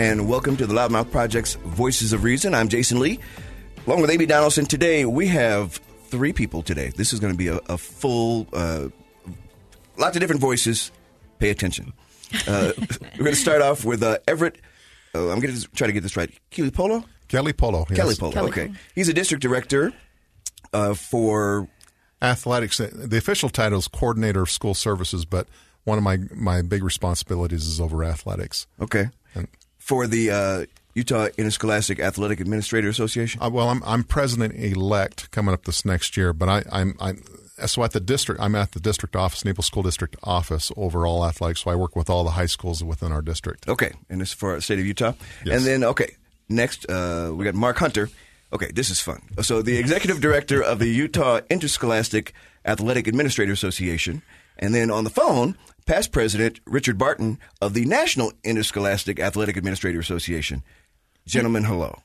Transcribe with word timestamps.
And 0.00 0.26
welcome 0.26 0.56
to 0.56 0.66
the 0.66 0.72
Loudmouth 0.72 1.10
Project's 1.10 1.56
Voices 1.56 2.14
of 2.14 2.24
Reason. 2.24 2.54
I'm 2.54 2.68
Jason 2.68 3.00
Lee. 3.00 3.20
Along 3.86 4.00
with 4.00 4.08
Amy 4.08 4.24
Donaldson, 4.24 4.64
today 4.64 5.04
we 5.04 5.26
have 5.26 5.74
three 6.06 6.32
people 6.32 6.62
today. 6.62 6.90
This 6.96 7.12
is 7.12 7.20
going 7.20 7.34
to 7.34 7.36
be 7.36 7.48
a, 7.48 7.60
a 7.68 7.76
full, 7.76 8.46
uh, 8.54 8.88
lots 9.98 10.16
of 10.16 10.20
different 10.20 10.40
voices. 10.40 10.90
Pay 11.38 11.50
attention. 11.50 11.92
Uh, 12.48 12.72
we're 12.78 13.24
going 13.24 13.32
to 13.32 13.36
start 13.36 13.60
off 13.60 13.84
with 13.84 14.02
uh, 14.02 14.16
Everett. 14.26 14.56
Uh, 15.14 15.28
I'm 15.28 15.38
going 15.38 15.54
to 15.54 15.68
try 15.72 15.86
to 15.86 15.92
get 15.92 16.02
this 16.02 16.16
right. 16.16 16.30
Kelly 16.48 16.70
Polo? 16.70 17.04
Kelly 17.28 17.52
Polo. 17.52 17.84
Yes. 17.90 17.98
Kelly 17.98 18.14
Polo, 18.14 18.32
Kelly 18.32 18.48
okay. 18.48 18.72
He's 18.94 19.10
a 19.10 19.14
district 19.14 19.42
director 19.42 19.92
uh, 20.72 20.94
for. 20.94 21.68
Athletics. 22.22 22.78
The 22.78 23.18
official 23.18 23.50
title 23.50 23.78
is 23.78 23.86
coordinator 23.86 24.40
of 24.40 24.50
school 24.50 24.72
services, 24.72 25.26
but 25.26 25.46
one 25.84 25.98
of 25.98 26.04
my 26.04 26.20
my 26.34 26.62
big 26.62 26.82
responsibilities 26.82 27.66
is 27.66 27.82
over 27.82 28.02
athletics. 28.02 28.66
Okay. 28.80 29.10
And 29.34 29.46
For 29.90 30.06
the 30.06 30.30
uh, 30.30 30.66
Utah 30.94 31.26
Interscholastic 31.36 31.98
Athletic 31.98 32.38
Administrator 32.38 32.88
Association. 32.88 33.42
uh, 33.42 33.50
well, 33.50 33.68
I'm 33.68 33.82
I'm 33.84 34.04
president 34.04 34.54
elect 34.54 35.32
coming 35.32 35.52
up 35.52 35.64
this 35.64 35.84
next 35.84 36.16
year, 36.16 36.32
but 36.32 36.48
I, 36.48 36.62
I'm 36.70 36.96
I'm 37.00 37.24
so 37.66 37.82
at 37.82 37.90
the 37.90 37.98
district. 37.98 38.40
I'm 38.40 38.54
at 38.54 38.70
the 38.70 38.78
district 38.78 39.16
office, 39.16 39.44
Naples 39.44 39.66
School 39.66 39.82
District 39.82 40.14
office, 40.22 40.70
overall 40.76 41.26
athletics. 41.26 41.64
So 41.64 41.72
I 41.72 41.74
work 41.74 41.96
with 41.96 42.08
all 42.08 42.22
the 42.22 42.30
high 42.30 42.46
schools 42.46 42.84
within 42.84 43.10
our 43.10 43.20
district. 43.20 43.68
Okay, 43.68 43.92
and 44.08 44.20
this 44.20 44.28
is 44.28 44.34
for 44.34 44.54
the 44.54 44.62
state 44.62 44.78
of 44.78 44.86
Utah. 44.86 45.14
Yes. 45.44 45.56
And 45.56 45.66
then, 45.66 45.82
okay, 45.82 46.14
next 46.48 46.88
uh, 46.88 47.32
we 47.34 47.44
got 47.44 47.56
Mark 47.56 47.76
Hunter. 47.78 48.10
Okay, 48.52 48.70
this 48.70 48.90
is 48.90 49.00
fun. 49.00 49.22
So, 49.42 49.60
the 49.60 49.76
executive 49.76 50.20
director 50.20 50.62
of 50.62 50.78
the 50.78 50.88
Utah 50.88 51.40
Interscholastic 51.50 52.32
Athletic 52.64 53.08
Administrator 53.08 53.52
Association. 53.52 54.22
And 54.60 54.72
then 54.74 54.90
on 54.90 55.02
the 55.04 55.10
phone, 55.10 55.56
past 55.86 56.12
president 56.12 56.60
Richard 56.66 56.98
Barton 56.98 57.38
of 57.60 57.74
the 57.74 57.84
National 57.86 58.32
Interscholastic 58.44 59.18
Athletic 59.18 59.56
Administrator 59.56 59.98
Association. 59.98 60.62
Gentlemen, 61.26 61.64
hello. 61.64 61.98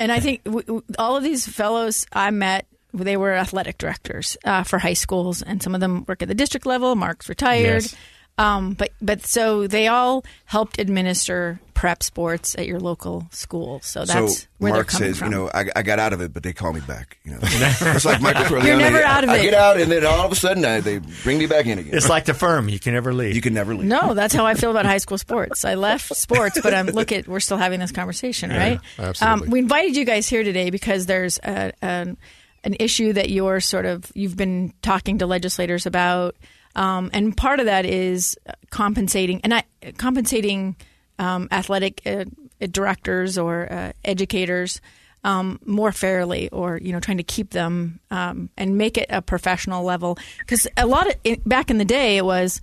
And 0.00 0.10
I 0.10 0.18
think 0.18 0.42
w- 0.44 0.64
w- 0.64 0.82
all 0.98 1.16
of 1.16 1.22
these 1.22 1.46
fellows 1.46 2.06
I 2.12 2.30
met, 2.30 2.66
they 2.92 3.16
were 3.16 3.32
athletic 3.32 3.78
directors 3.78 4.36
uh, 4.44 4.62
for 4.62 4.78
high 4.78 4.94
schools, 4.94 5.42
and 5.42 5.62
some 5.62 5.74
of 5.74 5.80
them 5.80 6.04
work 6.08 6.22
at 6.22 6.28
the 6.28 6.34
district 6.34 6.66
level. 6.66 6.94
Mark's 6.96 7.28
retired. 7.28 7.82
Yes. 7.82 7.96
Um, 8.38 8.74
but 8.74 8.90
but 9.00 9.24
so 9.26 9.66
they 9.66 9.88
all 9.88 10.24
helped 10.44 10.78
administer 10.78 11.58
prep 11.72 12.02
sports 12.02 12.54
at 12.58 12.66
your 12.66 12.80
local 12.80 13.26
school. 13.30 13.80
So 13.82 14.04
that's 14.04 14.40
so 14.40 14.46
where 14.58 14.72
Mark 14.74 14.90
they're 14.90 14.98
coming 14.98 15.12
says, 15.14 15.18
from. 15.20 15.30
you 15.32 15.38
know, 15.38 15.50
I, 15.54 15.66
I 15.74 15.82
got 15.82 15.98
out 15.98 16.12
of 16.12 16.20
it, 16.20 16.32
but 16.34 16.42
they 16.42 16.52
call 16.52 16.72
me 16.74 16.80
back. 16.80 17.18
You 17.24 17.32
know, 17.32 17.38
it's 17.42 18.04
like 18.04 18.20
Michael 18.20 18.44
Corleone. 18.48 18.66
You're 18.66 18.76
never 18.76 19.02
out 19.02 19.24
of 19.24 19.30
I 19.30 19.38
it. 19.38 19.42
get 19.42 19.54
out, 19.54 19.80
and 19.80 19.90
then 19.90 20.04
all 20.04 20.26
of 20.26 20.32
a 20.32 20.34
sudden 20.34 20.64
I, 20.66 20.80
they 20.80 20.98
bring 21.22 21.38
me 21.38 21.46
back 21.46 21.64
in 21.66 21.78
again. 21.78 21.94
It's 21.94 22.10
like 22.10 22.26
the 22.26 22.34
firm; 22.34 22.68
you 22.68 22.78
can 22.78 22.92
never 22.92 23.14
leave. 23.14 23.34
you 23.34 23.40
can 23.40 23.54
never 23.54 23.74
leave. 23.74 23.86
no, 23.86 24.12
that's 24.12 24.34
how 24.34 24.44
I 24.44 24.54
feel 24.54 24.70
about 24.70 24.84
high 24.84 24.98
school 24.98 25.16
sports. 25.18 25.64
I 25.64 25.74
left 25.74 26.14
sports, 26.14 26.58
but 26.62 26.74
I'm 26.74 26.86
look 26.88 27.12
at 27.12 27.26
we're 27.26 27.40
still 27.40 27.58
having 27.58 27.80
this 27.80 27.92
conversation, 27.92 28.50
right? 28.50 28.80
absolutely. 28.98 29.46
Um, 29.46 29.50
we 29.50 29.58
invited 29.60 29.96
you 29.96 30.04
guys 30.04 30.28
here 30.28 30.44
today 30.44 30.68
because 30.68 31.06
there's 31.06 31.38
a, 31.38 31.72
an 31.82 32.18
an 32.64 32.76
issue 32.80 33.14
that 33.14 33.30
you're 33.30 33.60
sort 33.60 33.86
of 33.86 34.10
you've 34.14 34.36
been 34.36 34.74
talking 34.82 35.18
to 35.18 35.26
legislators 35.26 35.86
about, 35.86 36.36
um, 36.76 37.10
and 37.12 37.36
part 37.36 37.58
of 37.58 37.66
that 37.66 37.84
is 37.84 38.36
compensating 38.70 39.40
and 39.42 39.54
I, 39.54 39.64
compensating 39.96 40.76
um, 41.18 41.48
athletic 41.50 42.02
uh, 42.06 42.26
directors 42.70 43.36
or 43.36 43.72
uh, 43.72 43.92
educators. 44.04 44.80
Um, 45.24 45.58
more 45.64 45.90
fairly, 45.90 46.48
or 46.50 46.78
you 46.78 46.92
know, 46.92 47.00
trying 47.00 47.16
to 47.16 47.24
keep 47.24 47.50
them 47.50 47.98
um, 48.12 48.48
and 48.56 48.78
make 48.78 48.96
it 48.96 49.06
a 49.10 49.20
professional 49.20 49.82
level. 49.82 50.16
Because 50.38 50.68
a 50.76 50.86
lot 50.86 51.08
of 51.08 51.16
it, 51.24 51.42
back 51.48 51.68
in 51.68 51.78
the 51.78 51.84
day, 51.84 52.16
it 52.16 52.24
was 52.24 52.60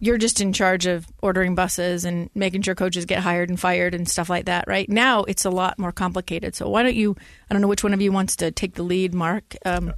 you're 0.00 0.16
just 0.16 0.40
in 0.40 0.54
charge 0.54 0.86
of 0.86 1.06
ordering 1.22 1.54
buses 1.54 2.06
and 2.06 2.30
making 2.34 2.62
sure 2.62 2.74
coaches 2.74 3.04
get 3.04 3.18
hired 3.18 3.50
and 3.50 3.60
fired 3.60 3.94
and 3.94 4.08
stuff 4.08 4.30
like 4.30 4.46
that. 4.46 4.64
Right 4.66 4.88
now, 4.88 5.24
it's 5.24 5.44
a 5.44 5.50
lot 5.50 5.78
more 5.78 5.92
complicated. 5.92 6.54
So 6.54 6.68
why 6.70 6.82
don't 6.82 6.94
you? 6.94 7.14
I 7.50 7.54
don't 7.54 7.60
know 7.60 7.68
which 7.68 7.84
one 7.84 7.92
of 7.92 8.00
you 8.00 8.10
wants 8.12 8.36
to 8.36 8.50
take 8.50 8.74
the 8.74 8.82
lead, 8.82 9.12
Mark. 9.12 9.54
Um, 9.66 9.92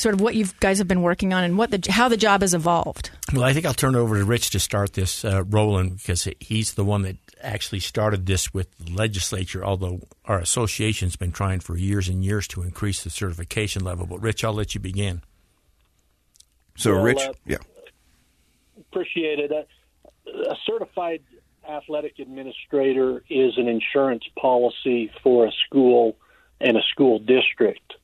sort 0.00 0.14
of 0.14 0.20
what 0.20 0.34
you 0.34 0.46
guys 0.60 0.78
have 0.78 0.88
been 0.88 1.02
working 1.02 1.34
on 1.34 1.44
and 1.44 1.58
what 1.58 1.70
the 1.70 1.90
how 1.90 2.08
the 2.08 2.16
job 2.16 2.40
has 2.40 2.54
evolved. 2.54 3.10
well, 3.32 3.44
I 3.44 3.52
think 3.52 3.66
I'll 3.66 3.74
turn 3.74 3.94
it 3.94 3.98
over 3.98 4.18
to 4.18 4.24
Rich 4.24 4.50
to 4.50 4.60
start 4.60 4.94
this 4.94 5.24
uh, 5.24 5.44
rolling 5.44 5.90
because 5.96 6.26
he's 6.40 6.74
the 6.74 6.84
one 6.84 7.02
that 7.02 7.16
actually 7.42 7.80
started 7.80 8.26
this 8.26 8.52
with 8.54 8.76
the 8.78 8.92
legislature. 8.92 9.64
Although 9.64 10.00
our 10.24 10.38
association's 10.38 11.16
been 11.16 11.32
trying 11.32 11.60
for 11.60 11.76
years 11.76 12.08
and 12.08 12.24
years 12.24 12.48
to 12.48 12.62
increase 12.62 13.04
the 13.04 13.10
certification 13.10 13.84
level. 13.84 14.06
But 14.06 14.20
Rich, 14.20 14.44
I'll 14.44 14.54
let 14.54 14.74
you 14.74 14.80
begin. 14.80 15.22
So, 16.76 16.94
Well, 16.94 17.02
Rich, 17.02 17.18
uh, 17.18 17.32
yeah. 17.44 17.58
appreciate 18.90 19.38
it. 19.38 19.50
A, 19.52 19.66
a 20.50 20.56
certified 20.66 21.22
athletic 21.68 22.18
administrator 22.18 23.22
is 23.28 23.52
an 23.58 23.68
insurance 23.68 24.24
policy 24.40 25.10
for 25.22 25.46
a 25.46 25.52
school 25.66 26.16
and 26.60 26.76
a 26.76 26.82
school 26.90 27.18
district. 27.18 27.94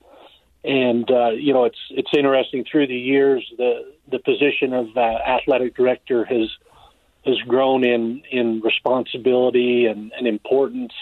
And 0.66 1.09
uh, 1.09 1.31
you 1.31 1.53
know, 1.53 1.65
it's 1.65 1.78
it's 1.91 2.10
interesting. 2.12 2.65
Through 2.71 2.88
the 2.88 2.97
years, 2.97 3.49
the 3.56 3.93
the 4.10 4.19
position 4.19 4.72
of 4.72 4.88
uh, 4.97 5.00
athletic 5.00 5.77
director 5.77 6.25
has 6.25 6.50
has 7.25 7.38
grown 7.47 7.84
in 7.84 8.22
in 8.32 8.60
responsibility 8.62 9.87
and, 9.87 10.12
and 10.19 10.27
importance, 10.27 10.93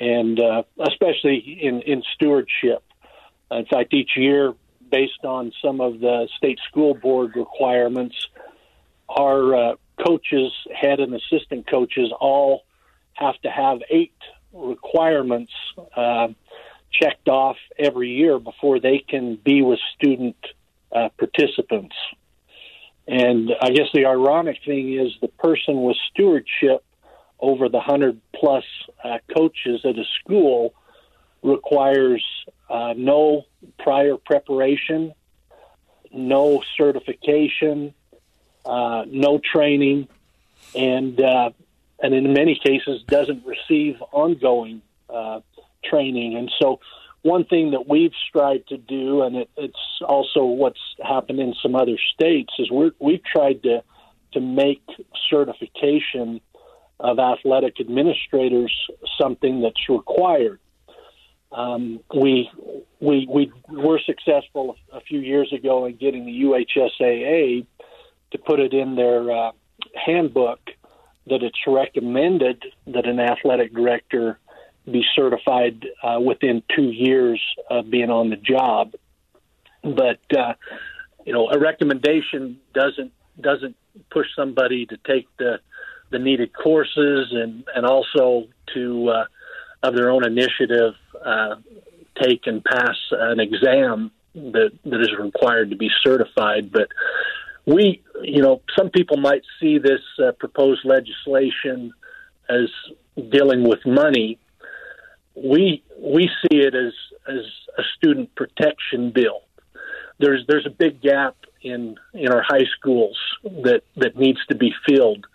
and 0.00 0.40
uh, 0.40 0.64
especially 0.84 1.36
in 1.62 1.82
in 1.82 2.02
stewardship. 2.14 2.82
In 3.52 3.66
fact, 3.66 3.94
each 3.94 4.16
year, 4.16 4.52
based 4.90 5.24
on 5.24 5.52
some 5.62 5.80
of 5.80 6.00
the 6.00 6.28
state 6.36 6.58
school 6.68 6.94
board 6.94 7.36
requirements, 7.36 8.16
our 9.08 9.54
uh, 9.54 9.74
coaches, 10.04 10.52
head 10.74 10.98
and 10.98 11.14
assistant 11.14 11.70
coaches, 11.70 12.12
all 12.20 12.64
have 13.14 13.40
to 13.42 13.50
have 13.50 13.78
eight 13.90 14.12
requirements 14.52 15.52
uh, 15.96 16.28
checked 17.00 17.28
off 17.28 17.56
every 17.78 18.10
year 18.10 18.38
before 18.38 18.80
they 18.80 18.98
can 18.98 19.36
be 19.36 19.62
with 19.62 19.78
student 19.96 20.36
uh, 20.94 21.08
participants. 21.18 21.94
And 23.06 23.50
I 23.60 23.70
guess 23.70 23.86
the 23.94 24.06
ironic 24.06 24.58
thing 24.64 24.94
is 24.98 25.12
the 25.20 25.28
person 25.28 25.82
with 25.82 25.96
stewardship 26.10 26.84
over 27.40 27.68
the 27.68 27.80
hundred 27.80 28.20
plus 28.34 28.64
uh, 29.02 29.18
coaches 29.34 29.80
at 29.84 29.98
a 29.98 30.04
school 30.20 30.74
requires 31.42 32.24
uh, 32.68 32.94
no 32.96 33.44
prior 33.78 34.16
preparation, 34.16 35.14
no 36.12 36.62
certification, 36.76 37.94
uh, 38.66 39.04
no 39.06 39.38
training, 39.38 40.08
and 40.74 41.20
uh, 41.20 41.50
and 42.02 42.14
in 42.14 42.32
many 42.32 42.60
cases 42.62 43.02
doesn't 43.06 43.44
receive 43.46 44.02
ongoing 44.12 44.82
uh, 45.08 45.40
training. 45.88 46.36
And 46.36 46.50
so, 46.60 46.80
one 47.22 47.44
thing 47.44 47.72
that 47.72 47.88
we've 47.88 48.12
strived 48.28 48.68
to 48.68 48.78
do, 48.78 49.22
and 49.22 49.36
it, 49.36 49.50
it's 49.56 50.02
also 50.06 50.44
what's 50.44 50.80
happened 51.02 51.40
in 51.40 51.54
some 51.62 51.74
other 51.74 51.98
states, 52.14 52.52
is 52.58 52.70
we're, 52.70 52.92
we've 53.00 53.24
tried 53.24 53.62
to 53.64 53.82
to 54.32 54.40
make 54.40 54.82
certification 55.30 56.40
of 57.00 57.18
athletic 57.18 57.80
administrators 57.80 58.72
something 59.20 59.62
that's 59.62 59.88
required. 59.88 60.60
Um, 61.50 62.00
we 62.14 62.50
we 63.00 63.26
we 63.30 63.52
were 63.70 64.00
successful 64.04 64.76
a 64.92 65.00
few 65.00 65.20
years 65.20 65.52
ago 65.52 65.86
in 65.86 65.96
getting 65.96 66.26
the 66.26 66.42
UHSAA 66.42 67.66
to 68.32 68.38
put 68.38 68.60
it 68.60 68.74
in 68.74 68.96
their 68.96 69.30
uh, 69.30 69.52
handbook 69.94 70.60
that 71.26 71.42
it's 71.42 71.58
recommended 71.66 72.62
that 72.86 73.06
an 73.06 73.20
athletic 73.20 73.74
director 73.74 74.38
be 74.90 75.02
certified 75.14 75.84
uh, 76.02 76.18
within 76.20 76.62
two 76.74 76.90
years 76.90 77.40
of 77.70 77.90
being 77.90 78.10
on 78.10 78.30
the 78.30 78.36
job. 78.36 78.92
But 79.82 80.20
uh, 80.36 80.54
you 81.24 81.32
know, 81.32 81.48
a 81.50 81.58
recommendation 81.58 82.58
doesn't 82.74 83.12
doesn't 83.40 83.76
push 84.10 84.26
somebody 84.36 84.86
to 84.86 84.96
take 85.06 85.28
the 85.38 85.60
the 86.10 86.18
needed 86.18 86.52
courses 86.52 87.28
and 87.32 87.64
and 87.74 87.84
also 87.86 88.48
to, 88.74 89.08
uh, 89.08 89.24
of 89.82 89.94
their 89.94 90.10
own 90.10 90.26
initiative, 90.26 90.94
uh, 91.24 91.56
take 92.22 92.46
and 92.46 92.64
pass 92.64 92.96
an 93.12 93.40
exam 93.40 94.10
that 94.34 94.70
that 94.84 95.00
is 95.00 95.10
required 95.18 95.70
to 95.70 95.76
be 95.76 95.90
certified. 96.04 96.72
But 96.72 96.88
we, 97.66 98.02
you 98.22 98.42
know, 98.42 98.62
some 98.76 98.90
people 98.90 99.18
might 99.18 99.42
see 99.60 99.78
this 99.78 100.00
uh, 100.22 100.32
proposed 100.32 100.84
legislation 100.84 101.92
as 102.48 102.68
dealing 103.30 103.68
with 103.68 103.80
money. 103.84 104.38
We 105.44 105.82
we 105.98 106.28
see 106.42 106.58
it 106.58 106.74
as 106.74 106.92
as 107.28 107.44
a 107.78 107.82
student 107.96 108.34
protection 108.34 109.10
bill. 109.10 109.42
There's 110.18 110.44
there's 110.48 110.66
a 110.66 110.70
big 110.70 111.00
gap 111.00 111.36
in 111.62 111.96
in 112.14 112.32
our 112.32 112.42
high 112.42 112.66
schools 112.78 113.18
that 113.44 113.82
that 113.96 114.16
needs 114.16 114.38
to 114.48 114.56
be 114.56 114.72
filled. 114.88 115.26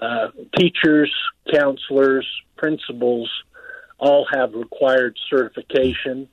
Uh, 0.00 0.28
teachers, 0.58 1.12
counselors, 1.52 2.26
principals 2.56 3.30
all 3.98 4.26
have 4.32 4.52
required 4.54 5.16
certification 5.30 6.28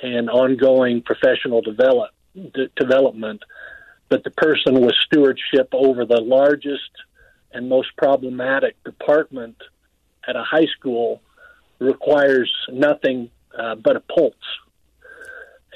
and 0.00 0.30
ongoing 0.30 1.02
professional 1.02 1.60
develop, 1.60 2.10
de- 2.34 2.68
development. 2.76 3.42
But 4.08 4.22
the 4.22 4.30
person 4.30 4.80
with 4.80 4.94
stewardship 5.06 5.68
over 5.72 6.04
the 6.04 6.20
largest 6.20 6.90
and 7.52 7.68
most 7.68 7.88
problematic 7.96 8.82
department 8.84 9.56
at 10.26 10.36
a 10.36 10.42
high 10.42 10.66
school 10.78 11.20
requires 11.78 12.52
nothing 12.70 13.30
uh, 13.58 13.74
but 13.74 13.96
a 13.96 14.00
pulse. 14.00 14.34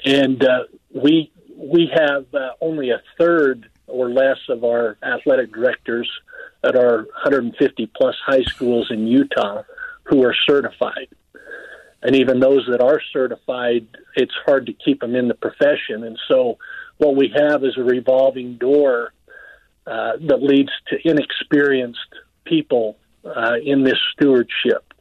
And 0.05 0.43
uh, 0.43 0.63
we 0.93 1.31
we 1.55 1.91
have 1.93 2.25
uh, 2.33 2.51
only 2.61 2.89
a 2.89 3.01
third 3.17 3.69
or 3.87 4.09
less 4.09 4.39
of 4.49 4.63
our 4.63 4.97
athletic 5.03 5.53
directors 5.53 6.09
at 6.63 6.75
our 6.75 6.97
150 6.97 7.91
plus 7.95 8.15
high 8.25 8.43
schools 8.43 8.87
in 8.89 9.07
Utah 9.07 9.63
who 10.03 10.23
are 10.23 10.35
certified. 10.47 11.09
And 12.01 12.15
even 12.15 12.39
those 12.39 12.67
that 12.69 12.81
are 12.81 13.01
certified, 13.13 13.87
it's 14.15 14.33
hard 14.45 14.65
to 14.65 14.73
keep 14.73 14.99
them 14.99 15.15
in 15.15 15.27
the 15.29 15.35
profession. 15.35 16.03
And 16.03 16.19
so, 16.27 16.57
what 16.97 17.15
we 17.15 17.33
have 17.35 17.63
is 17.63 17.77
a 17.77 17.83
revolving 17.83 18.57
door 18.57 19.13
uh, 19.87 20.13
that 20.27 20.43
leads 20.43 20.69
to 20.89 20.97
inexperienced 21.03 21.99
people 22.45 22.97
uh, 23.25 23.55
in 23.63 23.83
this 23.83 23.97
stewardship. 24.13 24.92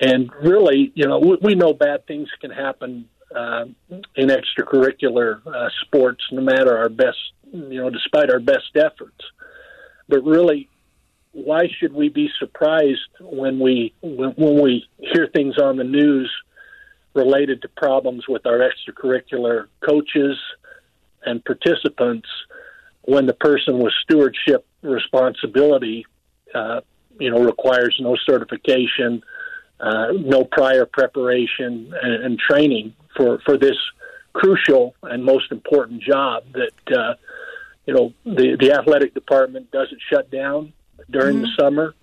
And 0.00 0.30
really, 0.42 0.92
you 0.94 1.06
know, 1.06 1.18
we, 1.18 1.36
we 1.42 1.54
know 1.54 1.74
bad 1.74 2.06
things 2.06 2.28
can 2.40 2.50
happen 2.50 3.08
uh, 3.34 3.66
in 4.16 4.28
extracurricular 4.28 5.46
uh, 5.46 5.68
sports, 5.82 6.24
no 6.32 6.40
matter 6.40 6.76
our 6.76 6.88
best, 6.88 7.18
you 7.52 7.80
know, 7.80 7.90
despite 7.90 8.30
our 8.30 8.40
best 8.40 8.76
efforts. 8.76 9.20
But 10.08 10.24
really, 10.24 10.68
why 11.32 11.68
should 11.78 11.92
we 11.92 12.08
be 12.08 12.28
surprised 12.38 12.98
when 13.20 13.60
we 13.60 13.94
when, 14.02 14.30
when 14.30 14.60
we 14.60 14.88
hear 14.98 15.28
things 15.28 15.58
on 15.58 15.76
the 15.76 15.84
news 15.84 16.30
related 17.14 17.62
to 17.62 17.68
problems 17.68 18.24
with 18.28 18.46
our 18.46 18.58
extracurricular 18.58 19.66
coaches 19.80 20.36
and 21.24 21.44
participants 21.44 22.28
when 23.02 23.26
the 23.26 23.34
person 23.34 23.78
with 23.78 23.92
stewardship 24.04 24.66
responsibility, 24.82 26.06
uh, 26.54 26.80
you 27.18 27.30
know, 27.30 27.42
requires 27.42 27.96
no 28.00 28.16
certification, 28.28 29.22
uh, 29.80 30.08
no 30.12 30.44
prior 30.44 30.84
preparation 30.84 31.92
and, 32.02 32.24
and, 32.24 32.38
training 32.38 32.92
for, 33.16 33.38
for 33.46 33.56
this 33.56 33.76
crucial 34.34 34.94
and 35.02 35.24
most 35.24 35.50
important 35.50 36.02
job 36.02 36.44
that, 36.52 36.96
uh, 36.96 37.14
you 37.86 37.94
know, 37.94 38.12
the, 38.24 38.56
the 38.60 38.72
athletic 38.72 39.14
department 39.14 39.70
doesn't 39.70 40.00
shut 40.12 40.30
down 40.30 40.72
during 41.08 41.36
mm-hmm. 41.36 41.44
the 41.44 41.56
summer. 41.58 41.94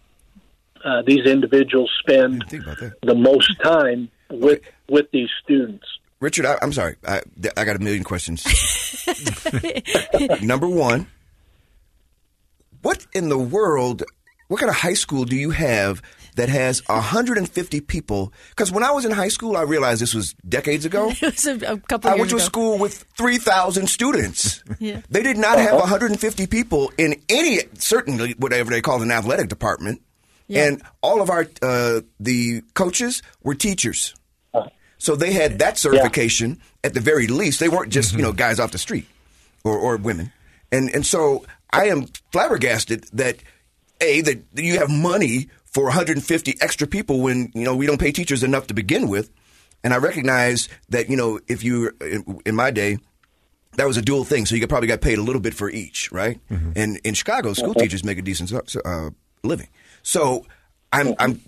Uh, 0.83 1.01
these 1.05 1.25
individuals 1.25 1.91
spend 1.99 2.43
the 2.49 3.15
most 3.15 3.51
time 3.61 4.09
with 4.29 4.59
okay. 4.59 4.69
with 4.89 5.09
these 5.11 5.29
students. 5.43 5.85
Richard, 6.19 6.45
I, 6.45 6.57
am 6.61 6.73
sorry. 6.73 6.95
I, 7.07 7.21
I 7.55 7.65
got 7.65 7.75
a 7.75 7.79
million 7.79 8.03
questions. 8.03 8.43
Number 10.41 10.67
one, 10.67 11.07
what 12.81 13.05
in 13.13 13.29
the 13.29 13.37
world? 13.37 14.03
What 14.47 14.59
kind 14.59 14.69
of 14.69 14.77
high 14.77 14.93
school 14.93 15.25
do 15.25 15.35
you 15.35 15.51
have 15.51 16.01
that 16.37 16.49
has 16.49 16.87
150 16.87 17.81
people? 17.81 18.31
Because 18.49 18.71
when 18.71 18.83
I 18.83 18.91
was 18.91 19.05
in 19.05 19.11
high 19.11 19.27
school, 19.27 19.57
I 19.57 19.63
realized 19.63 20.01
this 20.01 20.13
was 20.13 20.33
decades 20.47 20.85
ago. 20.85 21.09
it 21.21 21.21
was 21.21 21.45
a, 21.45 21.73
a 21.73 21.77
couple. 21.77 22.09
I 22.09 22.15
went 22.15 22.29
to 22.29 22.37
a 22.37 22.39
school 22.39 22.77
with 22.77 23.05
3,000 23.17 23.87
students. 23.87 24.63
yeah. 24.79 25.01
They 25.09 25.23
did 25.23 25.37
not 25.37 25.59
have 25.59 25.75
150 25.75 26.47
people 26.47 26.91
in 26.97 27.21
any 27.27 27.59
certainly 27.77 28.33
whatever 28.37 28.69
they 28.71 28.81
call 28.81 29.01
an 29.01 29.11
athletic 29.11 29.49
department, 29.49 30.01
yeah. 30.47 30.65
and 30.65 30.81
all 31.01 31.21
of 31.21 31.29
our 31.29 31.47
uh, 31.61 32.01
the 32.19 32.61
coaches 32.73 33.21
were 33.43 33.55
teachers. 33.55 34.15
So 34.99 35.15
they 35.15 35.31
had 35.31 35.59
that 35.59 35.77
certification 35.77 36.49
yeah. 36.49 36.85
at 36.85 36.93
the 36.95 36.99
very 36.99 37.27
least. 37.27 37.59
They 37.59 37.69
weren't 37.69 37.91
just 37.91 38.09
mm-hmm. 38.09 38.19
you 38.19 38.25
know 38.25 38.31
guys 38.31 38.59
off 38.59 38.71
the 38.71 38.79
street 38.79 39.05
or, 39.63 39.77
or 39.77 39.97
women, 39.97 40.31
and 40.71 40.89
and 40.89 41.05
so 41.05 41.45
I 41.71 41.89
am 41.89 42.07
flabbergasted 42.31 43.05
that 43.13 43.37
a 44.01 44.21
that 44.21 44.43
you 44.55 44.79
have 44.79 44.89
money 44.89 45.49
for 45.71 45.83
150 45.85 46.55
extra 46.61 46.87
people 46.87 47.21
when 47.21 47.51
you 47.53 47.63
know 47.63 47.75
we 47.75 47.85
don't 47.85 47.99
pay 47.99 48.11
teachers 48.11 48.43
enough 48.43 48.67
to 48.67 48.73
begin 48.73 49.07
with, 49.07 49.29
and 49.83 49.93
I 49.93 49.97
recognize 49.97 50.69
that 50.89 51.09
you 51.09 51.17
know 51.17 51.39
if 51.47 51.63
you 51.63 51.91
in, 52.01 52.39
in 52.45 52.55
my 52.55 52.71
day 52.71 52.97
that 53.77 53.87
was 53.87 53.95
a 53.95 54.01
dual 54.01 54.23
thing. 54.23 54.45
So 54.45 54.55
you 54.55 54.67
probably 54.67 54.87
got 54.87 55.01
paid 55.01 55.17
a 55.17 55.21
little 55.21 55.41
bit 55.41 55.53
for 55.53 55.69
each, 55.69 56.11
right? 56.11 56.39
Mm-hmm. 56.49 56.71
And 56.75 56.97
in 57.03 57.13
Chicago, 57.13 57.53
school 57.53 57.69
mm-hmm. 57.69 57.79
teachers 57.79 58.03
make 58.03 58.17
a 58.17 58.21
decent 58.21 58.51
uh, 58.85 59.11
living. 59.43 59.67
So 60.03 60.45
I'm, 60.91 61.15
I'm, 61.19 61.41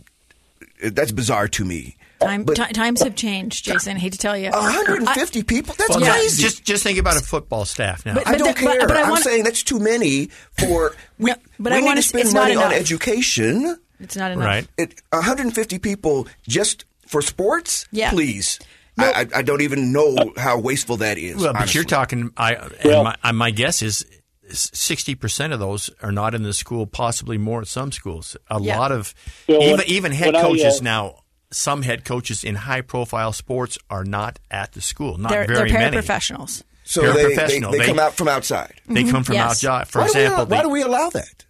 that's 0.81 1.11
bizarre 1.11 1.47
to 1.49 1.65
me. 1.65 1.97
Time, 2.19 2.43
but, 2.43 2.57
t- 2.57 2.73
times 2.73 3.01
have 3.01 3.15
changed, 3.15 3.65
Jason. 3.65 3.95
I 3.95 3.99
hate 3.99 4.11
to 4.11 4.19
tell 4.19 4.37
you. 4.37 4.49
150 4.49 5.39
I, 5.39 5.43
people? 5.43 5.73
That's 5.77 5.89
well, 5.89 6.01
crazy. 6.01 6.43
Just 6.43 6.65
just 6.65 6.83
think 6.83 6.99
about 6.99 7.15
a 7.15 7.21
football 7.21 7.63
staff 7.63 8.05
now. 8.05 8.13
But, 8.13 8.25
but 8.25 8.35
I 8.35 8.37
don't 8.37 8.57
care. 8.57 8.87
But, 8.87 8.97
I 8.97 9.09
am 9.09 9.15
saying 9.17 9.45
that's 9.45 9.63
too 9.63 9.79
many 9.79 10.25
for. 10.59 10.93
We, 11.17 11.31
no, 11.31 11.37
but 11.59 11.71
we 11.71 11.77
I 11.77 11.81
need 11.81 11.95
to 11.95 12.01
spend 12.01 12.33
money 12.33 12.55
on 12.55 12.73
education. 12.73 13.79
It's 13.99 14.15
not 14.15 14.31
enough. 14.31 14.45
Right. 14.45 14.67
It, 14.77 15.01
150 15.11 15.79
people 15.79 16.27
just 16.47 16.85
for 17.07 17.21
sports? 17.21 17.87
Yeah. 17.91 18.11
Please. 18.11 18.59
No. 18.97 19.05
I, 19.05 19.25
I, 19.35 19.41
don't 19.43 19.61
even 19.61 19.93
know 19.93 20.33
how 20.35 20.59
wasteful 20.59 20.97
that 20.97 21.17
is. 21.17 21.37
Well, 21.37 21.53
but 21.53 21.73
you're 21.73 21.85
talking. 21.85 22.31
I 22.35 22.69
well, 22.83 23.03
my, 23.23 23.31
my 23.31 23.51
guess 23.51 23.81
is 23.81 24.05
sixty 24.49 25.15
percent 25.15 25.53
of 25.53 25.59
those 25.59 25.89
are 26.01 26.11
not 26.11 26.35
in 26.35 26.43
the 26.43 26.51
school. 26.51 26.85
Possibly 26.85 27.37
more 27.37 27.61
at 27.61 27.67
some 27.67 27.93
schools. 27.93 28.35
A 28.49 28.61
yeah. 28.61 28.77
lot 28.77 28.91
of 28.91 29.15
well, 29.47 29.61
even 29.63 29.85
even 29.87 30.11
head 30.11 30.33
coaches 30.33 30.75
I, 30.75 30.79
uh, 30.79 30.83
now 30.83 31.15
some 31.51 31.81
head 31.81 32.05
coaches 32.05 32.43
in 32.43 32.55
high 32.55 32.81
profile 32.81 33.31
sports 33.31 33.77
are 33.89 34.03
not 34.03 34.39
at 34.51 34.73
the 34.73 34.81
school. 34.81 35.17
Not 35.17 35.29
they're, 35.29 35.47
very 35.47 35.71
they're 35.71 35.91
paraprofessionals. 35.91 36.61
Many. 36.61 36.65
So 36.83 37.13
they, 37.13 37.35
they, 37.35 37.59
they, 37.59 37.85
come 37.85 37.99
out 37.99 38.15
from 38.15 38.27
outside. 38.27 38.73
They 38.87 39.01
mm-hmm. 39.03 39.11
come 39.11 39.23
from 39.23 39.35
yes. 39.35 39.63
outside. 39.63 39.87
For 39.87 39.99
why 39.99 40.05
example, 40.05 40.45
do 40.45 40.49
we, 40.49 40.57
why 40.57 40.63
do 40.63 40.69
we 40.69 40.81
allow 40.81 41.09
that? 41.11 41.45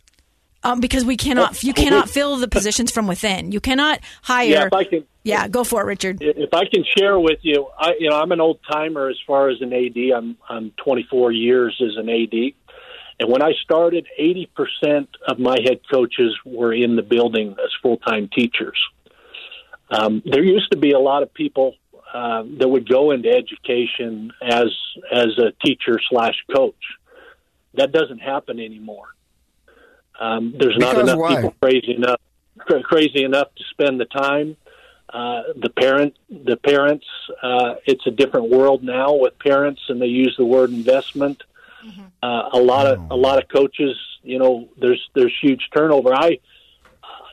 Um, 0.61 0.81
because 0.81 1.05
we 1.05 1.15
cannot, 1.15 1.63
you 1.63 1.73
cannot 1.73 2.09
fill 2.09 2.35
the 2.35 2.49
positions 2.49 2.91
from 2.91 3.07
within. 3.07 3.53
You 3.53 3.61
cannot 3.61 4.01
hire. 4.21 4.45
Yeah, 4.45 4.65
if 4.65 4.73
I 4.73 4.83
can, 4.83 5.05
yeah, 5.23 5.47
go 5.47 5.63
for 5.63 5.81
it, 5.81 5.85
Richard. 5.85 6.17
If 6.21 6.53
I 6.53 6.65
can 6.65 6.83
share 6.97 7.17
with 7.17 7.39
you, 7.43 7.67
I, 7.77 7.93
you 7.97 8.09
know, 8.09 8.17
I'm 8.17 8.31
an 8.33 8.41
old 8.41 8.59
timer 8.69 9.07
as 9.07 9.17
far 9.25 9.49
as 9.49 9.61
an 9.61 9.71
AD. 9.71 9.97
I'm 10.15 10.37
I'm 10.49 10.71
24 10.83 11.31
years 11.31 11.81
as 11.81 11.95
an 11.95 12.09
AD, 12.09 12.53
and 13.19 13.31
when 13.31 13.41
I 13.41 13.53
started, 13.63 14.07
80 14.17 14.51
percent 14.53 15.09
of 15.27 15.39
my 15.39 15.57
head 15.63 15.79
coaches 15.89 16.37
were 16.45 16.73
in 16.73 16.97
the 16.97 17.03
building 17.03 17.51
as 17.51 17.71
full 17.81 17.97
time 17.97 18.29
teachers. 18.33 18.77
Um, 19.91 20.21
there 20.25 20.43
used 20.43 20.71
to 20.71 20.77
be 20.77 20.91
a 20.91 20.99
lot 20.99 21.23
of 21.23 21.33
people 21.33 21.75
uh, 22.13 22.43
that 22.57 22.67
would 22.67 22.87
go 22.87 23.11
into 23.11 23.29
education 23.29 24.31
as 24.41 24.75
as 25.11 25.37
a 25.37 25.51
teacher 25.65 25.99
slash 26.09 26.35
coach. 26.53 26.75
That 27.75 27.91
doesn't 27.91 28.19
happen 28.19 28.59
anymore. 28.59 29.09
Um, 30.19 30.53
there's 30.57 30.75
because 30.75 30.93
not 30.93 31.01
enough 31.01 31.17
why? 31.17 31.35
people 31.35 31.55
crazy 31.61 31.95
enough 31.95 32.19
crazy 32.83 33.23
enough 33.23 33.47
to 33.55 33.63
spend 33.71 33.99
the 33.99 34.05
time. 34.05 34.57
Uh, 35.11 35.41
the 35.55 35.69
parent, 35.69 36.15
the 36.29 36.57
parents, 36.57 37.05
uh, 37.41 37.75
it's 37.85 38.05
a 38.05 38.11
different 38.11 38.49
world 38.49 38.83
now 38.83 39.13
with 39.13 39.37
parents, 39.39 39.81
and 39.89 39.99
they 39.99 40.07
use 40.07 40.35
the 40.37 40.45
word 40.45 40.69
investment. 40.69 41.41
Mm-hmm. 41.83 42.01
Uh, 42.21 42.49
a 42.51 42.59
lot 42.59 42.85
of 42.85 43.09
a 43.09 43.15
lot 43.15 43.41
of 43.41 43.49
coaches, 43.49 43.95
you 44.21 44.37
know, 44.37 44.69
there's 44.79 45.09
there's 45.15 45.33
huge 45.41 45.69
turnover. 45.73 46.13
I 46.13 46.39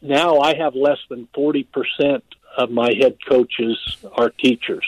now 0.00 0.38
I 0.38 0.56
have 0.56 0.74
less 0.74 0.98
than 1.10 1.28
forty 1.34 1.64
percent 1.64 2.24
of 2.56 2.70
my 2.70 2.94
head 2.98 3.18
coaches 3.28 3.78
are 4.16 4.30
teachers. 4.30 4.86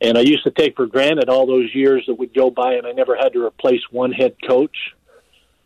And 0.00 0.18
I 0.18 0.22
used 0.22 0.44
to 0.44 0.50
take 0.50 0.74
for 0.76 0.86
granted 0.86 1.28
all 1.28 1.46
those 1.46 1.72
years 1.74 2.04
that 2.06 2.14
would 2.14 2.34
go 2.34 2.50
by 2.50 2.74
and 2.74 2.86
I 2.86 2.92
never 2.92 3.16
had 3.16 3.34
to 3.34 3.44
replace 3.44 3.82
one 3.90 4.10
head 4.10 4.34
coach. 4.44 4.94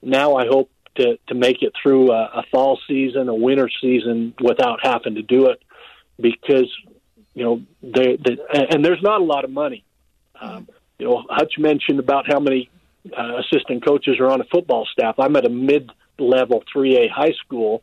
Now 0.02 0.37
I 0.37 0.47
hope 0.47 0.71
to, 0.97 1.19
to 1.29 1.35
make 1.35 1.62
it 1.62 1.73
through 1.81 2.12
a, 2.12 2.25
a 2.37 2.43
fall 2.50 2.79
season, 2.88 3.29
a 3.29 3.35
winter 3.35 3.69
season 3.81 4.35
without 4.41 4.81
having 4.83 5.15
to 5.17 5.23
do 5.23 5.47
it 5.47 5.62
because, 6.21 6.71
you 7.35 7.45
know, 7.45 7.62
they, 7.83 8.17
they, 8.17 8.38
and 8.71 8.85
there's 8.85 9.03
not 9.03 9.21
a 9.21 9.25
lot 9.25 9.45
of 9.45 9.50
money. 9.50 9.85
Um, 10.41 10.69
you 10.99 11.07
know, 11.07 11.25
Hutch 11.29 11.55
mentioned 11.59 11.99
about 11.99 12.26
how 12.26 12.41
many 12.41 12.71
uh, 13.17 13.38
assistant 13.38 13.85
coaches 13.85 14.17
are 14.21 14.31
on 14.31 14.41
a 14.41 14.45
football 14.45 14.87
staff. 14.91 15.17
I'm 15.19 15.37
at 15.37 15.45
a 15.45 15.50
mid 15.50 15.91
level 16.19 16.62
3A 16.75 17.11
high 17.11 17.35
school 17.45 17.83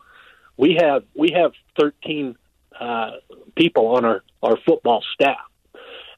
we 0.58 0.77
have 0.79 1.03
we 1.15 1.32
have 1.36 1.51
13 1.79 2.36
uh, 2.79 3.12
people 3.55 3.88
on 3.88 4.05
our 4.05 4.24
our 4.41 4.58
football 4.65 5.03
staff, 5.13 5.39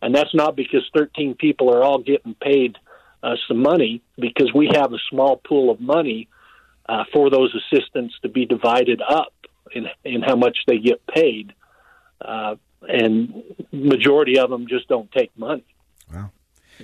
and 0.02 0.14
that's 0.14 0.34
not 0.34 0.56
because 0.56 0.90
13 0.96 1.36
people 1.36 1.74
are 1.74 1.84
all 1.84 2.00
getting 2.00 2.36
paid 2.36 2.78
uh, 3.24 3.36
some 3.48 3.62
money 3.62 4.02
because 4.18 4.52
we 4.54 4.70
have 4.74 4.94
a 4.94 5.00
small 5.10 5.38
pool 5.38 5.70
of 5.72 5.80
money 5.80 6.28
uh, 6.88 7.04
for 7.14 7.30
those 7.30 7.54
assistants 7.56 8.16
to 8.22 8.30
be 8.30 8.46
divided 8.46 9.02
up 9.02 9.34
in 9.72 9.88
in 10.04 10.22
how 10.22 10.36
much 10.36 10.58
they 10.68 10.78
get 10.78 11.06
paid, 11.08 11.54
uh, 12.22 12.56
and 12.88 13.44
majority 13.72 14.38
of 14.40 14.50
them 14.50 14.68
just 14.68 14.88
don't 14.88 15.12
take 15.12 15.32
money. 15.38 15.66
Wow. 16.14 16.32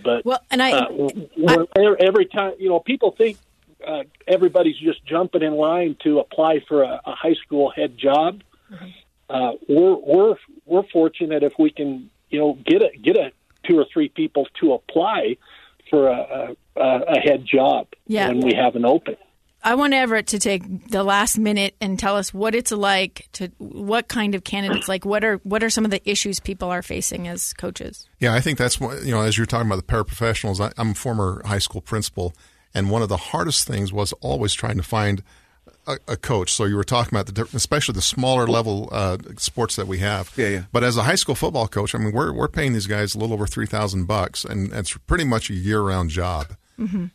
But 0.04 0.26
Well, 0.26 0.42
and 0.50 0.62
I- 0.62 0.72
uh, 0.72 0.88
w- 0.88 1.68
every 2.00 2.26
time 2.26 2.54
you 2.60 2.70
know 2.70 2.80
people 2.80 3.12
think 3.12 3.38
uh, 3.86 4.04
everybody's 4.28 4.78
just 4.78 5.06
jumping 5.06 5.42
in 5.44 5.54
line 5.54 5.96
to 6.04 6.20
apply 6.20 6.62
for 6.68 6.84
a, 6.84 7.02
a 7.06 7.16
high 7.16 7.34
school 7.36 7.70
head 7.70 7.98
job. 7.98 8.42
Uh, 9.30 9.54
we're 9.68 9.96
we're 9.96 10.36
we're 10.66 10.84
fortunate 10.92 11.44
if 11.44 11.54
we 11.60 11.70
can 11.70 12.10
you 12.30 12.40
know 12.40 12.58
get 12.66 12.82
a 12.82 12.90
get 12.98 13.18
a 13.18 13.32
two 13.66 13.78
or 13.78 13.86
three 13.94 14.10
people 14.10 14.48
to 14.60 14.74
apply 14.74 15.38
for 15.90 16.08
a, 16.08 16.56
a, 16.76 16.82
a 17.16 17.20
head 17.20 17.46
job 17.46 17.88
Yeah. 18.08 18.30
when 18.30 18.40
we 18.42 18.54
have 18.56 18.76
an 18.76 18.86
open. 18.86 19.18
I 19.64 19.76
want 19.76 19.94
Everett 19.94 20.28
to 20.28 20.40
take 20.40 20.88
the 20.88 21.04
last 21.04 21.38
minute 21.38 21.76
and 21.80 22.00
tell 22.00 22.18
us 22.18 22.34
what 22.34 22.56
it's 22.56 22.72
like 22.72 23.28
to 23.34 23.52
what 23.60 24.08
kind 24.08 24.34
of 24.34 24.44
candidates 24.44 24.88
like 24.88 25.06
what 25.06 25.24
are 25.24 25.38
what 25.44 25.64
are 25.64 25.70
some 25.70 25.86
of 25.86 25.92
the 25.92 26.02
issues 26.10 26.40
people 26.40 26.70
are 26.70 26.82
facing 26.82 27.28
as 27.28 27.54
coaches. 27.54 28.08
Yeah, 28.20 28.34
I 28.34 28.40
think 28.40 28.58
that's 28.58 28.80
what, 28.80 29.04
you 29.04 29.12
know, 29.12 29.22
as 29.22 29.38
you're 29.38 29.46
talking 29.46 29.68
about 29.68 29.86
the 29.86 29.94
paraprofessionals, 29.94 30.60
I, 30.60 30.72
I'm 30.78 30.92
a 30.92 30.96
former 30.96 31.44
high 31.46 31.60
school 31.60 31.82
principal, 31.82 32.34
and 32.74 32.90
one 32.90 33.04
of 33.04 33.10
the 33.10 33.18
hardest 33.18 33.68
things 33.68 33.94
was 33.94 34.14
always 34.14 34.54
trying 34.54 34.78
to 34.78 34.84
find 34.84 35.22
a, 35.86 35.98
a 36.08 36.18
coach. 36.18 36.52
So 36.52 36.66
you 36.66 36.76
were 36.76 36.84
talking 36.84 37.18
about 37.18 37.34
the, 37.34 37.48
especially 37.56 37.94
the 37.94 38.02
smaller 38.02 38.48
level 38.48 38.90
uh, 38.92 39.18
sports 39.38 39.76
that 39.76 39.88
we 39.88 40.00
have. 40.00 40.32
Yeah, 40.36 40.48
yeah. 40.48 40.64
But 40.72 40.84
as 40.84 40.98
a 40.98 41.04
high 41.04 41.16
school 41.16 41.36
football 41.36 41.68
coach, 41.68 41.94
I 41.94 42.00
mean, 42.00 42.14
we're 42.14 42.34
we're 42.34 42.48
paying 42.48 42.74
these 42.74 42.88
guys 42.88 43.14
a 43.14 43.20
little 43.20 43.34
over 43.34 43.46
three 43.46 43.68
thousand 43.68 44.06
bucks, 44.06 44.44
and 44.44 44.74
it's 44.74 44.98
pretty 44.98 45.26
much 45.26 45.52
a 45.52 45.54
year 45.54 45.82
round 45.82 46.10
job. 46.10 46.56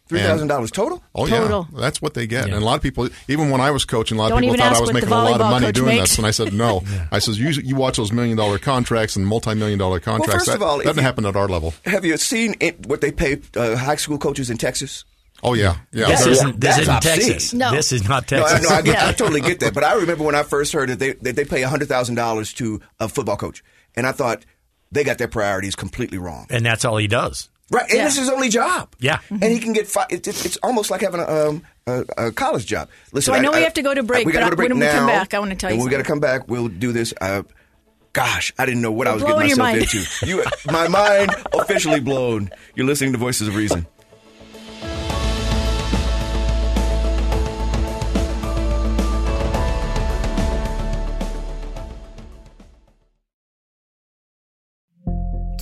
Three 0.08 0.20
thousand 0.20 0.49
dollars 0.49 0.70
total. 0.70 1.02
Oh 1.14 1.26
Total. 1.26 1.66
yeah, 1.73 1.80
that's 1.80 2.00
what 2.00 2.14
they 2.14 2.26
get. 2.26 2.44
And 2.44 2.54
a 2.54 2.61
lot 2.61 2.76
of 2.76 2.82
people, 2.82 3.08
even 3.28 3.50
when 3.50 3.61
I 3.61 3.70
was 3.70 3.85
coaching, 3.85 4.16
a 4.18 4.20
lot 4.20 4.28
Don't 4.28 4.38
of 4.38 4.42
people 4.42 4.56
thought 4.56 4.76
I 4.76 4.80
was 4.80 4.92
making 4.92 5.08
a 5.11 5.14
lot 5.14 5.40
of 5.40 5.50
money 5.50 5.73
doing 5.73 5.96
makes. 5.96 6.11
this, 6.11 6.18
and 6.18 6.26
I 6.26 6.30
said 6.30 6.52
no. 6.52 6.82
I 7.12 7.18
says 7.18 7.38
you, 7.38 7.49
you 7.50 7.75
watch 7.76 7.96
those 7.96 8.12
million 8.12 8.37
dollar 8.37 8.58
contracts 8.58 9.16
and 9.16 9.26
multi 9.26 9.54
million 9.54 9.78
dollar 9.78 9.99
contracts. 10.00 10.35
first 10.35 10.46
that 10.46 10.56
of 10.56 10.62
all, 10.62 10.78
if 10.80 10.85
doesn't 10.87 11.00
you- 11.00 11.04
happen 11.06 11.26
at 11.26 11.37
our 11.37 11.49
level. 11.49 11.75
Have 11.85 12.04
you 12.04 12.16
seen 12.16 12.54
it, 12.61 12.87
what 12.87 13.00
they 13.00 13.11
pay 13.12 13.40
uh, 13.56 13.76
high 13.76 13.96
school 13.96 14.18
coaches 14.18 14.50
in 14.50 14.56
Texas? 14.58 15.04
Oh 15.42 15.52
yeah, 15.54 15.76
yeah. 15.92 16.06
This 16.06 16.26
isn't 16.26 16.61
this 16.61 16.78
isn't. 16.78 17.02
Texas. 17.02 17.52
No. 17.52 17.70
This 17.70 17.92
is 17.92 18.08
not 18.08 18.30
No, 18.30 18.38
I, 18.38 18.49
Texas. 18.49 18.70
no, 18.70 18.76
I, 18.76 18.82
get, 18.82 18.94
Yeah. 18.94 19.08
I 19.08 19.12
totally 19.12 19.40
get 19.42 19.61
that. 19.61 19.75
But 19.75 19.85
I 19.85 19.94
remember 19.96 20.25
when 20.25 20.35
I 20.35 20.42
first 20.44 20.73
heard 20.73 20.88
that 20.88 20.99
they 20.99 21.12
that 21.12 21.37
they 21.37 21.44
pay 21.44 21.61
hundred 21.62 21.88
thousand 21.88 22.14
dollars 22.14 22.54
to 22.54 22.80
a 23.00 23.08
football 23.08 23.37
coach, 23.37 23.62
and 23.94 24.06
I 24.06 24.12
thought 24.12 24.46
they 24.92 25.04
got 25.04 25.18
their 25.18 25.28
priorities 25.28 25.76
completely 25.76 26.16
wrong. 26.16 26.46
and 26.49 26.64
that's 26.64 26.85
all 26.87 26.96
he 26.96 27.06
does. 27.06 27.50
Right, 27.70 27.85
and 27.88 27.99
Yeah. 27.99 28.04
this 28.04 28.14
is 28.14 28.20
his 28.20 28.30
only 28.30 28.49
job. 28.49 28.94
Yeah. 29.00 29.18
and 29.30 29.42
he 29.44 29.58
can 29.58 29.73
get. 29.73 29.88
Fi- 29.88 30.06
it, 30.08 30.26
it, 30.28 30.44
it's 30.46 30.56
almost 30.58 30.90
like 30.90 31.00
having 31.00 31.20
a, 31.20 31.26
um, 31.49 31.62
a, 31.87 32.04
a 32.28 32.32
college 32.32 32.64
job. 32.66 32.88
Listen, 33.12 33.32
So 33.32 33.38
I 33.38 33.40
know 33.42 33.50
we 33.50 33.62
have 33.62 33.75
to 33.75 33.82
go 33.82 33.92
to 33.92 34.02
break, 34.04 34.25
We 34.26 34.32
got 34.32 34.40
but 34.40 34.44
to 34.44 34.46
go 34.46 34.50
to 34.50 34.56
break 34.56 34.68
when 34.70 34.78
we 34.78 34.87
now. 34.87 34.92
come 34.99 35.06
back, 35.08 35.35
I 35.35 35.38
wanna 35.40 35.56
tell 35.56 35.70
you 35.73 35.76
when 35.78 35.87
we 35.87 35.90
got 35.90 35.99
to 35.99 36.04
come 36.04 36.20
back. 36.20 36.46
We'll 36.49 36.68
do 36.68 36.92
this. 36.92 37.12
Uh, 37.20 37.42
gosh, 38.12 38.52
I 38.58 38.66
didn't 38.66 38.82
know 38.82 38.92
what 38.92 39.06
I 39.08 39.14
was 39.14 39.23
We're 39.25 39.30
getting 39.40 39.56
blowing 39.56 39.75
your 39.75 39.82
myself 39.82 40.23
mind. 40.23 40.23
into. 40.23 40.26
You, 40.26 40.73
my 40.73 40.88
mind 40.88 41.35
officially 41.52 42.00
blown. 42.00 42.50
You're 42.76 42.87
listening 42.87 43.12
to 43.12 43.18
Voices 43.18 43.49
of 43.49 43.56
Reason. 43.56 43.87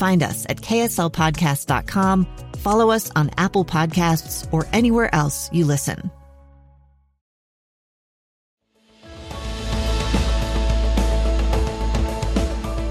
Find 0.00 0.22
us 0.22 0.46
at 0.48 0.56
kslpodcast.com. 0.56 2.26
Follow 2.56 2.90
us 2.90 3.10
on 3.14 3.30
Apple 3.36 3.66
Podcasts 3.66 4.50
or 4.50 4.66
anywhere 4.72 5.14
else 5.14 5.50
you 5.52 5.66
listen. 5.66 6.10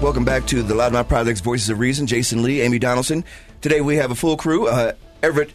Welcome 0.00 0.24
back 0.24 0.46
to 0.46 0.62
the 0.62 0.72
Loudmouth 0.72 1.08
Project's 1.08 1.42
Voices 1.42 1.68
of 1.68 1.78
Reason. 1.78 2.06
Jason 2.06 2.42
Lee, 2.42 2.62
Amy 2.62 2.78
Donaldson. 2.78 3.22
Today 3.60 3.82
we 3.82 3.96
have 3.96 4.10
a 4.10 4.14
full 4.14 4.38
crew. 4.38 4.66
Uh, 4.66 4.92
Everett, 5.22 5.50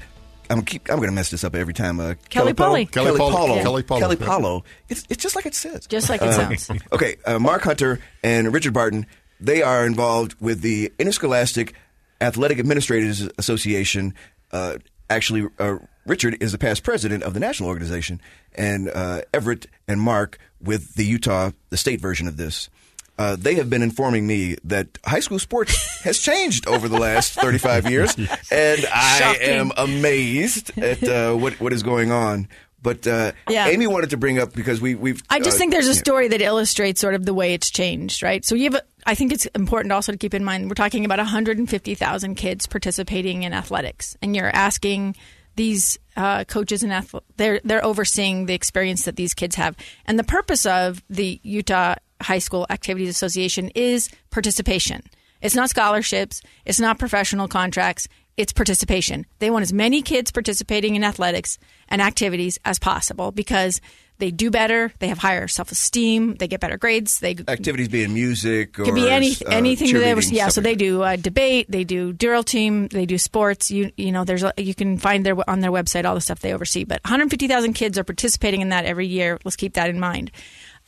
I'm 0.52 0.62
keep, 0.64 0.88
I'm 0.88 0.98
going 0.98 1.10
to 1.10 1.16
mess 1.16 1.32
this 1.32 1.44
up 1.44 1.56
every 1.56 1.74
time. 1.74 2.00
Uh, 2.00 2.14
Kelly 2.30 2.54
Paulo- 2.54 2.70
Polly. 2.70 2.86
Kelly 2.86 3.06
Kelly 3.08 3.18
Paulo. 3.18 3.32
Paulo. 3.36 3.62
Kelly 3.64 3.84
Paulo. 3.84 4.00
Kelly 4.02 4.18
Yeah. 4.20 4.26
Paulo. 4.28 4.64
It's 4.88 5.04
it's 5.10 5.24
just 5.24 5.36
like 5.36 5.48
it 5.48 5.56
says. 5.56 5.88
Just 5.88 6.10
like 6.10 6.22
it 6.22 6.32
sounds. 6.32 6.70
Okay, 6.94 7.16
uh, 7.26 7.40
Mark 7.40 7.64
Hunter 7.64 8.00
and 8.24 8.54
Richard 8.54 8.74
Barton. 8.74 9.08
They 9.40 9.62
are 9.62 9.86
involved 9.86 10.36
with 10.40 10.62
the 10.62 10.92
Interscholastic 11.00 11.74
Athletic 12.22 12.60
Administrators 12.60 13.28
Association. 13.38 14.14
Uh, 14.52 14.78
actually, 15.10 15.48
uh, 15.60 15.78
Richard 16.06 16.38
is 16.42 16.52
the 16.52 16.58
past 16.58 16.84
president 16.84 17.24
of 17.24 17.34
the 17.34 17.40
national 17.40 17.70
organization, 17.70 18.22
and 18.54 18.90
uh, 18.90 19.22
Everett 19.34 19.68
and 19.88 20.00
Mark 20.00 20.38
with 20.62 20.96
the 20.96 21.06
Utah, 21.06 21.52
the 21.70 21.78
state 21.78 22.00
version 22.00 22.28
of 22.28 22.38
this. 22.38 22.70
Uh, 23.18 23.38
they 23.40 23.56
have 23.56 23.70
been 23.70 23.82
informing 23.82 24.28
me 24.28 24.58
that 24.66 24.88
high 25.06 25.22
school 25.22 25.40
sports 25.40 26.02
has 26.04 26.20
changed 26.20 26.68
over 26.68 26.88
the 26.90 26.98
last 27.00 27.34
35 27.34 27.90
years, 27.90 28.14
and 28.52 28.86
I 28.94 29.20
Shocking. 29.20 29.42
am 29.50 29.72
amazed 29.78 30.78
at 30.78 31.02
uh, 31.04 31.34
what 31.34 31.54
what 31.62 31.72
is 31.74 31.82
going 31.84 32.12
on. 32.12 32.48
But 32.86 33.08
uh, 33.08 33.32
Yeah. 33.50 33.68
Amy 33.68 33.88
wanted 33.88 34.12
to 34.12 34.18
bring 34.18 34.38
up 34.38 34.54
because 34.54 34.80
we 34.80 34.94
we've. 34.94 35.20
I 35.28 35.40
just 35.40 35.58
uh, 35.58 35.60
think 35.60 35.72
there's 35.72 35.88
a 35.88 35.96
story 35.96 36.28
that 36.28 36.40
illustrates 36.40 37.02
sort 37.02 37.16
of 37.16 37.26
the 37.26 37.34
way 37.34 37.56
it's 37.56 37.72
changed, 37.72 38.22
right? 38.22 38.46
So 38.46 38.54
you 38.54 38.66
have, 38.66 38.76
a, 38.76 38.84
I 39.08 39.16
think 39.16 39.34
it's 39.34 39.48
important 39.48 39.92
also 39.92 40.12
to 40.12 40.18
keep 40.20 40.36
in 40.36 40.44
mind 40.44 40.70
we're 40.70 40.76
talking 40.76 41.04
about 41.04 41.18
150,000 41.18 42.36
kids 42.36 42.68
participating 42.68 43.42
in 43.42 43.54
athletics, 43.54 44.16
and 44.22 44.36
you're 44.36 44.56
asking 44.56 45.16
these 45.56 45.98
uh, 46.16 46.44
coaches 46.44 46.84
and 46.84 46.94
ath- 46.94 47.16
they're 47.38 47.60
they're 47.64 47.84
overseeing 47.84 48.46
the 48.46 48.54
experience 48.54 49.06
that 49.06 49.16
these 49.16 49.34
kids 49.34 49.56
have, 49.56 49.76
and 50.06 50.20
the 50.20 50.24
purpose 50.24 50.68
of 50.68 51.02
the 51.10 51.40
Utah 51.42 51.96
High 52.22 52.38
School 52.38 52.68
Activities 52.70 53.10
Association 53.10 53.72
is 53.74 54.10
participation. 54.30 55.02
It's 55.42 55.56
not 55.56 55.72
scholarships. 55.72 56.44
It's 56.66 56.80
not 56.80 57.00
professional 57.00 57.48
contracts. 57.48 58.08
It's 58.38 58.52
participation. 58.52 59.26
They 59.40 59.50
want 59.50 59.64
as 59.64 59.72
many 59.72 60.02
kids 60.02 60.32
participating 60.32 60.96
in 60.96 61.04
athletics 61.04 61.58
and 61.88 62.02
activities 62.02 62.60
as 62.66 62.80
possible 62.80 63.32
because 63.32 63.80
they 64.18 64.32
do 64.32 64.50
better. 64.50 64.94
They 65.00 65.10
have 65.10 65.18
higher 65.18 65.48
self 65.48 65.72
esteem. 65.72 66.36
They 66.36 66.48
get 66.48 66.60
better 66.60 66.78
grades. 66.78 67.20
They 67.20 67.36
activities 67.48 67.90
being 67.90 68.14
music 68.14 68.80
or 68.80 68.86
could 68.86 68.96
be 68.96 69.10
any 69.10 69.36
uh, 69.46 69.50
anything 69.50 69.92
that 69.94 70.00
they 70.00 70.12
ever 70.12 70.22
yeah. 70.22 70.48
So 70.50 70.62
like 70.62 70.66
they 70.66 70.76
do 70.76 71.02
uh, 71.02 71.16
debate. 71.18 71.68
They 71.70 71.84
do 71.84 72.14
drill 72.14 72.44
team. 72.44 72.88
They 72.88 73.06
do 73.06 73.18
sports. 73.18 73.72
You 73.72 73.92
you 73.98 74.12
know 74.12 74.24
there's 74.24 74.44
a, 74.44 74.54
you 74.58 74.74
can 74.74 74.98
find 74.98 75.26
their 75.26 75.50
on 75.50 75.60
their 75.60 75.72
website 75.72 76.06
all 76.06 76.16
the 76.16 76.22
stuff 76.22 76.40
they 76.40 76.54
oversee. 76.54 76.86
But 76.86 77.04
150,000 77.04 77.74
kids 77.74 77.98
are 77.98 78.04
participating 78.04 78.62
in 78.62 78.70
that 78.70 78.86
every 78.86 79.08
year. 79.08 79.38
Let's 79.44 79.58
keep 79.58 79.74
that 79.74 79.90
in 79.90 80.00
mind. 80.00 80.32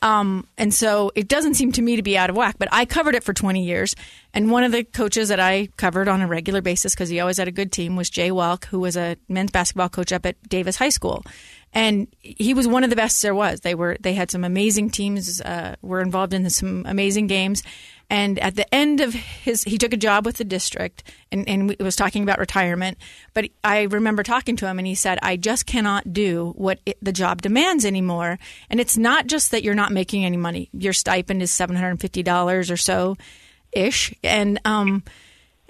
Um, 0.00 0.46
and 0.56 0.72
so 0.72 1.10
it 1.14 1.26
doesn't 1.26 1.54
seem 1.54 1.72
to 1.72 1.82
me 1.82 1.96
to 1.96 2.02
be 2.02 2.16
out 2.16 2.30
of 2.30 2.36
whack. 2.36 2.56
But 2.58 2.68
I 2.70 2.84
covered 2.84 3.14
it 3.14 3.24
for 3.24 3.32
20 3.32 3.64
years, 3.64 3.96
and 4.32 4.50
one 4.50 4.62
of 4.62 4.72
the 4.72 4.84
coaches 4.84 5.28
that 5.28 5.40
I 5.40 5.68
covered 5.76 6.08
on 6.08 6.20
a 6.20 6.28
regular 6.28 6.60
basis 6.60 6.94
because 6.94 7.08
he 7.08 7.18
always 7.20 7.38
had 7.38 7.48
a 7.48 7.52
good 7.52 7.72
team 7.72 7.96
was 7.96 8.08
Jay 8.08 8.30
Welk, 8.30 8.66
who 8.66 8.78
was 8.78 8.96
a 8.96 9.16
men's 9.28 9.50
basketball 9.50 9.88
coach 9.88 10.12
up 10.12 10.24
at 10.24 10.40
Davis 10.48 10.76
High 10.76 10.90
School, 10.90 11.24
and 11.74 12.06
he 12.20 12.54
was 12.54 12.68
one 12.68 12.84
of 12.84 12.90
the 12.90 12.96
best 12.96 13.20
there 13.22 13.34
was. 13.34 13.60
They 13.60 13.74
were 13.74 13.96
they 14.00 14.14
had 14.14 14.30
some 14.30 14.44
amazing 14.44 14.90
teams, 14.90 15.40
uh, 15.40 15.74
were 15.82 16.00
involved 16.00 16.32
in 16.32 16.48
some 16.50 16.84
amazing 16.86 17.26
games, 17.26 17.62
And 18.10 18.38
at 18.38 18.56
the 18.56 18.72
end 18.74 19.00
of 19.00 19.12
his, 19.12 19.64
he 19.64 19.76
took 19.76 19.92
a 19.92 19.96
job 19.96 20.24
with 20.24 20.36
the 20.36 20.44
district 20.44 21.02
and, 21.30 21.46
and 21.46 21.76
was 21.78 21.94
talking 21.94 22.22
about 22.22 22.38
retirement. 22.38 22.96
But 23.34 23.50
I 23.62 23.82
remember 23.82 24.22
talking 24.22 24.56
to 24.56 24.66
him 24.66 24.78
and 24.78 24.86
he 24.86 24.94
said, 24.94 25.18
I 25.22 25.36
just 25.36 25.66
cannot 25.66 26.12
do 26.12 26.54
what 26.56 26.80
it, 26.86 26.96
the 27.02 27.12
job 27.12 27.42
demands 27.42 27.84
anymore. 27.84 28.38
And 28.70 28.80
it's 28.80 28.96
not 28.96 29.26
just 29.26 29.50
that 29.50 29.62
you're 29.62 29.74
not 29.74 29.92
making 29.92 30.24
any 30.24 30.38
money. 30.38 30.70
Your 30.72 30.94
stipend 30.94 31.42
is 31.42 31.50
$750 31.50 32.70
or 32.70 32.76
so 32.78 33.16
ish. 33.72 34.14
And, 34.24 34.58
um, 34.64 35.02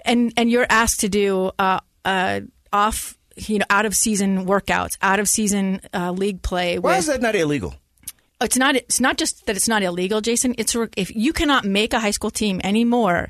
and, 0.05 0.31
and 0.37 0.49
you're 0.49 0.67
asked 0.69 1.01
to 1.01 1.09
do, 1.09 1.51
uh, 1.59 1.81
uh, 2.05 2.41
off, 2.71 3.17
you 3.35 3.59
know, 3.59 3.65
out 3.69 3.85
of 3.85 3.93
season 3.93 4.45
workouts, 4.45 4.97
out 5.01 5.19
of 5.19 5.27
season 5.27 5.81
uh, 5.93 6.11
league 6.11 6.41
play. 6.41 6.79
Why 6.79 6.91
with, 6.91 6.99
is 6.99 7.07
that 7.07 7.21
not 7.21 7.35
illegal? 7.35 7.75
It's 8.41 8.57
not 8.57 8.75
it's 8.75 8.99
not 8.99 9.17
just 9.17 9.45
that 9.45 9.55
it's 9.55 9.67
not 9.67 9.83
illegal, 9.83 10.21
Jason. 10.21 10.55
It's 10.57 10.75
if 10.95 11.15
you 11.15 11.33
cannot 11.33 11.65
make 11.65 11.93
a 11.93 11.99
high 11.99 12.11
school 12.11 12.31
team 12.31 12.61
anymore 12.63 13.29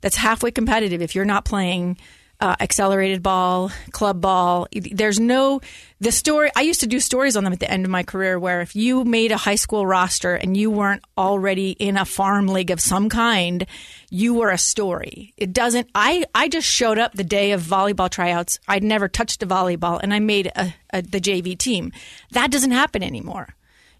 that's 0.00 0.16
halfway 0.16 0.50
competitive 0.50 1.02
if 1.02 1.14
you're 1.14 1.24
not 1.24 1.44
playing 1.44 1.98
uh, 2.40 2.56
accelerated 2.58 3.22
ball, 3.22 3.70
club 3.92 4.20
ball. 4.20 4.66
There's 4.72 5.20
no 5.20 5.60
the 6.00 6.10
story. 6.10 6.50
I 6.56 6.62
used 6.62 6.80
to 6.80 6.86
do 6.86 6.98
stories 6.98 7.36
on 7.36 7.44
them 7.44 7.52
at 7.52 7.60
the 7.60 7.70
end 7.70 7.84
of 7.84 7.90
my 7.90 8.02
career 8.02 8.38
where 8.38 8.62
if 8.62 8.74
you 8.74 9.04
made 9.04 9.30
a 9.30 9.36
high 9.36 9.56
school 9.56 9.86
roster 9.86 10.34
and 10.34 10.56
you 10.56 10.70
weren't 10.70 11.04
already 11.18 11.72
in 11.72 11.98
a 11.98 12.06
farm 12.06 12.48
league 12.48 12.70
of 12.70 12.80
some 12.80 13.10
kind, 13.10 13.66
you 14.08 14.34
were 14.34 14.50
a 14.50 14.58
story. 14.58 15.34
It 15.36 15.52
doesn't. 15.52 15.90
I 15.94 16.24
I 16.34 16.48
just 16.48 16.66
showed 16.66 16.98
up 16.98 17.12
the 17.12 17.24
day 17.24 17.52
of 17.52 17.62
volleyball 17.62 18.10
tryouts. 18.10 18.58
I'd 18.66 18.84
never 18.84 19.08
touched 19.08 19.42
a 19.42 19.46
volleyball, 19.46 20.00
and 20.02 20.14
I 20.14 20.18
made 20.18 20.50
a, 20.56 20.74
a, 20.92 21.02
the 21.02 21.20
JV 21.20 21.58
team. 21.58 21.92
That 22.32 22.50
doesn't 22.50 22.72
happen 22.72 23.02
anymore 23.02 23.54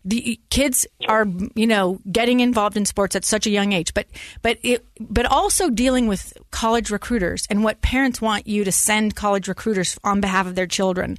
the 0.05 0.41
kids 0.51 0.87
are 1.09 1.27
you 1.55 1.67
know 1.67 2.01
getting 2.11 2.41
involved 2.41 2.77
in 2.77 2.85
sports 2.85 3.17
at 3.17 3.25
such 3.25 3.47
a 3.47 3.51
young 3.51 3.73
age. 3.73 3.93
But 3.95 4.07
but 4.43 4.59
it 4.63 4.85
but 4.99 5.27
also 5.27 5.71
dealing 5.71 6.07
with 6.07 6.33
college 6.51 6.91
recruiters 6.91 7.47
and 7.51 7.63
what 7.63 7.83
parents 7.83 8.21
want 8.21 8.47
you 8.47 8.65
to 8.65 8.73
send 8.73 9.17
college 9.17 9.49
recruiters 9.49 9.99
on 10.05 10.21
behalf 10.21 10.47
of 10.47 10.55
their 10.55 10.67
children. 10.67 11.17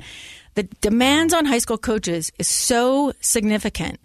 The 0.56 0.64
demands 0.82 1.34
on 1.34 1.46
high 1.46 1.60
school 1.60 1.78
coaches 1.78 2.32
is 2.38 2.48
so 2.48 3.14
significant 3.22 4.00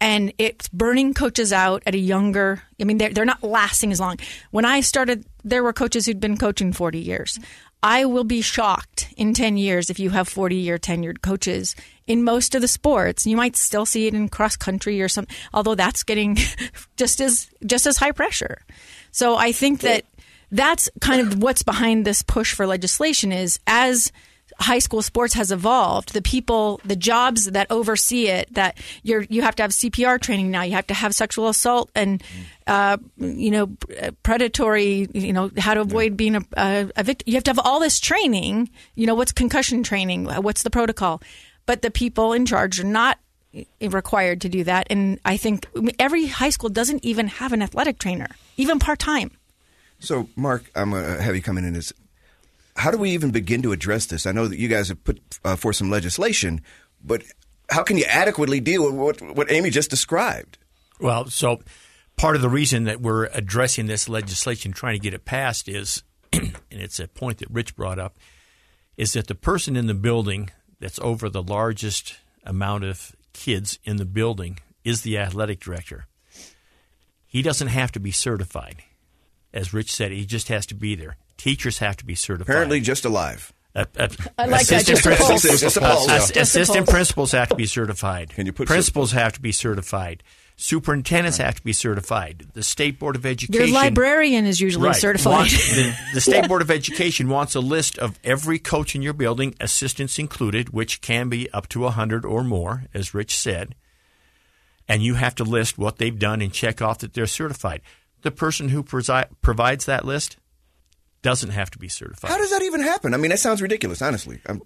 and 0.00 0.32
it's 0.36 0.68
burning 0.68 1.14
coaches 1.14 1.52
out 1.52 1.82
at 1.86 1.94
a 1.94 1.98
younger 1.98 2.60
i 2.80 2.84
mean 2.84 2.98
they're, 2.98 3.10
they're 3.10 3.24
not 3.24 3.42
lasting 3.42 3.92
as 3.92 4.00
long. 4.00 4.16
When 4.50 4.64
i 4.64 4.80
started 4.80 5.24
there 5.44 5.62
were 5.62 5.72
coaches 5.72 6.06
who'd 6.06 6.20
been 6.20 6.36
coaching 6.36 6.72
40 6.72 6.98
years 6.98 7.38
I 7.82 8.04
will 8.04 8.24
be 8.24 8.42
shocked 8.42 9.12
in 9.16 9.34
10 9.34 9.56
years 9.56 9.90
if 9.90 9.98
you 9.98 10.10
have 10.10 10.28
40 10.28 10.56
year 10.56 10.78
tenured 10.78 11.20
coaches 11.20 11.74
in 12.06 12.22
most 12.22 12.54
of 12.54 12.60
the 12.60 12.68
sports. 12.68 13.26
You 13.26 13.36
might 13.36 13.56
still 13.56 13.86
see 13.86 14.06
it 14.06 14.14
in 14.14 14.28
cross 14.28 14.56
country 14.56 15.02
or 15.02 15.08
something, 15.08 15.34
although 15.52 15.74
that's 15.74 16.02
getting 16.02 16.36
just 16.96 17.20
as 17.20 17.50
just 17.66 17.86
as 17.86 17.96
high 17.96 18.12
pressure. 18.12 18.58
So 19.10 19.36
I 19.36 19.52
think 19.52 19.80
that 19.80 20.04
that's 20.50 20.88
kind 21.00 21.20
of 21.20 21.42
what's 21.42 21.62
behind 21.62 22.04
this 22.04 22.22
push 22.22 22.54
for 22.54 22.66
legislation 22.66 23.32
is 23.32 23.58
as 23.66 24.12
high 24.62 24.78
school 24.78 25.02
sports 25.02 25.34
has 25.34 25.52
evolved, 25.52 26.14
the 26.14 26.22
people, 26.22 26.80
the 26.84 26.96
jobs 26.96 27.50
that 27.50 27.66
oversee 27.70 28.28
it, 28.28 28.52
that 28.54 28.78
you're 29.02 29.22
you 29.28 29.42
have 29.42 29.54
to 29.56 29.62
have 29.62 29.72
CPR 29.72 30.20
training 30.20 30.50
now, 30.50 30.62
you 30.62 30.72
have 30.72 30.86
to 30.86 30.94
have 30.94 31.14
sexual 31.14 31.48
assault 31.48 31.90
and 31.94 32.22
uh, 32.66 32.96
you 33.18 33.50
know 33.50 33.76
predatory, 34.22 35.08
you 35.12 35.32
know 35.32 35.50
how 35.58 35.74
to 35.74 35.80
avoid 35.80 36.16
being 36.16 36.36
a, 36.36 36.42
a, 36.56 36.90
a 36.96 37.02
victim. 37.02 37.24
You 37.26 37.34
have 37.34 37.44
to 37.44 37.50
have 37.50 37.58
all 37.58 37.80
this 37.80 38.00
training. 38.00 38.70
You 38.94 39.06
know 39.06 39.14
what's 39.14 39.32
concussion 39.32 39.82
training, 39.82 40.24
what's 40.24 40.62
the 40.62 40.70
protocol, 40.70 41.20
but 41.66 41.82
the 41.82 41.90
people 41.90 42.32
in 42.32 42.46
charge 42.46 42.80
are 42.80 42.84
not 42.84 43.18
required 43.80 44.40
to 44.42 44.48
do 44.48 44.64
that. 44.64 44.86
And 44.90 45.20
I 45.24 45.36
think 45.36 45.66
every 45.98 46.26
high 46.26 46.50
school 46.50 46.70
doesn't 46.70 47.04
even 47.04 47.26
have 47.28 47.52
an 47.52 47.62
athletic 47.62 47.98
trainer, 47.98 48.28
even 48.56 48.78
part 48.78 48.98
time. 48.98 49.30
So, 49.98 50.28
Mark, 50.34 50.70
I'm 50.74 50.90
going 50.90 51.04
to 51.04 51.22
have 51.22 51.36
you 51.36 51.42
come 51.42 51.58
in 51.58 51.64
and 51.64 51.76
how 52.76 52.90
do 52.90 52.98
we 52.98 53.10
even 53.10 53.30
begin 53.30 53.62
to 53.62 53.72
address 53.72 54.06
this? 54.06 54.26
I 54.26 54.32
know 54.32 54.48
that 54.48 54.58
you 54.58 54.68
guys 54.68 54.88
have 54.88 55.02
put 55.04 55.20
uh, 55.44 55.56
for 55.56 55.72
some 55.72 55.90
legislation, 55.90 56.60
but 57.02 57.22
how 57.70 57.82
can 57.82 57.96
you 57.96 58.04
adequately 58.08 58.60
deal 58.60 58.84
with 58.84 58.94
what, 58.94 59.36
what 59.36 59.52
Amy 59.52 59.70
just 59.70 59.90
described? 59.90 60.58
Well, 61.00 61.26
so 61.26 61.60
part 62.16 62.36
of 62.36 62.42
the 62.42 62.48
reason 62.48 62.84
that 62.84 63.00
we're 63.00 63.26
addressing 63.26 63.86
this 63.86 64.08
legislation, 64.08 64.72
trying 64.72 64.94
to 64.94 65.02
get 65.02 65.14
it 65.14 65.24
passed, 65.24 65.68
is, 65.68 66.02
and 66.32 66.54
it's 66.70 67.00
a 67.00 67.08
point 67.08 67.38
that 67.38 67.50
Rich 67.50 67.76
brought 67.76 67.98
up, 67.98 68.16
is 68.96 69.14
that 69.14 69.26
the 69.26 69.34
person 69.34 69.76
in 69.76 69.86
the 69.86 69.94
building 69.94 70.50
that's 70.80 70.98
over 71.00 71.28
the 71.28 71.42
largest 71.42 72.16
amount 72.44 72.84
of 72.84 73.14
kids 73.32 73.78
in 73.84 73.96
the 73.96 74.04
building 74.04 74.58
is 74.84 75.02
the 75.02 75.18
athletic 75.18 75.60
director. 75.60 76.06
He 77.26 77.40
doesn't 77.42 77.68
have 77.68 77.92
to 77.92 78.00
be 78.00 78.10
certified. 78.10 78.82
As 79.54 79.72
Rich 79.72 79.92
said, 79.92 80.12
he 80.12 80.26
just 80.26 80.48
has 80.48 80.66
to 80.66 80.74
be 80.74 80.94
there. 80.94 81.16
Teachers 81.36 81.78
have 81.78 81.96
to 81.98 82.04
be 82.04 82.14
certified. 82.14 82.52
Apparently, 82.52 82.80
just 82.80 83.04
alive. 83.04 83.52
Uh, 83.74 83.86
uh, 83.98 84.08
I 84.36 84.46
like 84.46 84.66
that. 84.66 84.84
Just 84.84 85.06
a 85.06 85.16
pulse. 85.16 85.42
Just 85.42 85.76
a 85.76 85.80
pulse. 85.80 86.08
Uh, 86.08 86.40
assistant 86.40 86.88
principals 86.88 87.32
have 87.32 87.48
to 87.48 87.56
be 87.56 87.66
certified. 87.66 88.30
Can 88.30 88.46
you 88.46 88.52
put 88.52 88.66
principals 88.66 89.12
have 89.12 89.32
to 89.34 89.40
be 89.40 89.52
certified. 89.52 90.22
Superintendents 90.56 91.38
right. 91.38 91.46
have 91.46 91.56
to 91.56 91.62
be 91.62 91.72
certified. 91.72 92.46
The 92.52 92.62
State 92.62 92.98
Board 92.98 93.16
of 93.16 93.24
Education. 93.24 93.68
Your 93.68 93.74
librarian 93.74 94.44
is 94.44 94.60
usually 94.60 94.88
right, 94.88 94.96
certified. 94.96 95.32
Wants, 95.32 95.74
the, 95.74 95.94
the, 96.14 96.20
State 96.20 96.46
Board 96.46 96.60
of 96.60 96.70
Education 96.70 97.28
wants 97.28 97.54
a 97.54 97.60
list 97.60 97.98
of 97.98 98.18
every 98.22 98.58
coach 98.58 98.94
in 98.94 99.00
your 99.00 99.14
building, 99.14 99.54
assistants 99.58 100.18
included, 100.18 100.70
which 100.70 101.00
can 101.00 101.30
be 101.30 101.50
up 101.52 101.68
to 101.70 101.80
100 101.80 102.26
or 102.26 102.44
more, 102.44 102.84
as 102.92 103.14
Rich 103.14 103.34
said. 103.34 103.74
And 104.86 105.02
you 105.02 105.14
have 105.14 105.34
to 105.36 105.44
list 105.44 105.78
what 105.78 105.96
they've 105.96 106.18
done 106.18 106.42
and 106.42 106.52
check 106.52 106.82
off 106.82 106.98
that 106.98 107.14
they're 107.14 107.26
certified. 107.26 107.80
The 108.20 108.30
person 108.30 108.68
who 108.68 108.84
presi- 108.84 109.28
provides 109.40 109.86
that 109.86 110.04
list 110.04 110.36
doesn't 111.22 111.50
have 111.50 111.70
to 111.70 111.78
be 111.78 111.88
certified. 111.88 112.30
How 112.30 112.38
does 112.38 112.50
that 112.50 112.62
even 112.62 112.80
happen? 112.80 113.14
I 113.14 113.16
mean, 113.16 113.30
that 113.30 113.38
sounds 113.38 113.62
ridiculous, 113.62 114.02
honestly. 114.02 114.40
I'm... 114.46 114.62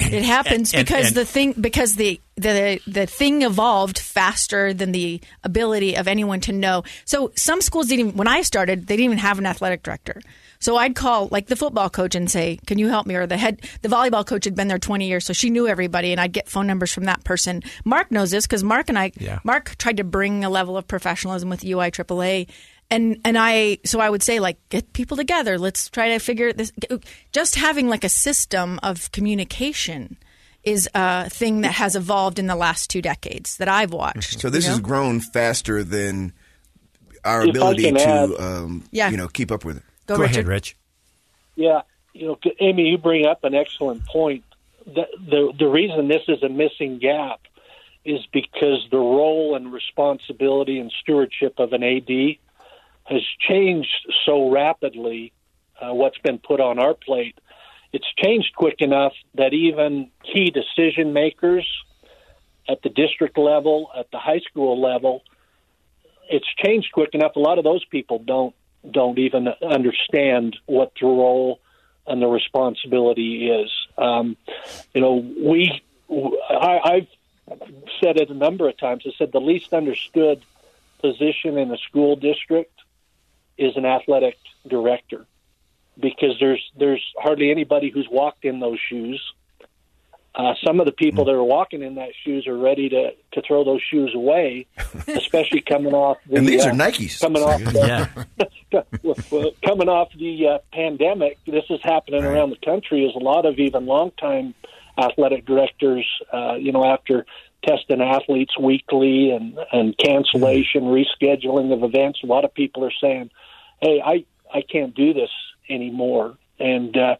It 0.00 0.24
happens 0.24 0.74
and, 0.74 0.84
because 0.84 1.08
and, 1.08 1.16
the 1.16 1.24
thing 1.24 1.52
because 1.52 1.94
the, 1.94 2.20
the 2.34 2.80
the 2.86 3.06
thing 3.06 3.42
evolved 3.42 3.98
faster 3.98 4.74
than 4.74 4.90
the 4.90 5.20
ability 5.44 5.96
of 5.96 6.08
anyone 6.08 6.40
to 6.40 6.52
know. 6.52 6.82
So 7.04 7.30
some 7.36 7.60
schools 7.60 7.86
didn't 7.86 8.00
even 8.00 8.16
when 8.16 8.28
I 8.28 8.42
started, 8.42 8.88
they 8.88 8.96
didn't 8.96 9.04
even 9.04 9.18
have 9.18 9.38
an 9.38 9.46
athletic 9.46 9.84
director. 9.84 10.20
So 10.58 10.76
I'd 10.76 10.96
call 10.96 11.28
like 11.30 11.46
the 11.46 11.56
football 11.56 11.90
coach 11.90 12.16
and 12.16 12.28
say, 12.28 12.58
"Can 12.66 12.78
you 12.78 12.88
help 12.88 13.06
me?" 13.06 13.14
Or 13.14 13.26
the 13.26 13.36
head 13.36 13.60
the 13.82 13.88
volleyball 13.88 14.26
coach 14.26 14.46
had 14.46 14.56
been 14.56 14.66
there 14.66 14.78
20 14.78 15.06
years, 15.06 15.24
so 15.24 15.32
she 15.32 15.48
knew 15.48 15.68
everybody 15.68 16.10
and 16.10 16.20
I'd 16.20 16.32
get 16.32 16.48
phone 16.48 16.66
numbers 16.66 16.92
from 16.92 17.04
that 17.04 17.22
person. 17.22 17.62
Mark 17.84 18.10
knows 18.10 18.32
this 18.32 18.48
cuz 18.48 18.64
Mark 18.64 18.88
and 18.88 18.98
I 18.98 19.12
yeah. 19.18 19.38
Mark 19.44 19.76
tried 19.76 19.98
to 19.98 20.04
bring 20.04 20.44
a 20.44 20.50
level 20.50 20.76
of 20.76 20.88
professionalism 20.88 21.50
with 21.50 21.64
UI 21.64 21.92
AAA 21.92 22.48
and 22.90 23.20
and 23.24 23.36
I 23.38 23.78
so 23.84 24.00
I 24.00 24.10
would 24.10 24.22
say 24.22 24.40
like 24.40 24.58
get 24.68 24.92
people 24.92 25.16
together. 25.16 25.58
Let's 25.58 25.88
try 25.88 26.10
to 26.10 26.18
figure 26.18 26.52
this. 26.52 26.72
Just 27.32 27.56
having 27.56 27.88
like 27.88 28.04
a 28.04 28.08
system 28.08 28.78
of 28.82 29.10
communication 29.12 30.16
is 30.62 30.88
a 30.94 31.28
thing 31.28 31.60
that 31.60 31.72
has 31.72 31.94
evolved 31.94 32.38
in 32.38 32.46
the 32.46 32.56
last 32.56 32.90
two 32.90 33.02
decades 33.02 33.58
that 33.58 33.68
I've 33.68 33.92
watched. 33.92 34.40
So 34.40 34.50
this 34.50 34.64
you 34.64 34.70
know? 34.70 34.74
has 34.74 34.80
grown 34.80 35.20
faster 35.20 35.84
than 35.84 36.32
our 37.24 37.42
if 37.42 37.50
ability 37.50 37.92
to 37.92 38.42
um, 38.42 38.84
yeah. 38.90 39.10
you 39.10 39.16
know 39.16 39.28
keep 39.28 39.50
up 39.50 39.64
with 39.64 39.78
it. 39.78 39.82
Go, 40.06 40.16
Go 40.16 40.22
ahead, 40.24 40.46
Rich. 40.46 40.76
Yeah, 41.56 41.82
you 42.12 42.26
know, 42.26 42.38
Amy, 42.60 42.84
you 42.84 42.98
bring 42.98 43.26
up 43.26 43.44
an 43.44 43.54
excellent 43.54 44.04
point. 44.06 44.44
The, 44.86 45.06
the 45.18 45.52
the 45.58 45.66
reason 45.66 46.08
this 46.08 46.22
is 46.28 46.42
a 46.42 46.48
missing 46.48 46.98
gap 46.98 47.40
is 48.04 48.20
because 48.32 48.86
the 48.90 48.98
role 48.98 49.56
and 49.56 49.72
responsibility 49.72 50.78
and 50.78 50.92
stewardship 51.00 51.54
of 51.58 51.72
an 51.72 51.82
AD 51.82 52.36
has 53.04 53.22
changed 53.38 54.06
so 54.24 54.50
rapidly, 54.50 55.32
uh, 55.80 55.92
what's 55.92 56.18
been 56.18 56.38
put 56.38 56.60
on 56.60 56.78
our 56.78 56.94
plate, 56.94 57.38
it's 57.92 58.06
changed 58.16 58.54
quick 58.56 58.80
enough 58.80 59.12
that 59.34 59.52
even 59.52 60.10
key 60.24 60.50
decision 60.50 61.12
makers 61.12 61.66
at 62.68 62.82
the 62.82 62.88
district 62.88 63.38
level, 63.38 63.90
at 63.96 64.10
the 64.10 64.18
high 64.18 64.40
school 64.40 64.80
level, 64.80 65.22
it's 66.28 66.46
changed 66.64 66.88
quick 66.92 67.10
enough. 67.12 67.36
A 67.36 67.40
lot 67.40 67.58
of 67.58 67.64
those 67.64 67.84
people 67.84 68.18
don't 68.18 68.54
don't 68.90 69.18
even 69.18 69.48
understand 69.62 70.56
what 70.66 70.92
the 71.00 71.06
role 71.06 71.60
and 72.06 72.20
the 72.20 72.26
responsibility 72.26 73.48
is. 73.48 73.70
Um, 73.96 74.36
you 74.92 75.00
know, 75.00 75.14
we 75.14 75.82
I, 76.10 77.06
I've 77.48 77.58
said 78.02 78.16
it 78.16 78.30
a 78.30 78.34
number 78.34 78.68
of 78.68 78.76
times. 78.78 79.04
I 79.06 79.12
said 79.18 79.32
the 79.32 79.40
least 79.40 79.72
understood 79.72 80.42
position 81.00 81.58
in 81.58 81.70
a 81.70 81.78
school 81.78 82.16
district 82.16 82.72
is 83.58 83.76
an 83.76 83.84
athletic 83.84 84.36
director 84.68 85.26
because 86.00 86.36
there's 86.40 86.62
there's 86.78 87.02
hardly 87.18 87.50
anybody 87.50 87.90
who's 87.90 88.08
walked 88.10 88.44
in 88.44 88.60
those 88.60 88.78
shoes. 88.88 89.20
Uh, 90.34 90.54
some 90.66 90.80
of 90.80 90.86
the 90.86 90.92
people 90.92 91.22
hmm. 91.22 91.28
that 91.28 91.36
are 91.36 91.44
walking 91.44 91.80
in 91.82 91.94
that 91.94 92.08
shoes 92.24 92.48
are 92.48 92.56
ready 92.56 92.88
to, 92.88 93.12
to 93.32 93.42
throw 93.46 93.62
those 93.62 93.80
shoes 93.88 94.12
away, 94.16 94.66
especially 95.06 95.60
coming 95.60 95.94
off. 95.94 96.16
The, 96.28 96.36
and 96.36 96.48
these 96.48 96.66
uh, 96.66 96.70
are 96.70 96.72
Nikes. 96.72 97.20
Coming 97.20 97.42
off, 97.44 97.60
the, 97.62 99.56
coming 99.64 99.88
off 99.88 100.08
the 100.18 100.48
uh, 100.48 100.58
pandemic. 100.72 101.38
This 101.46 101.64
is 101.70 101.78
happening 101.84 102.24
right. 102.24 102.32
around 102.32 102.50
the 102.50 102.66
country. 102.66 103.04
Is 103.04 103.14
a 103.14 103.20
lot 103.20 103.46
of 103.46 103.60
even 103.60 103.86
longtime 103.86 104.54
athletic 104.98 105.46
directors, 105.46 106.06
uh, 106.32 106.54
you 106.54 106.72
know, 106.72 106.84
after 106.84 107.26
testing 107.66 108.00
athletes 108.00 108.58
weekly 108.58 109.30
and 109.30 109.58
and 109.72 109.96
cancellation, 109.96 110.84
mm-hmm. 110.84 111.26
rescheduling 111.26 111.72
of 111.72 111.82
events. 111.82 112.20
A 112.22 112.26
lot 112.26 112.44
of 112.44 112.54
people 112.54 112.84
are 112.84 112.92
saying, 113.00 113.30
hey, 113.80 114.02
I 114.04 114.24
I 114.52 114.62
can't 114.62 114.94
do 114.94 115.12
this 115.12 115.30
anymore. 115.68 116.36
And 116.58 116.96
uh, 116.96 117.16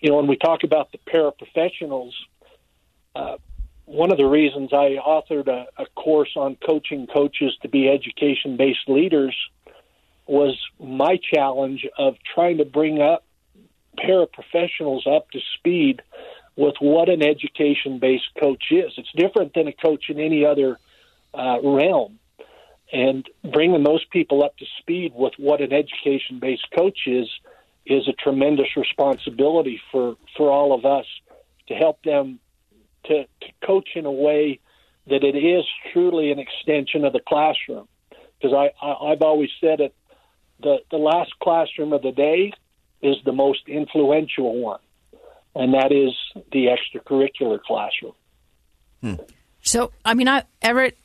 you 0.00 0.10
know, 0.10 0.16
when 0.16 0.26
we 0.26 0.36
talk 0.36 0.62
about 0.64 0.92
the 0.92 0.98
paraprofessionals, 0.98 2.12
uh, 3.14 3.36
one 3.86 4.10
of 4.10 4.18
the 4.18 4.26
reasons 4.26 4.72
I 4.72 4.96
authored 4.96 5.48
a, 5.48 5.66
a 5.80 5.86
course 5.94 6.32
on 6.36 6.56
coaching 6.56 7.06
coaches 7.06 7.56
to 7.62 7.68
be 7.68 7.88
education 7.88 8.56
based 8.56 8.88
leaders 8.88 9.34
was 10.26 10.58
my 10.80 11.18
challenge 11.32 11.86
of 11.96 12.16
trying 12.34 12.58
to 12.58 12.64
bring 12.64 13.00
up 13.00 13.24
paraprofessionals 13.96 15.06
up 15.06 15.30
to 15.30 15.40
speed 15.56 16.02
with 16.56 16.74
what 16.80 17.08
an 17.08 17.22
education 17.22 17.98
based 17.98 18.28
coach 18.40 18.64
is. 18.70 18.92
It's 18.96 19.12
different 19.14 19.52
than 19.54 19.68
a 19.68 19.72
coach 19.72 20.04
in 20.08 20.18
any 20.18 20.44
other 20.44 20.78
uh, 21.34 21.58
realm. 21.62 22.18
And 22.92 23.28
bringing 23.52 23.82
those 23.82 24.04
people 24.06 24.42
up 24.42 24.56
to 24.58 24.64
speed 24.78 25.12
with 25.14 25.34
what 25.38 25.60
an 25.60 25.72
education 25.72 26.38
based 26.40 26.66
coach 26.76 27.00
is 27.06 27.28
is 27.84 28.08
a 28.08 28.12
tremendous 28.12 28.76
responsibility 28.76 29.80
for, 29.92 30.16
for 30.36 30.50
all 30.50 30.72
of 30.72 30.84
us 30.84 31.06
to 31.68 31.74
help 31.74 32.02
them 32.02 32.40
to, 33.04 33.24
to 33.24 33.46
coach 33.64 33.90
in 33.94 34.06
a 34.06 34.10
way 34.10 34.58
that 35.06 35.22
it 35.22 35.36
is 35.36 35.64
truly 35.92 36.32
an 36.32 36.38
extension 36.38 37.04
of 37.04 37.12
the 37.12 37.20
classroom. 37.20 37.86
Because 38.10 38.54
I, 38.54 38.84
I, 38.84 39.12
I've 39.12 39.22
always 39.22 39.50
said 39.60 39.80
it, 39.80 39.94
the, 40.60 40.78
the 40.90 40.96
last 40.96 41.32
classroom 41.40 41.92
of 41.92 42.02
the 42.02 42.12
day 42.12 42.52
is 43.02 43.16
the 43.24 43.32
most 43.32 43.68
influential 43.68 44.56
one, 44.56 44.80
and 45.56 45.74
that 45.74 45.92
is 45.92 46.12
the 46.52 46.66
extracurricular 46.66 47.60
classroom. 47.62 48.12
Hmm. 49.00 49.14
So, 49.62 49.90
I 50.04 50.14
mean, 50.14 50.28
I, 50.28 50.44
Everett, 50.62 50.96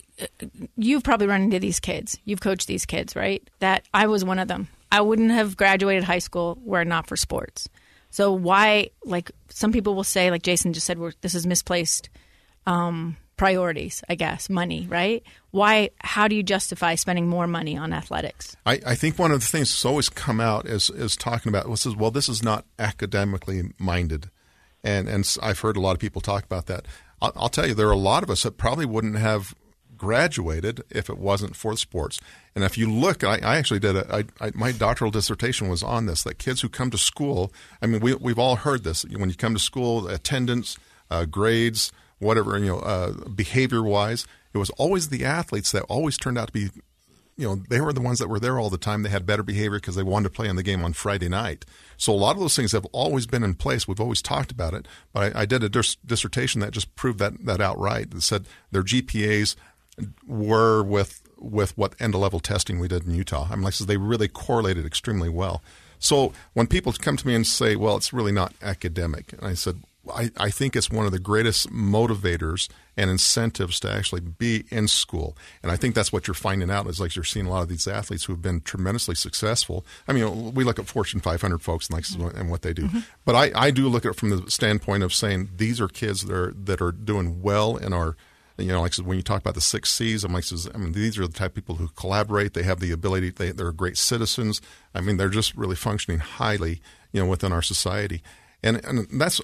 you've 0.78 1.04
probably 1.04 1.28
run 1.28 1.42
into 1.42 1.60
these 1.60 1.80
kids. 1.80 2.20
You've 2.26 2.42
coached 2.42 2.68
these 2.68 2.86
kids, 2.86 3.16
right? 3.16 3.48
That 3.60 3.86
I 3.94 4.08
was 4.08 4.24
one 4.24 4.40
of 4.40 4.48
them. 4.48 4.68
I 4.92 5.02
wouldn't 5.02 5.32
have 5.32 5.58
graduated 5.58 6.04
high 6.04 6.20
school 6.20 6.60
were 6.64 6.82
it 6.82 6.88
not 6.88 7.08
for 7.08 7.16
sports. 7.16 7.70
So 8.10 8.34
why, 8.34 8.90
like 9.06 9.32
some 9.50 9.72
people 9.72 9.96
will 9.96 10.04
say, 10.04 10.30
like 10.32 10.44
Jason 10.44 10.74
just 10.74 10.86
said, 10.86 11.00
this 11.22 11.34
is 11.34 11.48
misplaced 11.48 12.10
um, 12.68 13.16
priorities, 13.38 14.04
I 14.10 14.16
guess, 14.16 14.50
money, 14.50 14.86
right? 14.90 15.24
Why? 15.52 15.92
How 16.00 16.28
do 16.28 16.36
you 16.36 16.44
justify 16.44 16.96
spending 16.96 17.28
more 17.28 17.48
money 17.48 17.78
on 17.78 17.94
athletics? 17.94 18.56
I, 18.66 18.82
I 18.86 18.96
think 18.96 19.18
one 19.18 19.32
of 19.32 19.40
the 19.40 19.46
things 19.46 19.70
that's 19.72 19.86
always 19.86 20.10
come 20.10 20.42
out 20.42 20.68
is 20.68 20.90
is 20.90 21.16
talking 21.16 21.50
about 21.50 21.66
well, 21.66 21.74
is 21.74 21.96
well, 21.96 22.12
this 22.12 22.30
is 22.30 22.44
not 22.44 22.66
academically 22.78 23.64
minded, 23.80 24.30
and 24.84 25.08
and 25.08 25.38
I've 25.42 25.60
heard 25.60 25.78
a 25.78 25.82
lot 25.82 25.92
of 25.94 26.00
people 26.00 26.22
talk 26.22 26.44
about 26.44 26.68
that. 26.68 26.86
I'll, 27.22 27.34
I'll 27.36 27.50
tell 27.50 27.68
you, 27.68 27.74
there 27.74 27.88
are 27.88 27.92
a 27.92 27.98
lot 27.98 28.24
of 28.24 28.30
us 28.30 28.44
that 28.44 28.58
probably 28.58 28.86
wouldn't 28.86 29.18
have 29.18 29.56
graduated 29.98 30.84
if 30.90 31.10
it 31.12 31.18
wasn't 31.20 31.56
for 31.56 31.74
the 31.74 31.78
sports. 31.78 32.20
And 32.56 32.64
if 32.64 32.76
you 32.76 32.92
look, 32.92 33.24
I, 33.24 33.36
I 33.38 33.58
actually 33.58 33.80
did 33.80 33.96
a, 33.96 34.16
I, 34.16 34.48
I, 34.48 34.52
my 34.56 34.72
doctoral 34.72 35.12
dissertation 35.12 35.70
was 35.70 35.84
on 35.84 36.08
this. 36.08 36.24
That 36.24 36.40
kids 36.40 36.62
who 36.62 36.70
come 36.70 36.90
to 36.90 36.98
school, 36.98 37.54
I 37.82 37.86
mean, 37.86 38.02
we 38.02 38.16
we've 38.16 38.40
all 38.40 38.56
heard 38.56 38.84
this. 38.84 39.06
When 39.06 39.30
you 39.30 39.36
come 39.36 39.54
to 39.54 39.60
school, 39.60 40.08
attendance, 40.08 40.78
uh, 41.12 41.26
grades, 41.26 41.92
whatever, 42.18 42.58
you 42.58 42.66
know, 42.66 42.80
uh, 42.80 43.12
behavior 43.30 43.84
wise, 43.84 44.26
it 44.54 44.58
was 44.58 44.70
always 44.72 45.10
the 45.10 45.24
athletes 45.24 45.72
that 45.72 45.84
always 45.84 46.18
turned 46.18 46.38
out 46.38 46.48
to 46.48 46.54
be 46.54 46.70
you 47.42 47.48
know, 47.48 47.56
they 47.56 47.82
were 47.82 47.92
the 47.92 48.02
ones 48.02 48.20
that 48.20 48.30
were 48.30 48.40
there 48.40 48.60
all 48.60 48.70
the 48.70 48.78
time. 48.78 49.02
They 49.02 49.10
had 49.10 49.26
better 49.26 49.42
behavior 49.42 49.80
because 49.80 49.96
they 49.96 50.04
wanted 50.04 50.26
to 50.26 50.36
play 50.36 50.48
in 50.48 50.56
the 50.58 50.64
game 50.64 50.86
on 50.86 50.94
Friday 50.94 51.28
night. 51.28 51.66
So 51.98 52.14
a 52.14 52.16
lot 52.16 52.36
of 52.36 52.40
those 52.40 52.56
things 52.56 52.72
have 52.72 52.86
always 52.92 53.26
been 53.26 53.44
in 53.44 53.56
place. 53.56 53.88
We've 53.88 54.00
always 54.00 54.22
talked 54.22 54.52
about 54.52 54.76
it. 54.76 54.88
But 55.12 55.36
I, 55.36 55.42
I 55.42 55.46
did 55.48 55.64
a 55.64 55.70
dis- 55.70 55.98
dissertation 56.06 56.62
that 56.62 56.70
just 56.70 56.96
proved 56.96 57.18
that 57.18 57.44
that 57.46 57.60
outright. 57.60 58.12
That 58.12 58.22
said 58.22 58.46
their 58.72 58.84
GPAs 58.84 59.56
were 60.28 60.84
with 60.84 61.24
with 61.40 61.76
what 61.76 62.00
end 62.00 62.14
of 62.14 62.22
level 62.22 62.40
testing 62.40 62.80
we 62.80 62.88
did 62.88 63.08
in 63.08 63.16
Utah. 63.16 63.48
I 63.50 63.56
mean, 63.56 63.64
like 63.64 63.76
they 63.76 63.98
really 63.98 64.28
correlated 64.28 64.86
extremely 64.86 65.30
well. 65.30 65.64
So 65.98 66.34
when 66.54 66.68
people 66.68 66.94
come 66.94 67.18
to 67.18 67.28
me 67.28 67.34
and 67.34 67.46
say, 67.46 67.76
"Well, 67.76 67.98
it's 67.98 68.14
really 68.14 68.32
not 68.32 68.54
academic," 68.62 69.34
and 69.34 69.46
I 69.46 69.56
said, 69.56 69.82
I, 70.10 70.32
I, 70.38 70.50
think 70.50 70.76
it's 70.76 70.90
one 70.90 71.06
of 71.06 71.12
the 71.12 71.20
greatest 71.20 71.72
motivators 71.72 72.70
and 72.98 73.10
incentives 73.10 73.80
to 73.82 73.92
actually 73.92 74.22
be 74.22 74.66
in 74.70 74.88
school. 74.88 75.38
And 75.62 75.72
I 75.72 75.76
think 75.76 75.94
that's 75.94 76.12
what 76.12 76.28
you're 76.28 76.34
finding 76.34 76.72
out 76.72 76.88
is 76.88 77.00
like 77.00 77.16
you're 77.16 77.24
seeing 77.24 77.46
a 77.46 77.50
lot 77.50 77.62
of 77.62 77.70
these 77.70 77.88
athletes 77.88 78.26
who 78.26 78.34
have 78.34 78.42
been 78.42 78.62
tremendously 78.62 79.16
successful. 79.16 79.86
I 80.08 80.14
mean, 80.14 80.54
we 80.54 80.64
look 80.64 80.80
at 80.80 80.88
Fortune 80.88 81.20
500 81.20 81.60
folks 81.62 81.88
and, 81.88 81.96
like, 81.96 82.36
and 82.36 82.50
what 82.50 82.64
they 82.64 82.74
do. 82.74 82.84
Mm-hmm. 82.84 83.00
But 83.26 83.36
I, 83.36 83.52
I 83.68 83.72
do 83.72 83.88
look 83.88 84.06
at 84.06 84.12
it 84.12 84.18
from 84.18 84.30
the 84.30 84.50
standpoint 84.50 85.04
of 85.04 85.14
saying 85.14 85.50
these 85.58 85.80
are 85.80 85.88
kids 85.88 86.26
that 86.26 86.36
are, 86.36 86.52
that 86.52 86.82
are 86.82 86.92
doing 86.92 87.42
well 87.42 87.78
in 87.78 87.94
our– 87.94 88.16
you 88.62 88.72
know, 88.72 88.82
like 88.82 88.96
when 88.96 89.18
you 89.18 89.24
talk 89.24 89.42
about 89.42 89.56
the 89.56 89.62
six 89.62 89.92
C's, 89.92 90.24
I'm 90.24 90.34
like, 90.34 90.46
I 90.74 90.78
mean, 90.78 90.94
these 90.94 91.18
are 91.18 91.28
the 91.28 91.34
type 91.34 91.52
of 91.52 91.56
people 91.56 91.76
who 91.76 91.88
collaborate. 91.90 92.54
They 92.54 92.64
have 92.64 92.80
the 92.80 92.92
ability. 92.92 93.32
They, 93.32 93.52
they're 93.52 93.72
great 93.72 93.98
citizens. 93.98 94.62
I 94.94 95.02
mean, 95.02 95.18
they're 95.18 95.30
just 95.30 95.56
really 95.56 95.76
functioning 95.76 96.20
highly, 96.20 96.82
you 97.12 97.22
know, 97.22 97.30
within 97.30 97.52
our 97.52 97.62
society, 97.62 98.22
and 98.64 98.84
and 98.86 99.08
that's. 99.20 99.42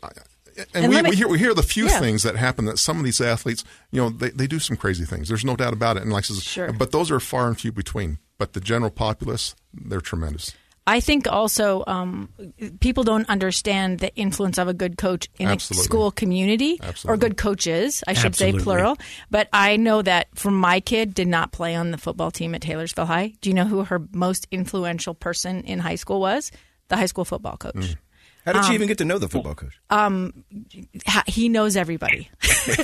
And, 0.57 0.85
and 0.85 0.89
we, 0.89 1.01
me, 1.01 1.09
we, 1.11 1.15
hear 1.15 1.27
we 1.27 1.39
hear 1.39 1.53
the 1.53 1.63
few 1.63 1.85
yeah. 1.85 1.99
things 1.99 2.23
that 2.23 2.35
happen 2.35 2.65
that 2.65 2.79
some 2.79 2.97
of 2.97 3.03
these 3.03 3.21
athletes, 3.21 3.63
you 3.91 4.01
know, 4.01 4.09
they, 4.09 4.29
they 4.29 4.47
do 4.47 4.59
some 4.59 4.75
crazy 4.75 5.05
things. 5.05 5.27
There's 5.27 5.45
no 5.45 5.55
doubt 5.55 5.73
about 5.73 5.97
it. 5.97 6.03
And 6.03 6.11
like, 6.11 6.25
sure. 6.25 6.71
but 6.73 6.91
those 6.91 7.11
are 7.11 7.19
far 7.19 7.47
and 7.47 7.59
few 7.59 7.71
between. 7.71 8.19
But 8.37 8.53
the 8.53 8.59
general 8.59 8.91
populace, 8.91 9.55
they're 9.73 10.01
tremendous. 10.01 10.53
I 10.87 11.01
think 11.01 11.27
also 11.29 11.83
um, 11.85 12.29
people 12.79 13.03
don't 13.03 13.27
understand 13.27 13.99
the 13.99 14.15
influence 14.15 14.57
of 14.57 14.69
a 14.69 14.73
good 14.73 14.97
coach 14.97 15.27
in 15.37 15.49
Absolutely. 15.49 15.81
a 15.81 15.83
school 15.83 16.11
community 16.11 16.79
Absolutely. 16.81 17.13
or 17.13 17.17
good 17.17 17.37
coaches, 17.37 18.05
I 18.07 18.13
should 18.13 18.27
Absolutely. 18.27 18.59
say 18.59 18.63
plural. 18.63 18.97
But 19.29 19.49
I 19.51 19.75
know 19.75 20.01
that 20.01 20.29
from 20.35 20.57
my 20.57 20.79
kid 20.79 21.13
did 21.13 21.27
not 21.27 21.51
play 21.51 21.75
on 21.75 21.91
the 21.91 21.97
football 21.97 22.31
team 22.31 22.55
at 22.55 22.61
Taylorsville 22.61 23.05
High. 23.05 23.33
Do 23.41 23.49
you 23.49 23.53
know 23.53 23.65
who 23.65 23.83
her 23.83 24.01
most 24.13 24.47
influential 24.49 25.13
person 25.13 25.63
in 25.65 25.79
high 25.79 25.95
school 25.95 26.21
was? 26.21 26.53
The 26.87 26.95
high 26.95 27.07
school 27.07 27.25
football 27.25 27.57
coach. 27.57 27.75
Mm. 27.75 27.95
How 28.47 28.53
did 28.53 28.59
um, 28.59 28.65
she 28.69 28.75
even 28.75 28.87
get 28.87 28.99
to 28.99 29.05
know 29.05 29.17
the 29.17 29.27
football 29.27 29.55
coach? 29.55 29.77
Um, 29.89 30.45
he 31.27 31.49
knows 31.49 31.75
everybody. 31.75 32.29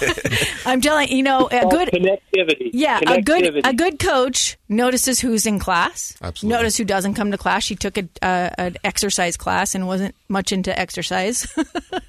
I'm 0.65 0.81
telling 0.81 1.07
you 1.07 1.23
know 1.23 1.47
a 1.47 1.65
good 1.69 1.87
connectivity. 1.87 2.71
Yeah, 2.73 2.99
connectivity. 2.99 3.17
a 3.17 3.21
good 3.21 3.67
a 3.67 3.73
good 3.73 3.97
coach 3.97 4.57
notices 4.67 5.21
who's 5.21 5.45
in 5.45 5.59
class. 5.59 6.17
Absolutely. 6.21 6.57
Notice 6.57 6.75
who 6.75 6.83
doesn't 6.83 7.13
come 7.13 7.31
to 7.31 7.37
class. 7.37 7.63
She 7.63 7.77
took 7.77 7.97
a, 7.97 8.09
uh, 8.21 8.49
an 8.57 8.75
exercise 8.83 9.37
class 9.37 9.73
and 9.73 9.87
wasn't 9.87 10.15
much 10.27 10.51
into 10.51 10.77
exercise, 10.77 11.47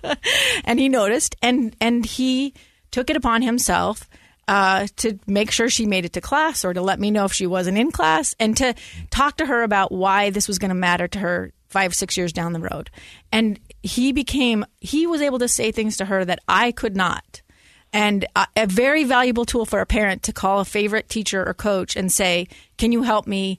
and 0.64 0.80
he 0.80 0.88
noticed 0.88 1.36
and 1.40 1.76
and 1.80 2.04
he 2.04 2.54
took 2.90 3.08
it 3.08 3.14
upon 3.14 3.42
himself. 3.42 4.08
Uh, 4.46 4.86
to 4.96 5.18
make 5.26 5.50
sure 5.50 5.70
she 5.70 5.86
made 5.86 6.04
it 6.04 6.12
to 6.12 6.20
class 6.20 6.66
or 6.66 6.74
to 6.74 6.82
let 6.82 7.00
me 7.00 7.10
know 7.10 7.24
if 7.24 7.32
she 7.32 7.46
wasn't 7.46 7.78
in 7.78 7.90
class 7.90 8.34
and 8.38 8.58
to 8.58 8.74
talk 9.08 9.38
to 9.38 9.46
her 9.46 9.62
about 9.62 9.90
why 9.90 10.28
this 10.28 10.46
was 10.46 10.58
going 10.58 10.68
to 10.68 10.74
matter 10.74 11.08
to 11.08 11.18
her 11.18 11.50
five, 11.74 11.92
six 11.92 12.16
years 12.16 12.32
down 12.32 12.52
the 12.52 12.60
road. 12.60 12.88
And 13.32 13.58
he 13.82 14.12
became, 14.12 14.64
he 14.80 15.08
was 15.08 15.20
able 15.20 15.40
to 15.40 15.48
say 15.48 15.72
things 15.72 15.96
to 15.96 16.04
her 16.04 16.24
that 16.24 16.38
I 16.46 16.70
could 16.70 16.96
not. 16.96 17.42
And 17.92 18.26
a, 18.36 18.46
a 18.56 18.66
very 18.68 19.02
valuable 19.02 19.44
tool 19.44 19.66
for 19.66 19.80
a 19.80 19.86
parent 19.86 20.22
to 20.24 20.32
call 20.32 20.60
a 20.60 20.64
favorite 20.64 21.08
teacher 21.08 21.44
or 21.44 21.52
coach 21.52 21.96
and 21.96 22.12
say, 22.12 22.46
Can 22.78 22.92
you 22.92 23.02
help 23.02 23.26
me? 23.26 23.58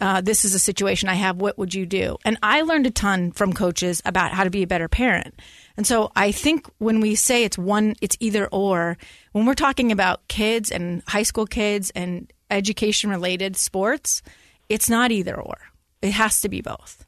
Uh, 0.00 0.20
this 0.20 0.44
is 0.44 0.54
a 0.54 0.58
situation 0.58 1.08
I 1.08 1.14
have. 1.14 1.36
What 1.36 1.56
would 1.56 1.72
you 1.72 1.86
do? 1.86 2.16
And 2.24 2.36
I 2.42 2.62
learned 2.62 2.88
a 2.88 2.90
ton 2.90 3.30
from 3.30 3.52
coaches 3.52 4.02
about 4.04 4.32
how 4.32 4.42
to 4.42 4.50
be 4.50 4.64
a 4.64 4.66
better 4.66 4.88
parent. 4.88 5.38
And 5.76 5.86
so 5.86 6.10
I 6.16 6.32
think 6.32 6.68
when 6.78 6.98
we 6.98 7.14
say 7.14 7.44
it's 7.44 7.56
one, 7.56 7.94
it's 8.00 8.16
either 8.18 8.48
or, 8.48 8.98
when 9.30 9.46
we're 9.46 9.54
talking 9.54 9.92
about 9.92 10.26
kids 10.26 10.72
and 10.72 11.04
high 11.06 11.22
school 11.22 11.46
kids 11.46 11.92
and 11.94 12.32
education 12.50 13.10
related 13.10 13.56
sports, 13.56 14.22
it's 14.68 14.90
not 14.90 15.12
either 15.12 15.40
or. 15.40 15.58
It 16.00 16.10
has 16.10 16.40
to 16.40 16.48
be 16.48 16.62
both 16.62 17.01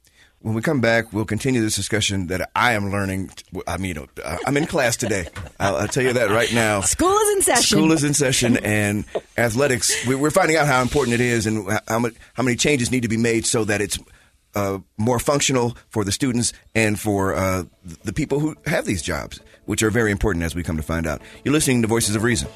when 0.44 0.54
we 0.54 0.60
come 0.60 0.82
back, 0.82 1.10
we'll 1.10 1.24
continue 1.24 1.62
this 1.62 1.74
discussion 1.74 2.26
that 2.26 2.50
I 2.54 2.74
am 2.74 2.90
learning. 2.90 3.30
I 3.66 3.78
mean, 3.78 3.96
uh, 3.96 4.36
I'm 4.46 4.58
in 4.58 4.66
class 4.66 4.94
today. 4.94 5.26
I'll, 5.58 5.76
I'll, 5.76 5.88
tell 5.88 6.02
you 6.02 6.12
that 6.12 6.28
right 6.28 6.52
now. 6.52 6.82
School 6.82 7.16
is 7.16 7.36
in 7.36 7.42
session. 7.42 7.78
School 7.78 7.92
is 7.92 8.04
in 8.04 8.12
session, 8.12 8.58
and 8.58 9.06
athletics. 9.38 10.06
We're 10.06 10.30
finding 10.30 10.58
out 10.58 10.66
how 10.66 10.82
important 10.82 11.14
it 11.14 11.22
is, 11.22 11.46
and 11.46 11.66
how 11.88 11.98
much, 11.98 12.12
how 12.34 12.42
many 12.42 12.58
changes 12.58 12.90
need 12.90 13.04
to 13.04 13.08
be 13.08 13.16
made 13.16 13.46
so 13.46 13.64
that 13.64 13.80
it's 13.80 13.98
uh, 14.54 14.80
more 14.98 15.18
functional 15.18 15.78
for 15.88 16.04
the 16.04 16.12
students 16.12 16.52
and 16.74 17.00
for 17.00 17.34
uh, 17.34 17.64
the 18.04 18.12
people 18.12 18.38
who 18.38 18.54
have 18.66 18.84
these 18.84 19.00
jobs, 19.00 19.40
which 19.64 19.82
are 19.82 19.90
very 19.90 20.10
important 20.10 20.44
as 20.44 20.54
we 20.54 20.62
come 20.62 20.76
to 20.76 20.82
find 20.82 21.06
out. 21.06 21.22
You're 21.42 21.54
listening 21.54 21.80
to 21.80 21.88
Voices 21.88 22.16
of 22.16 22.22
Reason. 22.22 22.50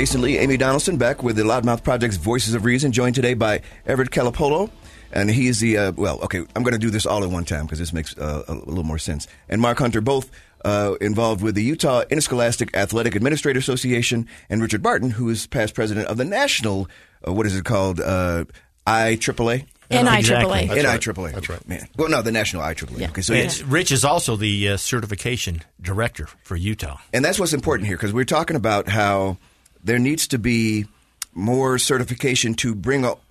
Jason 0.00 0.22
Lee, 0.22 0.38
Amy 0.38 0.56
Donaldson, 0.56 0.96
back 0.96 1.22
with 1.22 1.36
the 1.36 1.42
Loudmouth 1.42 1.84
Project's 1.84 2.16
Voices 2.16 2.54
of 2.54 2.64
Reason, 2.64 2.90
joined 2.90 3.14
today 3.14 3.34
by 3.34 3.60
Everett 3.84 4.08
Kelepolo. 4.08 4.70
And 5.12 5.30
he's 5.30 5.60
the, 5.60 5.76
uh, 5.76 5.92
well, 5.92 6.18
okay, 6.22 6.38
I'm 6.56 6.62
going 6.62 6.72
to 6.72 6.78
do 6.78 6.88
this 6.88 7.04
all 7.04 7.22
at 7.22 7.28
one 7.28 7.44
time 7.44 7.66
because 7.66 7.78
this 7.78 7.92
makes 7.92 8.16
uh, 8.16 8.42
a, 8.48 8.52
a, 8.52 8.54
little 8.54 8.82
more 8.82 8.96
sense. 8.96 9.28
And 9.46 9.60
Mark 9.60 9.78
Hunter, 9.78 10.00
both 10.00 10.30
uh, 10.64 10.94
involved 11.02 11.42
with 11.42 11.54
the 11.54 11.62
Utah 11.62 12.04
Interscholastic 12.08 12.74
Athletic 12.74 13.14
Administrator 13.14 13.58
Association, 13.58 14.26
and 14.48 14.62
Richard 14.62 14.82
Barton, 14.82 15.10
who 15.10 15.28
is 15.28 15.46
past 15.46 15.74
president 15.74 16.06
of 16.06 16.16
the 16.16 16.24
national, 16.24 16.88
uh, 17.28 17.34
what 17.34 17.44
is 17.44 17.54
it 17.54 17.66
called, 17.66 18.00
uh, 18.00 18.46
IAAA? 18.86 19.66
NIAAA. 19.90 20.18
Exactly. 20.18 20.66
That's 20.66 21.06
NIAAA. 21.06 21.32
That's 21.34 21.48
right. 21.50 21.68
Man. 21.68 21.86
Well, 21.98 22.08
no, 22.08 22.22
the 22.22 22.32
National 22.32 22.62
IAAA. 22.62 23.00
Yeah. 23.00 23.08
Okay, 23.10 23.20
so 23.20 23.34
And 23.34 23.42
yes. 23.42 23.60
Rich 23.60 23.92
is 23.92 24.06
also 24.06 24.36
the 24.36 24.70
uh, 24.70 24.76
certification 24.78 25.60
director 25.78 26.26
for 26.42 26.56
Utah. 26.56 26.96
And 27.12 27.22
that's 27.22 27.38
what's 27.38 27.52
important 27.52 27.86
here 27.86 27.98
because 27.98 28.14
we're 28.14 28.24
talking 28.24 28.56
about 28.56 28.88
how 28.88 29.36
there 29.84 29.98
needs 29.98 30.26
to 30.28 30.38
be 30.38 30.86
more 31.32 31.78
certification 31.78 32.54
to 32.54 32.74
bring 32.74 33.04
up, 33.04 33.22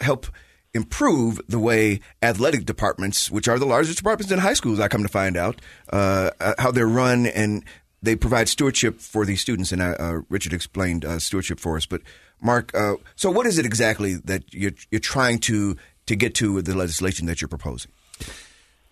help 0.00 0.26
improve 0.74 1.40
the 1.48 1.58
way 1.58 2.00
athletic 2.22 2.64
departments, 2.64 3.30
which 3.30 3.46
are 3.46 3.58
the 3.58 3.66
largest 3.66 3.98
departments 3.98 4.32
in 4.32 4.38
high 4.38 4.54
schools, 4.54 4.80
I 4.80 4.88
come 4.88 5.02
to 5.02 5.08
find 5.08 5.36
out, 5.36 5.60
uh, 5.92 6.30
uh, 6.40 6.54
how 6.58 6.70
they're 6.70 6.88
run 6.88 7.26
and 7.26 7.64
they 8.02 8.16
provide 8.16 8.48
stewardship 8.48 9.00
for 9.00 9.24
these 9.24 9.40
students. 9.40 9.70
And 9.70 9.82
uh, 9.82 9.96
uh, 9.98 10.20
Richard 10.28 10.52
explained 10.52 11.04
uh, 11.04 11.18
stewardship 11.18 11.60
for 11.60 11.76
us. 11.76 11.86
But 11.86 12.02
Mark, 12.40 12.74
uh, 12.74 12.96
so 13.16 13.30
what 13.30 13.46
is 13.46 13.58
it 13.58 13.66
exactly 13.66 14.14
that 14.24 14.52
you're, 14.52 14.72
you're 14.90 15.00
trying 15.00 15.38
to 15.40 15.76
to 16.06 16.16
get 16.16 16.34
to 16.34 16.52
with 16.52 16.66
the 16.66 16.76
legislation 16.76 17.26
that 17.26 17.40
you're 17.40 17.48
proposing? 17.48 17.92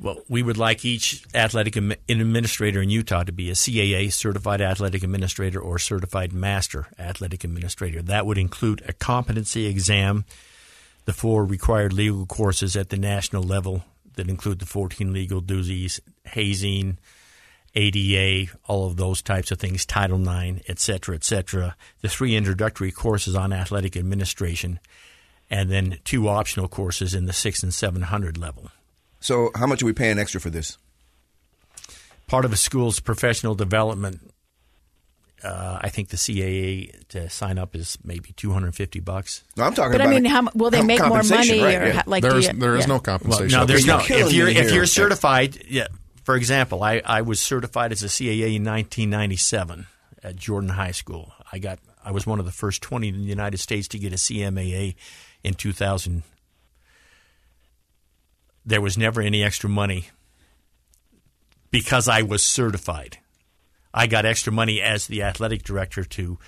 Well, 0.03 0.23
we 0.31 0.43
would 0.43 0.57
like 0.57 0.83
each 0.87 1.25
athletic 1.35 1.77
administrator 1.77 2.81
in 2.81 2.89
Utah 2.89 3.23
to 3.25 3.33
be 3.33 3.51
a 3.51 3.55
CAA 3.55 4.11
certified 4.11 4.63
athletic 4.63 5.03
administrator 5.03 5.61
or 5.61 5.79
certified 5.79 6.33
master 6.33 6.87
athletic 6.99 7.45
administrator. 7.45 8.01
That 8.01 8.25
would 8.25 8.39
include 8.39 8.83
a 8.89 8.95
competency 8.95 9.67
exam, 9.67 10.25
the 11.05 11.13
four 11.13 11.45
required 11.45 11.93
legal 11.93 12.25
courses 12.25 12.77
at 12.77 12.89
the 12.89 12.97
national 12.97 13.43
level 13.43 13.85
that 14.15 14.31
include 14.31 14.61
the 14.61 14.67
14 14.67 15.13
legal 15.13 15.43
duties, 15.43 16.01
hazing, 16.25 16.97
ADA, 17.75 18.51
all 18.67 18.87
of 18.87 18.97
those 18.97 19.21
types 19.21 19.51
of 19.51 19.59
things, 19.59 19.85
Title 19.85 20.21
IX, 20.27 20.63
et 20.67 20.79
cetera, 20.79 21.15
et 21.15 21.25
cetera. 21.25 21.77
The 22.01 22.09
three 22.09 22.37
introductory 22.37 22.91
courses 22.91 23.35
on 23.35 23.53
athletic 23.53 23.99
administration, 23.99 24.81
and 25.51 25.71
then 25.71 25.99
two 26.05 26.27
optional 26.27 26.69
courses 26.69 27.13
in 27.15 27.27
the 27.27 27.35
six 27.35 27.63
and 27.63 27.73
700 27.73 28.39
level. 28.39 28.71
So, 29.21 29.51
how 29.55 29.67
much 29.67 29.83
are 29.83 29.87
we 29.87 29.93
paying 29.93 30.19
extra 30.19 30.41
for 30.41 30.51
this? 30.51 30.79
part 32.27 32.45
of 32.45 32.53
a 32.53 32.57
school's 32.57 33.01
professional 33.01 33.57
development. 33.57 34.21
Uh, 35.43 35.79
I 35.81 35.89
think 35.89 36.11
the 36.11 36.17
CAA 36.17 36.93
to 37.09 37.29
sign 37.29 37.59
up 37.59 37.75
is 37.75 37.99
maybe 38.05 38.33
two 38.37 38.53
hundred 38.53 38.67
and 38.67 38.77
fifty 38.77 39.01
bucks. 39.01 39.43
No, 39.57 39.65
I'm 39.65 39.75
talking 39.75 39.93
But 39.93 40.03
I 40.03 40.05
about 40.05 40.15
mean, 40.15 40.25
how, 40.27 40.49
will 40.55 40.71
they 40.71 40.83
make 40.83 41.01
more 41.01 41.23
money 41.25 41.61
right, 41.63 41.83
or 41.83 41.87
yeah. 41.87 41.93
how, 41.93 42.03
like? 42.07 42.23
There 42.23 42.31
do 42.33 42.37
is 42.37 42.47
you- 42.47 42.53
there 42.53 42.77
is 42.77 42.83
yeah. 42.83 42.87
no 42.87 42.93
Well, 42.95 43.01
compensation. 43.01 43.59
no, 43.59 43.65
there's 43.67 43.85
You're 43.87 43.97
no. 43.99 44.05
If 44.09 44.33
you're 44.33 44.49
if 44.49 44.73
you're 44.73 44.87
certified, 44.87 45.59
yeah. 45.69 45.89
For 46.25 46.37
example, 46.37 46.85
I, 46.85 47.01
I 47.05 47.23
was 47.23 47.41
certified 47.41 47.91
as 47.91 48.03
a 48.05 48.07
CAA 48.07 48.55
in 48.55 48.65
1997 48.65 49.87
at 50.23 50.37
Jordan 50.37 50.69
High 50.71 50.93
School. 50.93 51.33
I 51.51 51.59
got 51.59 51.79
I 52.05 52.13
was 52.13 52.27
one 52.27 52.39
of 52.39 52.45
the 52.45 52.53
first 52.53 52.83
20 52.83 53.09
in 53.09 53.15
the 53.17 53.21
United 53.23 53.59
States 53.59 53.89
to 53.89 53.99
get 53.99 54.13
a 54.13 54.17
CMAA 54.17 54.95
in 55.43 55.55
2000. 55.55 56.23
There 58.64 58.81
was 58.81 58.96
never 58.99 59.20
any 59.20 59.42
extra 59.42 59.70
money 59.70 60.09
because 61.70 62.09
I 62.09 62.23
was 62.23 62.42
certified. 62.42 63.18
I 63.92 64.07
got 64.07 64.25
extra 64.25 64.53
money 64.53 64.81
as 64.81 65.07
the 65.07 65.23
athletic 65.23 65.62
director 65.62 66.05
to 66.05 66.38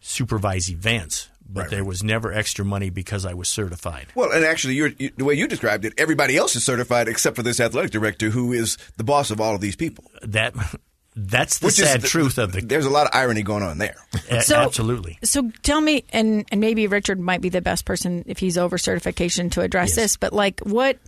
supervise 0.00 0.70
events, 0.70 1.28
but 1.48 1.62
Right, 1.62 1.70
there 1.70 1.80
right. 1.80 1.88
was 1.88 2.04
never 2.04 2.32
extra 2.32 2.64
money 2.64 2.90
because 2.90 3.24
I 3.24 3.34
was 3.34 3.48
certified. 3.48 4.06
Well, 4.14 4.30
and 4.30 4.44
actually, 4.44 4.74
you're, 4.74 4.92
you, 4.98 5.10
the 5.16 5.24
way 5.24 5.34
you 5.34 5.48
described 5.48 5.84
it, 5.84 5.94
everybody 5.98 6.36
else 6.36 6.54
is 6.54 6.64
certified 6.64 7.08
except 7.08 7.34
for 7.36 7.42
this 7.42 7.58
athletic 7.58 7.90
director, 7.90 8.30
who 8.30 8.52
is 8.52 8.76
the 8.96 9.04
boss 9.04 9.30
of 9.30 9.40
all 9.40 9.54
of 9.54 9.60
these 9.60 9.74
people. 9.74 10.04
That 10.22 10.54
that's 11.16 11.58
the 11.58 11.66
Which 11.66 11.76
sad 11.76 12.02
the- 12.02 12.06
truth 12.08 12.38
of 12.38 12.52
the 12.52 12.60
There's 12.60 12.86
a 12.86 12.90
lot 12.90 13.06
of 13.06 13.12
irony 13.14 13.42
going 13.42 13.64
on 13.64 13.78
there. 13.78 13.96
a- 14.30 14.42
So- 14.42 14.56
absolutely. 14.56 15.18
So 15.24 15.50
tell 15.62 15.80
me, 15.80 16.04
and 16.10 16.44
and 16.52 16.60
maybe 16.60 16.86
Richard 16.86 17.18
might 17.18 17.40
be 17.40 17.48
the 17.48 17.62
best 17.62 17.84
person 17.84 18.22
if 18.28 18.38
he's 18.38 18.56
over 18.58 18.78
certification 18.78 19.50
to 19.50 19.62
address 19.62 19.90
Yes. 19.90 19.96
this. 19.96 20.16
But 20.16 20.32
like, 20.32 20.60
what 20.60 20.98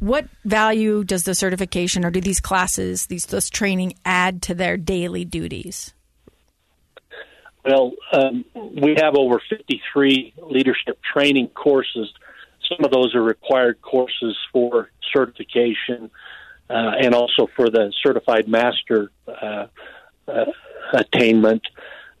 what 0.00 0.26
value 0.44 1.04
does 1.04 1.24
the 1.24 1.34
certification 1.34 2.04
or 2.04 2.10
do 2.10 2.20
these 2.20 2.40
classes, 2.40 3.06
these 3.06 3.26
this 3.26 3.48
training, 3.48 3.94
add 4.04 4.42
to 4.42 4.54
their 4.54 4.76
daily 4.76 5.24
duties? 5.24 5.94
Well, 7.64 7.92
um, 8.12 8.44
we 8.54 8.96
have 8.96 9.14
over 9.16 9.40
53 9.50 10.34
leadership 10.38 10.98
training 11.12 11.48
courses. 11.48 12.12
Some 12.68 12.84
of 12.84 12.90
those 12.90 13.14
are 13.14 13.22
required 13.22 13.82
courses 13.82 14.36
for 14.52 14.90
certification 15.12 16.10
uh, 16.70 16.92
and 17.00 17.14
also 17.14 17.48
for 17.56 17.68
the 17.68 17.92
certified 18.02 18.48
master 18.48 19.10
uh, 19.28 19.66
uh, 20.26 20.44
attainment. 20.94 21.62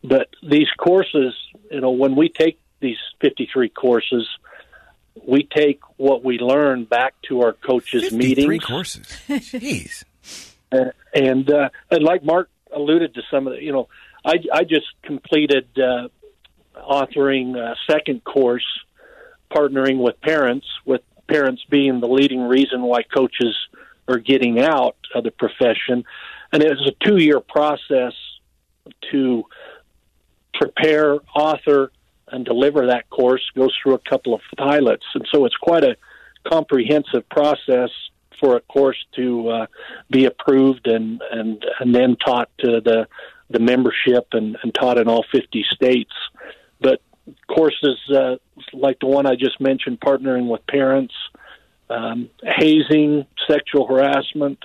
But 0.02 0.28
these 0.42 0.68
courses, 0.78 1.34
you 1.70 1.80
know, 1.80 1.90
when 1.90 2.16
we 2.16 2.28
take 2.28 2.60
these 2.80 2.98
53 3.20 3.68
courses, 3.70 4.28
we 5.26 5.44
take 5.44 5.80
what 6.00 6.24
we 6.24 6.38
learn 6.38 6.84
back 6.84 7.14
to 7.28 7.42
our 7.42 7.52
coaches' 7.52 8.04
53 8.04 8.18
meetings. 8.18 8.64
courses. 8.64 9.06
Jeez. 9.28 10.04
Uh, 10.72 10.92
and 11.12 11.50
uh, 11.50 11.68
and 11.90 12.04
like 12.04 12.22
Mark 12.22 12.48
alluded 12.72 13.12
to 13.14 13.22
some 13.28 13.48
of 13.48 13.54
the, 13.54 13.60
you 13.60 13.72
know, 13.72 13.88
I 14.24 14.34
I 14.54 14.62
just 14.62 14.86
completed 15.02 15.66
uh, 15.76 16.06
authoring 16.76 17.56
a 17.56 17.74
second 17.90 18.22
course, 18.22 18.64
partnering 19.52 19.98
with 19.98 20.20
parents, 20.20 20.68
with 20.84 21.00
parents 21.26 21.64
being 21.68 21.98
the 21.98 22.06
leading 22.06 22.42
reason 22.42 22.82
why 22.82 23.02
coaches 23.02 23.56
are 24.06 24.18
getting 24.18 24.60
out 24.60 24.94
of 25.12 25.24
the 25.24 25.32
profession, 25.32 26.04
and 26.52 26.62
it 26.62 26.70
was 26.70 26.86
a 26.86 27.04
two 27.04 27.16
year 27.16 27.40
process 27.40 28.12
to 29.10 29.42
prepare, 30.54 31.16
author, 31.34 31.90
and 32.30 32.44
deliver 32.44 32.86
that 32.86 33.10
course. 33.10 33.42
Goes 33.54 33.76
through 33.82 33.94
a 33.94 34.10
couple 34.10 34.34
of 34.34 34.40
pilots, 34.56 35.04
and 35.14 35.26
so 35.32 35.44
it's 35.44 35.56
quite 35.56 35.84
a 35.84 35.96
comprehensive 36.48 37.28
process 37.28 37.90
for 38.38 38.56
a 38.56 38.60
course 38.60 38.96
to 39.16 39.48
uh, 39.50 39.66
be 40.10 40.24
approved 40.24 40.86
and, 40.86 41.22
and 41.30 41.64
and 41.78 41.94
then 41.94 42.16
taught 42.16 42.48
to 42.58 42.80
the 42.80 43.06
the 43.50 43.58
membership 43.58 44.28
and, 44.32 44.56
and 44.62 44.72
taught 44.74 44.96
in 44.96 45.08
all 45.08 45.24
50 45.32 45.64
states. 45.74 46.12
But 46.80 47.02
courses 47.48 47.98
uh, 48.08 48.36
like 48.72 49.00
the 49.00 49.06
one 49.06 49.26
I 49.26 49.34
just 49.34 49.60
mentioned, 49.60 50.00
partnering 50.00 50.48
with 50.48 50.66
parents, 50.66 51.14
um, 51.88 52.30
hazing, 52.42 53.26
sexual 53.48 53.86
harassment, 53.86 54.58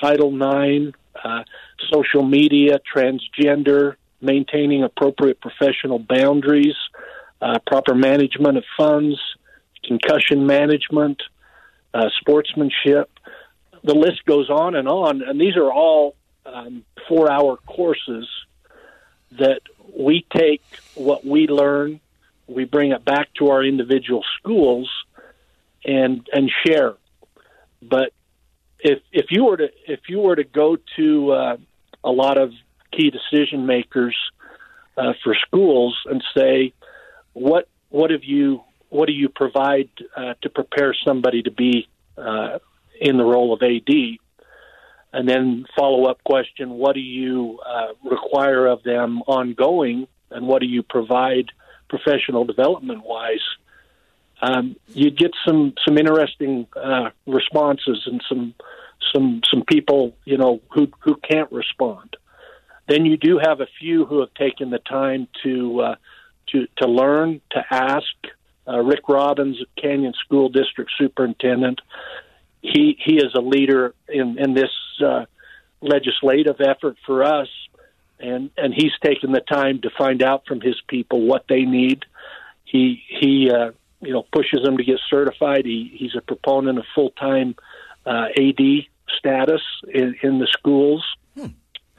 Title 0.00 0.34
IX, 0.34 0.96
uh, 1.22 1.44
social 1.92 2.24
media, 2.24 2.80
transgender, 2.94 3.96
maintaining 4.24 4.82
appropriate 4.82 5.40
professional 5.40 5.98
boundaries, 5.98 6.76
uh, 7.40 7.58
proper 7.66 7.94
management 7.94 8.56
of 8.56 8.64
funds, 8.76 9.18
concussion 9.84 10.46
management, 10.46 11.22
uh, 11.92 12.08
sportsmanship. 12.20 13.10
The 13.82 13.94
list 13.94 14.24
goes 14.24 14.48
on 14.48 14.74
and 14.74 14.88
on, 14.88 15.22
and 15.22 15.40
these 15.40 15.56
are 15.56 15.70
all 15.70 16.16
um, 16.46 16.84
four-hour 17.08 17.58
courses 17.66 18.26
that 19.32 19.60
we 19.96 20.24
take 20.34 20.62
what 20.94 21.24
we 21.24 21.46
learn, 21.46 22.00
we 22.46 22.64
bring 22.64 22.92
it 22.92 23.04
back 23.04 23.32
to 23.34 23.48
our 23.50 23.64
individual 23.64 24.22
schools, 24.38 24.90
and 25.84 26.26
and 26.32 26.50
share. 26.64 26.94
But 27.82 28.12
if 28.80 29.00
if 29.12 29.26
you 29.30 29.44
were 29.44 29.56
to 29.56 29.68
if 29.86 30.00
you 30.08 30.20
were 30.20 30.36
to 30.36 30.44
go 30.44 30.76
to 30.96 31.32
uh, 31.32 31.56
a 32.02 32.10
lot 32.10 32.38
of 32.38 32.52
key 32.96 33.10
decision 33.10 33.66
makers 33.66 34.16
uh, 34.96 35.12
for 35.22 35.34
schools 35.46 35.98
and 36.06 36.22
say, 36.36 36.72
what 37.32 37.68
what 37.90 38.10
have 38.10 38.24
you 38.24 38.62
what 38.88 39.06
do 39.06 39.12
you 39.12 39.28
provide 39.28 39.88
uh, 40.16 40.34
to 40.42 40.48
prepare 40.48 40.94
somebody 41.04 41.42
to 41.42 41.50
be 41.50 41.88
uh, 42.16 42.58
in 43.00 43.16
the 43.16 43.24
role 43.24 43.52
of 43.52 43.60
AD? 43.62 43.92
And 45.12 45.28
then 45.28 45.66
follow 45.76 46.06
up 46.06 46.22
question: 46.24 46.70
What 46.70 46.94
do 46.94 47.00
you 47.00 47.60
uh, 47.66 47.94
require 48.08 48.66
of 48.66 48.82
them 48.82 49.22
ongoing, 49.22 50.06
and 50.30 50.46
what 50.46 50.60
do 50.60 50.66
you 50.66 50.82
provide 50.82 51.46
professional 51.88 52.44
development 52.44 53.04
wise? 53.04 53.44
Um, 54.42 54.76
you 54.88 55.10
get 55.10 55.30
some 55.46 55.74
some 55.84 55.98
interesting 55.98 56.66
uh, 56.76 57.10
responses 57.26 58.02
and 58.06 58.22
some 58.28 58.54
some 59.12 59.40
some 59.48 59.64
people 59.64 60.16
you 60.24 60.36
know 60.36 60.60
who 60.72 60.88
who 61.00 61.16
can't 61.16 61.50
respond. 61.52 62.16
Then 62.88 63.06
you 63.06 63.16
do 63.16 63.38
have 63.38 63.60
a 63.60 63.66
few 63.80 64.04
who 64.04 64.20
have 64.20 64.32
taken 64.34 64.70
the 64.70 64.78
time 64.78 65.28
to 65.42 65.80
uh, 65.80 65.94
to 66.48 66.66
to 66.78 66.86
learn 66.86 67.40
to 67.52 67.64
ask. 67.70 68.06
Uh, 68.66 68.78
Rick 68.80 69.10
Robins, 69.10 69.58
Canyon 69.76 70.14
School 70.24 70.48
District 70.48 70.90
Superintendent, 70.98 71.82
he 72.62 72.98
he 73.04 73.16
is 73.16 73.34
a 73.34 73.40
leader 73.40 73.94
in 74.08 74.38
in 74.38 74.54
this 74.54 74.70
uh, 75.04 75.26
legislative 75.82 76.60
effort 76.60 76.96
for 77.04 77.22
us, 77.22 77.48
and 78.18 78.50
and 78.56 78.72
he's 78.74 78.92
taken 79.02 79.32
the 79.32 79.40
time 79.40 79.80
to 79.82 79.90
find 79.90 80.22
out 80.22 80.46
from 80.46 80.60
his 80.60 80.80
people 80.88 81.26
what 81.26 81.44
they 81.48 81.62
need. 81.62 82.04
He 82.64 83.02
he 83.08 83.50
uh, 83.50 83.72
you 84.00 84.12
know 84.12 84.24
pushes 84.32 84.62
them 84.62 84.78
to 84.78 84.84
get 84.84 84.98
certified. 85.10 85.66
He 85.66 85.94
he's 85.94 86.14
a 86.16 86.22
proponent 86.22 86.78
of 86.78 86.84
full 86.94 87.10
time 87.10 87.54
uh, 88.06 88.28
AD 88.36 88.60
status 89.18 89.62
in, 89.92 90.16
in 90.22 90.38
the 90.38 90.48
schools. 90.50 91.04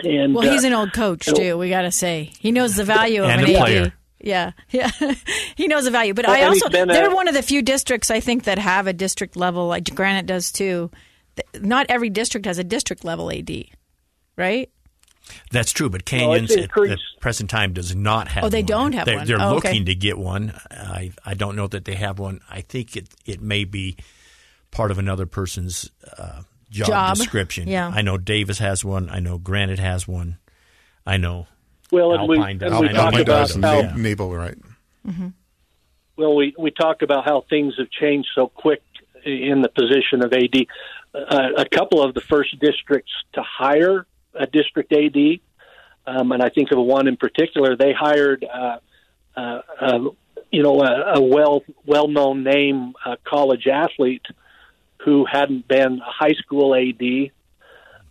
And 0.04 0.36
Well, 0.36 0.50
he's 0.52 0.64
uh, 0.64 0.68
an 0.68 0.74
old 0.74 0.94
coach 0.94 1.28
you 1.28 1.34
too. 1.34 1.58
We 1.58 1.70
got 1.70 1.84
to 1.84 1.92
say 1.92 2.32
he 2.40 2.52
knows 2.52 2.76
the 2.76 2.84
value 2.84 3.24
of 3.24 3.30
And 3.30 3.42
an 3.42 3.50
a 3.50 3.58
AD. 3.58 3.94
Yeah, 4.20 4.52
yeah. 4.72 4.90
he 5.56 5.68
knows 5.68 5.86
the 5.86 5.92
value. 5.92 6.14
But 6.14 6.28
Well, 6.28 6.36
I 6.36 6.48
also 6.48 6.68
they're 6.70 7.14
one 7.14 7.28
of 7.28 7.34
the 7.34 7.44
few 7.44 7.62
districts 7.62 8.10
I 8.10 8.20
think 8.20 8.46
that 8.46 8.58
have 8.58 8.88
a 8.88 8.94
district 8.94 9.36
level 9.36 9.68
like 9.68 9.94
Granite 9.94 10.26
does 10.26 10.52
too. 10.52 10.90
Not 11.60 11.86
every 11.90 12.10
district 12.10 12.46
has 12.46 12.58
a 12.58 12.64
district 12.64 13.04
level 13.04 13.32
AD, 13.32 13.66
right? 14.38 14.70
That's 15.52 15.72
true, 15.72 15.90
but 15.90 16.10
Well, 16.12 16.20
Canyons 16.20 16.56
at 16.56 16.72
the 16.72 16.98
present 17.20 17.50
time 17.50 17.74
does 17.74 17.96
not 17.96 18.28
have. 18.28 18.44
Oh, 18.44 18.50
they 18.50 18.60
one. 18.60 18.66
don't 18.68 18.92
have 18.94 19.06
they're, 19.06 19.18
one. 19.18 19.28
They're 19.28 19.42
Oh, 19.42 19.56
okay. 19.56 19.70
looking 19.70 19.86
to 19.86 19.96
get 19.96 20.18
one. 20.18 20.54
I 20.72 21.12
I 21.26 21.34
don't 21.34 21.56
know 21.56 21.68
that 21.68 21.86
they 21.86 21.96
have 21.96 22.20
one. 22.20 22.42
I 22.50 22.62
think 22.62 22.96
it 22.96 23.10
it 23.26 23.42
may 23.42 23.64
be 23.64 23.98
part 24.72 24.92
of 24.92 24.98
another 25.00 25.26
person's 25.26 25.90
uh, 26.18 26.42
job, 26.76 26.88
Job. 26.88 27.16
description. 27.18 27.68
Yeah. 27.68 27.92
I 27.94 28.02
know 28.02 28.18
Davis 28.18 28.60
has 28.60 28.84
one. 28.84 29.10
I 29.10 29.20
know 29.20 29.38
Granite 29.38 29.80
has 29.80 30.08
one. 30.08 30.38
I 31.06 31.18
know. 31.18 31.48
Well, 31.92 32.14
and 32.14 32.28
we, 32.28 32.38
Alpine 32.38 32.58
does. 32.58 32.72
and 32.72 32.82
we 32.82 32.90
I 32.90 32.92
know 32.92 32.98
talked 32.98 33.16
Alpine 33.18 33.22
about 33.22 33.48
does, 33.48 33.56
how 33.56 33.80
yeah. 33.80 33.94
Naval, 33.96 34.36
right? 34.36 34.58
Well, 36.18 36.36
we 36.36 36.54
we 36.58 36.72
talk 36.72 37.02
about 37.02 37.26
how 37.26 37.46
things 37.50 37.76
have 37.78 37.90
changed 37.92 38.30
so 38.34 38.48
quick 38.48 38.82
in 39.26 39.62
the 39.62 39.70
position 39.70 40.24
of 40.24 40.34
AD. 40.34 40.66
Uh, 41.14 41.50
a 41.58 41.66
couple 41.66 42.02
of 42.02 42.14
the 42.14 42.22
first 42.22 42.58
districts 42.60 43.12
to 43.34 43.42
hire 43.42 44.06
a 44.34 44.48
district 44.48 44.92
AD, 44.94 45.40
um, 46.08 46.32
and 46.32 46.42
I 46.42 46.50
think 46.50 46.72
of 46.72 46.78
one 46.80 47.08
in 47.08 47.18
particular. 47.18 47.76
They 47.76 47.94
hired, 47.94 48.44
uh, 48.46 48.78
uh, 49.36 49.62
uh, 49.80 50.00
you 50.52 50.64
know, 50.64 50.82
a, 50.82 51.20
a 51.20 51.22
well 51.22 51.64
well 51.86 52.08
known 52.08 52.44
name 52.44 52.94
uh, 53.06 53.16
college 53.24 53.68
athlete 53.68 54.26
who 55.04 55.26
hadn't 55.32 55.68
been 55.68 56.00
a 56.00 56.12
high 56.12 56.34
school 56.34 56.74
AD, 56.76 57.32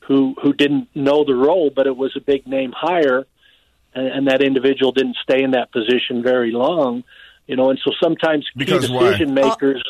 who 0.07 0.35
who 0.43 0.53
didn't 0.53 0.89
know 0.95 1.25
the 1.25 1.35
role, 1.35 1.71
but 1.75 1.87
it 1.87 1.97
was 1.97 2.13
a 2.17 2.21
big 2.21 2.47
name 2.47 2.73
hire, 2.77 3.25
and, 3.95 4.07
and 4.07 4.29
that 4.29 4.43
individual 4.43 4.93
didn't 4.93 5.17
stay 5.23 5.43
in 5.43 5.53
that 5.53 5.73
position 5.73 6.23
very 6.23 6.53
long. 6.53 7.05
You 7.47 7.57
know, 7.57 7.71
and 7.71 7.79
so 7.85 7.91
sometimes 8.03 8.45
key 8.55 8.61
Because 8.65 8.91
why? 8.91 9.11
decision 9.11 9.35
makers 9.35 9.83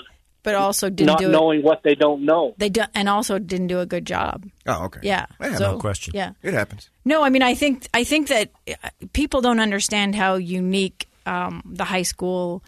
But 0.43 0.57
also 0.57 0.91
didn't 0.91 1.07
not 1.07 1.19
do 1.21 1.29
it. 1.29 1.33
knowing 1.33 1.63
what 1.63 1.83
they 1.85 1.95
don't 1.95 2.25
know. 2.25 2.55
They 2.59 2.69
do, 2.69 2.83
and 2.95 3.09
also 3.09 3.39
didn't 3.39 3.69
do 3.69 3.79
a 3.81 3.87
good 3.87 4.05
job. 4.05 4.45
Oh, 4.67 4.87
okay. 4.87 5.01
Yeah, 5.05 5.27
Yeah, 5.41 5.55
so, 5.57 5.73
no 5.73 5.79
question. 5.79 6.13
Yeah, 6.17 6.33
It 6.43 6.53
happens. 6.53 6.91
No, 7.05 7.23
I 7.23 7.31
mean, 7.31 7.43
I 7.43 7.55
think 7.55 7.87
I 7.95 8.03
think 8.05 8.29
that 8.29 8.51
uh, 8.69 8.89
people 9.13 9.41
don't 9.41 9.61
understand 9.61 10.17
how 10.17 10.35
unique 10.35 11.07
um, 11.27 11.63
the 11.65 11.85
high 11.85 12.03
school 12.03 12.63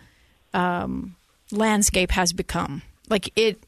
um, 0.54 1.16
landscape 1.50 2.10
has 2.12 2.32
become. 2.32 2.82
Like 3.08 3.30
it, 3.36 3.62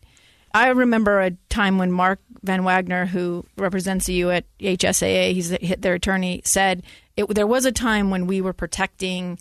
I 0.54 0.68
remember 0.68 1.20
a 1.20 1.32
time 1.48 1.78
when 1.78 1.92
Mark 1.92 2.20
Van 2.42 2.64
Wagoner, 2.64 3.06
who 3.06 3.44
represents 3.56 4.08
you 4.08 4.30
at 4.30 4.44
HSAA, 4.60 5.34
he's 5.34 5.50
the- 5.50 5.76
their 5.78 5.94
attorney, 5.94 6.40
said 6.44 6.82
it, 7.16 7.26
there 7.34 7.46
was 7.46 7.64
a 7.64 7.72
time 7.72 8.10
when 8.10 8.26
we 8.26 8.40
were 8.40 8.52
protecting 8.52 9.38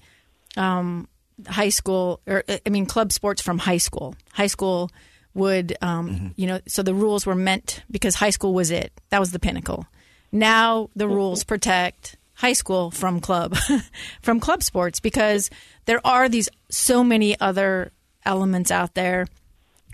um, 0.57 1.07
high 1.47 1.69
school, 1.69 2.19
or 2.25 2.43
I 2.65 2.69
mean, 2.69 2.85
club 2.87 3.11
sports 3.11 3.41
from 3.41 3.59
high 3.59 3.77
school. 3.77 4.15
High 4.33 4.47
school 4.47 4.89
would, 5.35 5.77
um, 5.81 6.33
you 6.35 6.47
know, 6.47 6.59
so 6.67 6.81
the 6.81 6.95
rules 6.95 7.25
were 7.25 7.35
meant 7.35 7.83
because 7.91 8.15
high 8.15 8.31
school 8.31 8.53
was 8.53 8.71
it. 8.71 8.91
That 9.09 9.19
was 9.19 9.31
the 9.31 9.39
pinnacle. 9.39 9.85
Now 10.31 10.89
the 10.95 11.07
rules 11.07 11.43
protect 11.43 12.17
high 12.33 12.53
school 12.53 12.89
from 12.91 13.19
club, 13.21 13.55
from 14.21 14.39
club 14.39 14.63
sports 14.63 14.99
because 14.99 15.49
there 15.85 16.05
are 16.05 16.27
these 16.27 16.49
so 16.69 17.03
many 17.03 17.39
other 17.39 17.91
elements 18.25 18.71
out 18.71 18.95
there 18.95 19.27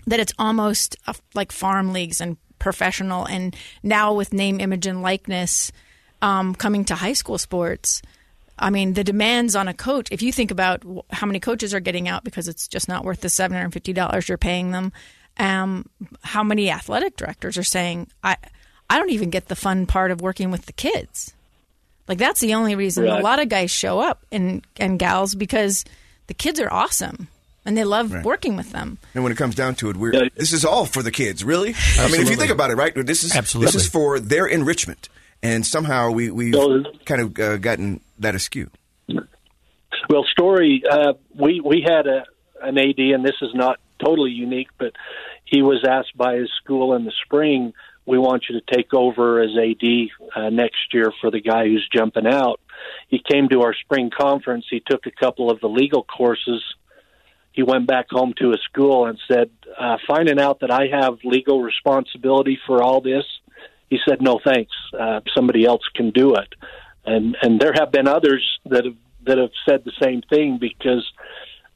that 0.06 0.20
it's 0.20 0.32
almost 0.38 0.96
uh, 1.06 1.14
like 1.34 1.52
farm 1.52 1.92
leagues 1.92 2.20
and 2.20 2.36
professional, 2.58 3.24
and 3.26 3.54
now 3.82 4.14
with 4.14 4.32
name, 4.32 4.60
image, 4.60 4.86
and 4.86 5.02
likeness 5.02 5.72
um, 6.22 6.54
coming 6.54 6.84
to 6.86 6.94
high 6.94 7.12
school 7.12 7.38
sports. 7.38 8.02
I 8.58 8.70
mean, 8.70 8.94
the 8.94 9.04
demands 9.04 9.56
on 9.56 9.68
a 9.68 9.74
coach, 9.74 10.08
if 10.12 10.22
you 10.22 10.32
think 10.32 10.50
about 10.50 10.82
how 11.10 11.26
many 11.26 11.40
coaches 11.40 11.74
are 11.74 11.80
getting 11.80 12.08
out 12.08 12.24
because 12.24 12.46
it's 12.46 12.68
just 12.68 12.88
not 12.88 13.04
worth 13.04 13.20
the 13.20 13.28
$750 13.28 14.28
you're 14.28 14.38
paying 14.38 14.70
them, 14.70 14.92
um, 15.38 15.86
how 16.22 16.44
many 16.44 16.70
athletic 16.70 17.16
directors 17.16 17.58
are 17.58 17.64
saying, 17.64 18.08
I, 18.22 18.36
I 18.88 18.98
don't 18.98 19.10
even 19.10 19.30
get 19.30 19.48
the 19.48 19.56
fun 19.56 19.86
part 19.86 20.12
of 20.12 20.20
working 20.20 20.52
with 20.52 20.66
the 20.66 20.72
kids. 20.72 21.34
Like, 22.06 22.18
that's 22.18 22.40
the 22.40 22.54
only 22.54 22.76
reason 22.76 23.06
a 23.06 23.20
lot 23.20 23.40
of 23.40 23.48
guys 23.48 23.70
show 23.70 23.98
up 23.98 24.24
and, 24.30 24.64
and 24.76 24.98
gals 24.98 25.34
because 25.34 25.84
the 26.28 26.34
kids 26.34 26.60
are 26.60 26.72
awesome 26.72 27.28
and 27.64 27.76
they 27.76 27.84
love 27.84 28.12
Right. 28.12 28.24
working 28.24 28.56
with 28.56 28.72
them. 28.72 28.98
And 29.14 29.22
when 29.22 29.32
it 29.32 29.36
comes 29.38 29.54
down 29.54 29.74
to 29.76 29.90
it, 29.90 29.96
we're 29.96 30.14
Yeah. 30.14 30.28
this 30.36 30.52
is 30.52 30.64
all 30.64 30.86
for 30.86 31.02
the 31.02 31.10
kids, 31.10 31.42
really. 31.44 31.74
I 31.98 32.10
mean, 32.10 32.20
if 32.20 32.30
you 32.30 32.36
think 32.36 32.50
about 32.52 32.70
it, 32.70 32.76
right? 32.76 32.92
This 32.94 33.24
is 33.24 33.34
Absolutely. 33.34 33.66
this 33.72 33.82
is 33.84 33.88
for 33.88 34.18
their 34.20 34.46
enrichment, 34.46 35.08
and 35.42 35.66
somehow 35.66 36.10
we 36.10 36.30
we've 36.30 36.54
So- 36.54 36.84
kind 37.04 37.20
of 37.20 37.38
uh, 37.38 37.56
gotten 37.58 38.00
that 38.18 38.34
askew. 38.34 38.70
Well, 40.08 40.24
story. 40.30 40.82
Uh, 40.88 41.14
we 41.34 41.60
we 41.60 41.82
had 41.86 42.06
a 42.06 42.24
an 42.62 42.78
AD, 42.78 42.98
and 42.98 43.24
this 43.24 43.36
is 43.42 43.54
not 43.54 43.78
totally 44.04 44.30
unique, 44.30 44.68
but 44.78 44.92
he 45.44 45.62
was 45.62 45.84
asked 45.88 46.16
by 46.16 46.36
his 46.36 46.50
school 46.62 46.94
in 46.94 47.04
the 47.04 47.12
spring, 47.24 47.72
"We 48.06 48.18
want 48.18 48.44
you 48.48 48.60
to 48.60 48.74
take 48.74 48.92
over 48.92 49.40
as 49.40 49.50
AD 49.56 50.10
uh, 50.36 50.50
next 50.50 50.92
year 50.92 51.12
for 51.20 51.30
the 51.30 51.40
guy 51.40 51.64
who's 51.64 51.86
jumping 51.94 52.26
out." 52.26 52.60
He 53.08 53.18
came 53.18 53.48
to 53.48 53.62
our 53.62 53.74
spring 53.74 54.10
conference. 54.10 54.66
He 54.68 54.80
took 54.84 55.06
a 55.06 55.10
couple 55.10 55.50
of 55.50 55.60
the 55.60 55.68
legal 55.68 56.02
courses. 56.04 56.62
He 57.54 57.62
went 57.62 57.86
back 57.86 58.06
home 58.10 58.34
to 58.40 58.50
his 58.50 58.60
school 58.70 59.06
and 59.06 59.18
said, 59.26 59.48
uh, 59.78 59.96
"Finding 60.06 60.38
out 60.40 60.60
that 60.60 60.70
I 60.70 60.88
have 60.88 61.18
legal 61.24 61.62
responsibility 61.62 62.58
for 62.66 62.82
all 62.82 63.00
this." 63.00 63.24
He 63.88 63.98
said, 64.06 64.20
"No, 64.20 64.40
thanks. 64.44 64.72
Uh, 64.98 65.20
somebody 65.34 65.64
else 65.64 65.82
can 65.94 66.10
do 66.10 66.34
it." 66.34 66.48
and 67.06 67.36
and 67.42 67.60
there 67.60 67.72
have 67.78 67.92
been 67.92 68.08
others 68.08 68.42
that 68.66 68.84
have 68.86 68.96
that 69.26 69.38
have 69.38 69.50
said 69.68 69.84
the 69.84 69.92
same 70.02 70.22
thing 70.22 70.58
because 70.58 71.04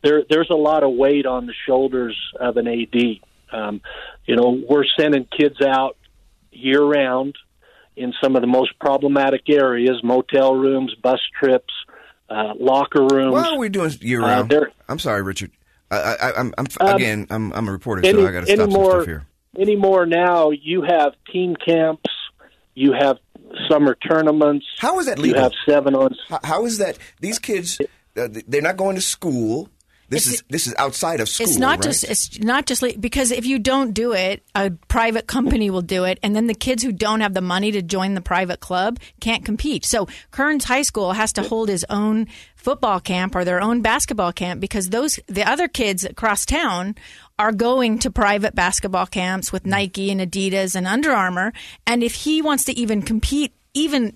there 0.02 0.22
there's 0.30 0.50
a 0.50 0.54
lot 0.54 0.82
of 0.82 0.92
weight 0.92 1.26
on 1.26 1.46
the 1.46 1.54
shoulders 1.66 2.16
of 2.40 2.56
an 2.56 2.66
AD. 2.66 3.20
Um, 3.52 3.80
you 4.26 4.36
know, 4.36 4.62
we're 4.68 4.84
sending 4.98 5.26
kids 5.26 5.60
out 5.60 5.96
year 6.50 6.82
round 6.82 7.36
in 7.96 8.12
some 8.22 8.36
of 8.36 8.40
the 8.42 8.46
most 8.48 8.78
problematic 8.78 9.48
areas: 9.50 10.00
motel 10.02 10.54
rooms, 10.54 10.94
bus 11.02 11.20
trips, 11.38 11.74
uh, 12.30 12.54
locker 12.58 13.02
rooms. 13.12 13.32
Why 13.34 13.48
are 13.50 13.58
we 13.58 13.68
doing 13.68 13.90
year 14.00 14.22
Uh, 14.22 14.26
round? 14.28 14.48
there- 14.50 14.72
I'm 14.88 14.98
sorry, 14.98 15.22
Richard. 15.22 15.50
I, 15.90 15.96
I, 15.96 16.40
I'm, 16.40 16.52
I'm 16.58 16.66
Um, 16.80 16.96
again. 16.96 17.26
I'm, 17.30 17.52
I'm 17.52 17.68
a 17.68 17.72
reporter, 17.72 18.04
any, 18.06 18.18
so 18.18 18.26
I 18.26 18.32
got 18.32 18.40
to 18.40 18.46
stop 18.46 18.56
some 18.58 18.64
anymore, 18.70 18.90
stuff 18.92 19.06
here. 19.06 19.26
Anymore 19.58 20.06
now, 20.06 20.50
you 20.50 20.82
have 20.82 21.14
team 21.32 21.56
camps, 21.56 22.10
you 22.74 22.92
have 22.92 23.18
summer 23.70 23.94
tournaments. 23.96 24.66
How 24.78 24.98
is 24.98 25.06
that 25.06 25.16
You 25.18 25.24
legal? 25.24 25.42
have 25.42 25.52
seven 25.66 25.94
on. 25.94 26.14
How, 26.28 26.40
how 26.44 26.64
is 26.66 26.78
that? 26.78 26.98
These 27.20 27.38
kids, 27.38 27.80
uh, 28.16 28.28
they're 28.46 28.62
not 28.62 28.76
going 28.76 28.96
to 28.96 29.02
school. 29.02 29.70
This 30.10 30.26
It's- 30.26 30.40
is 30.40 30.44
this 30.48 30.66
is 30.66 30.74
outside 30.78 31.20
of 31.20 31.28
school. 31.28 31.46
It's 31.46 31.58
not 31.58 31.78
right? 31.78 31.82
just 31.82 32.04
it's 32.04 32.38
not 32.38 32.64
just 32.66 32.80
like, 32.80 32.98
because 32.98 33.30
if 33.30 33.44
you 33.44 33.58
don't 33.58 33.92
do 33.92 34.12
it, 34.12 34.42
a 34.54 34.70
private 34.88 35.26
company 35.26 35.68
will 35.68 35.82
do 35.82 36.04
it, 36.04 36.18
and 36.22 36.34
then 36.34 36.46
the 36.46 36.54
kids 36.54 36.82
who 36.82 36.92
don't 36.92 37.20
have 37.20 37.34
the 37.34 37.42
money 37.42 37.72
to 37.72 37.82
join 37.82 38.14
the 38.14 38.22
private 38.22 38.60
club 38.60 38.98
can't 39.20 39.44
compete. 39.44 39.84
So 39.84 40.08
Kearns 40.30 40.64
High 40.64 40.82
School 40.82 41.12
has 41.12 41.32
to 41.34 41.42
hold 41.42 41.68
his 41.68 41.84
own 41.90 42.26
football 42.56 43.00
camp 43.00 43.34
or 43.34 43.44
their 43.44 43.60
own 43.60 43.82
basketball 43.82 44.32
camp 44.32 44.60
because 44.60 44.88
those 44.88 45.20
the 45.26 45.46
other 45.46 45.68
kids 45.68 46.04
across 46.04 46.46
town 46.46 46.94
are 47.38 47.52
going 47.52 47.98
to 47.98 48.10
private 48.10 48.54
basketball 48.54 49.06
camps 49.06 49.52
with 49.52 49.66
Nike 49.66 50.10
and 50.10 50.20
Adidas 50.22 50.74
and 50.74 50.86
Under 50.86 51.12
Armour, 51.12 51.52
and 51.86 52.02
if 52.02 52.14
he 52.14 52.40
wants 52.40 52.64
to 52.64 52.72
even 52.78 53.02
compete, 53.02 53.52
even 53.74 54.14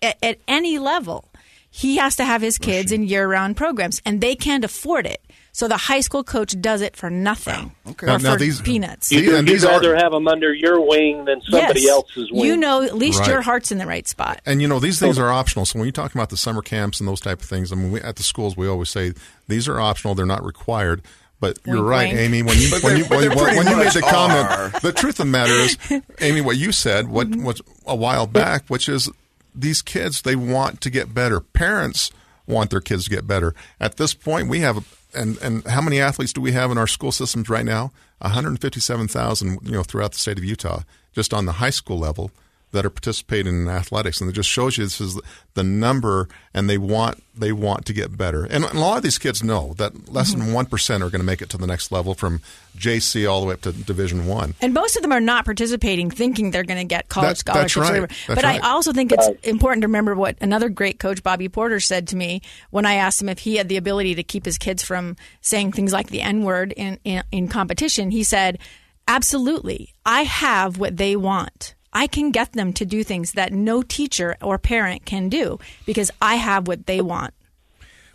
at, 0.00 0.16
at 0.22 0.38
any 0.46 0.78
level, 0.78 1.28
he 1.68 1.96
has 1.96 2.14
to 2.16 2.24
have 2.24 2.40
his 2.40 2.56
kids 2.56 2.92
in 2.92 3.02
year-round 3.02 3.56
programs, 3.56 4.00
and 4.06 4.20
they 4.20 4.36
can't 4.36 4.64
afford 4.64 5.06
it. 5.06 5.20
So 5.56 5.68
the 5.68 5.76
high 5.76 6.00
school 6.00 6.24
coach 6.24 6.60
does 6.60 6.80
it 6.80 6.96
for 6.96 7.08
nothing, 7.10 7.70
Okay. 7.88 8.06
or 8.06 8.08
Now- 8.08 8.16
now 8.16 8.32
for 8.32 8.38
these- 8.40 8.60
peanuts. 8.60 9.06
See, 9.06 9.22
You'd, 9.22 9.34
and 9.34 9.46
you'd 9.48 9.54
these 9.54 9.64
are- 9.64 9.70
rather 9.70 9.94
have 9.94 10.10
them 10.10 10.26
under 10.26 10.52
your 10.52 10.80
wing 10.80 11.26
than 11.26 11.40
somebody 11.48 11.82
yes, 11.82 11.90
else's 11.90 12.28
wing. 12.32 12.44
you 12.44 12.56
know, 12.56 12.82
at 12.82 12.96
least 12.98 13.20
Right. 13.20 13.28
your 13.28 13.40
heart's 13.42 13.70
in 13.70 13.78
the 13.78 13.86
right 13.86 14.08
spot. 14.08 14.40
And 14.44 14.60
you 14.60 14.66
know 14.66 14.80
these 14.80 14.98
things 14.98 15.16
are 15.16 15.30
optional. 15.30 15.64
So 15.64 15.78
when 15.78 15.86
you 15.86 15.92
talk 15.92 16.12
about 16.12 16.30
the 16.30 16.36
summer 16.36 16.60
camps 16.60 16.98
and 16.98 17.08
those 17.08 17.20
type 17.20 17.40
of 17.40 17.48
things, 17.48 17.70
I 17.70 17.76
mean, 17.76 17.92
we, 17.92 18.00
at 18.00 18.16
the 18.16 18.24
schools 18.24 18.56
we 18.56 18.66
always 18.66 18.90
say 18.90 19.12
these 19.46 19.68
are 19.68 19.78
optional; 19.80 20.16
they're 20.16 20.26
not 20.26 20.44
required. 20.44 21.02
But 21.40 21.58
you're 21.64 21.76
Wink, 21.76 21.86
right, 21.88 22.08
wink. 22.08 22.18
Amy. 22.20 22.42
When 22.42 22.58
you 22.58 22.70
when 22.80 22.96
you 22.96 23.04
when, 23.04 23.20
they're 23.20 23.28
when, 23.30 23.38
pretty 23.38 23.56
when 23.58 23.66
you 23.68 23.76
made 23.76 23.84
much 23.84 23.94
the 23.94 24.00
comment, 24.00 24.48
are. 24.50 24.80
the 24.80 24.92
truth 24.92 25.20
of 25.20 25.26
the 25.26 25.32
matter 25.32 25.52
is, 25.52 25.76
Amy, 26.20 26.40
what 26.40 26.56
you 26.56 26.72
said, 26.72 27.08
what 27.08 27.28
Mm-hmm. 27.30 27.44
was 27.44 27.60
a 27.86 27.94
while 27.94 28.26
back, 28.26 28.64
which 28.68 28.88
is 28.88 29.08
these 29.54 29.82
kids 29.82 30.22
they 30.22 30.34
want 30.36 30.80
to 30.80 30.90
get 30.90 31.14
better. 31.14 31.38
Parents 31.40 32.10
want 32.46 32.70
their 32.70 32.80
kids 32.80 33.04
to 33.04 33.10
get 33.10 33.26
better. 33.26 33.54
At 33.80 33.98
this 33.98 34.14
point, 34.14 34.48
we 34.48 34.60
have 34.60 34.84
and 35.14 35.38
and 35.38 35.66
how 35.66 35.80
many 35.80 36.00
athletes 36.00 36.32
do 36.32 36.40
we 36.40 36.52
have 36.52 36.70
in 36.70 36.78
our 36.78 36.86
school 36.86 37.12
systems 37.12 37.48
right 37.48 37.64
now? 37.64 37.92
157,000, 38.18 39.58
you 39.62 39.72
know, 39.72 39.82
throughout 39.82 40.12
the 40.12 40.18
state 40.18 40.38
of 40.38 40.44
Utah, 40.44 40.82
just 41.12 41.34
on 41.34 41.46
the 41.46 41.52
high 41.52 41.70
school 41.70 41.98
level. 41.98 42.30
That 42.74 42.84
are 42.84 42.90
participating 42.90 43.62
in 43.62 43.68
athletics, 43.68 44.20
and 44.20 44.28
it 44.28 44.34
just 44.34 44.48
shows 44.48 44.76
you 44.76 44.84
this 44.84 45.00
is 45.00 45.18
the 45.54 45.64
number, 45.64 46.28
and 46.52 46.68
they 46.68 46.76
want 46.76 47.22
they 47.36 47.52
want 47.52 47.86
to 47.86 47.92
get 47.92 48.16
better. 48.16 48.44
And 48.44 48.64
a 48.64 48.78
lot 48.78 48.96
of 48.96 49.02
these 49.02 49.18
kids 49.18 49.42
know 49.42 49.74
that 49.78 50.12
less 50.12 50.32
than 50.32 50.42
mm-hmm. 50.42 50.52
one 50.52 50.66
are 50.66 51.10
going 51.10 51.20
to 51.20 51.24
make 51.24 51.40
it 51.40 51.48
to 51.50 51.56
the 51.56 51.66
next 51.66 51.90
level 51.90 52.14
from 52.14 52.40
JC 52.76 53.28
all 53.30 53.40
the 53.40 53.46
way 53.46 53.54
up 53.54 53.60
to 53.62 53.72
Division 53.72 54.26
One. 54.26 54.54
And 54.60 54.74
most 54.74 54.96
of 54.96 55.02
them 55.02 55.12
are 55.12 55.20
not 55.20 55.44
participating, 55.44 56.10
thinking 56.10 56.50
they're 56.50 56.64
going 56.64 56.78
to 56.78 56.84
get 56.84 57.08
college 57.08 57.44
That- 57.44 57.54
that's 57.54 57.72
scholarships. 57.72 57.76
or 57.76 58.00
right. 58.00 58.10
That's 58.26 58.40
but 58.40 58.44
right. 58.44 58.62
I 58.62 58.70
also 58.70 58.92
think 58.92 59.12
it's 59.12 59.28
important 59.44 59.82
to 59.82 59.88
remember 59.88 60.14
what 60.14 60.36
another 60.40 60.68
great 60.68 60.98
coach, 60.98 61.22
Bobby 61.22 61.48
Porter, 61.48 61.80
said 61.80 62.08
to 62.08 62.16
me 62.16 62.42
when 62.70 62.86
I 62.86 62.94
asked 62.94 63.22
him 63.22 63.28
if 63.28 63.38
he 63.38 63.56
had 63.56 63.68
the 63.68 63.76
ability 63.76 64.16
to 64.16 64.22
keep 64.22 64.44
his 64.44 64.58
kids 64.58 64.82
from 64.82 65.16
saying 65.40 65.72
things 65.72 65.92
like 65.92 66.08
the 66.08 66.22
N 66.22 66.42
word 66.42 66.72
in, 66.72 66.98
in, 67.04 67.22
in 67.32 67.48
competition. 67.48 68.10
He 68.10 68.24
said, 68.24 68.58
Absolutely. 69.06 69.94
I 70.06 70.22
have 70.22 70.78
what 70.78 70.96
they 70.96 71.16
want. 71.16 71.74
I 71.94 72.06
can 72.06 72.30
get 72.32 72.52
them 72.52 72.72
to 72.74 72.84
do 72.84 73.04
things 73.04 73.32
that 73.32 73.52
no 73.52 73.82
teacher 73.82 74.36
or 74.42 74.58
parent 74.58 75.04
can 75.06 75.28
do 75.28 75.58
because 75.86 76.10
I 76.20 76.34
have 76.36 76.66
what 76.66 76.86
they 76.86 77.00
want. 77.00 77.34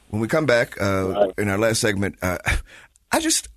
When 0.09 0.21
we 0.21 0.27
come 0.27 0.45
back 0.45 0.79
uh, 0.81 1.29
in 1.37 1.49
our 1.49 1.57
last 1.57 1.79
segment, 1.79 2.17
uh, 2.21 2.39
I 3.11 3.19
just, 3.19 3.47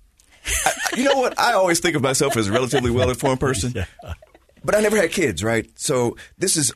I, 0.65 0.71
you 0.95 1.03
know 1.03 1.19
what? 1.19 1.37
I 1.39 1.53
always 1.53 1.79
think 1.79 1.95
of 1.95 2.01
myself 2.01 2.37
as 2.37 2.47
a 2.47 2.51
relatively 2.51 2.91
well 2.91 3.09
informed 3.09 3.39
person, 3.39 3.73
but 4.63 4.75
I 4.75 4.81
never 4.81 4.97
had 4.97 5.11
kids, 5.11 5.43
right? 5.43 5.67
So 5.79 6.15
this 6.37 6.55
is, 6.55 6.71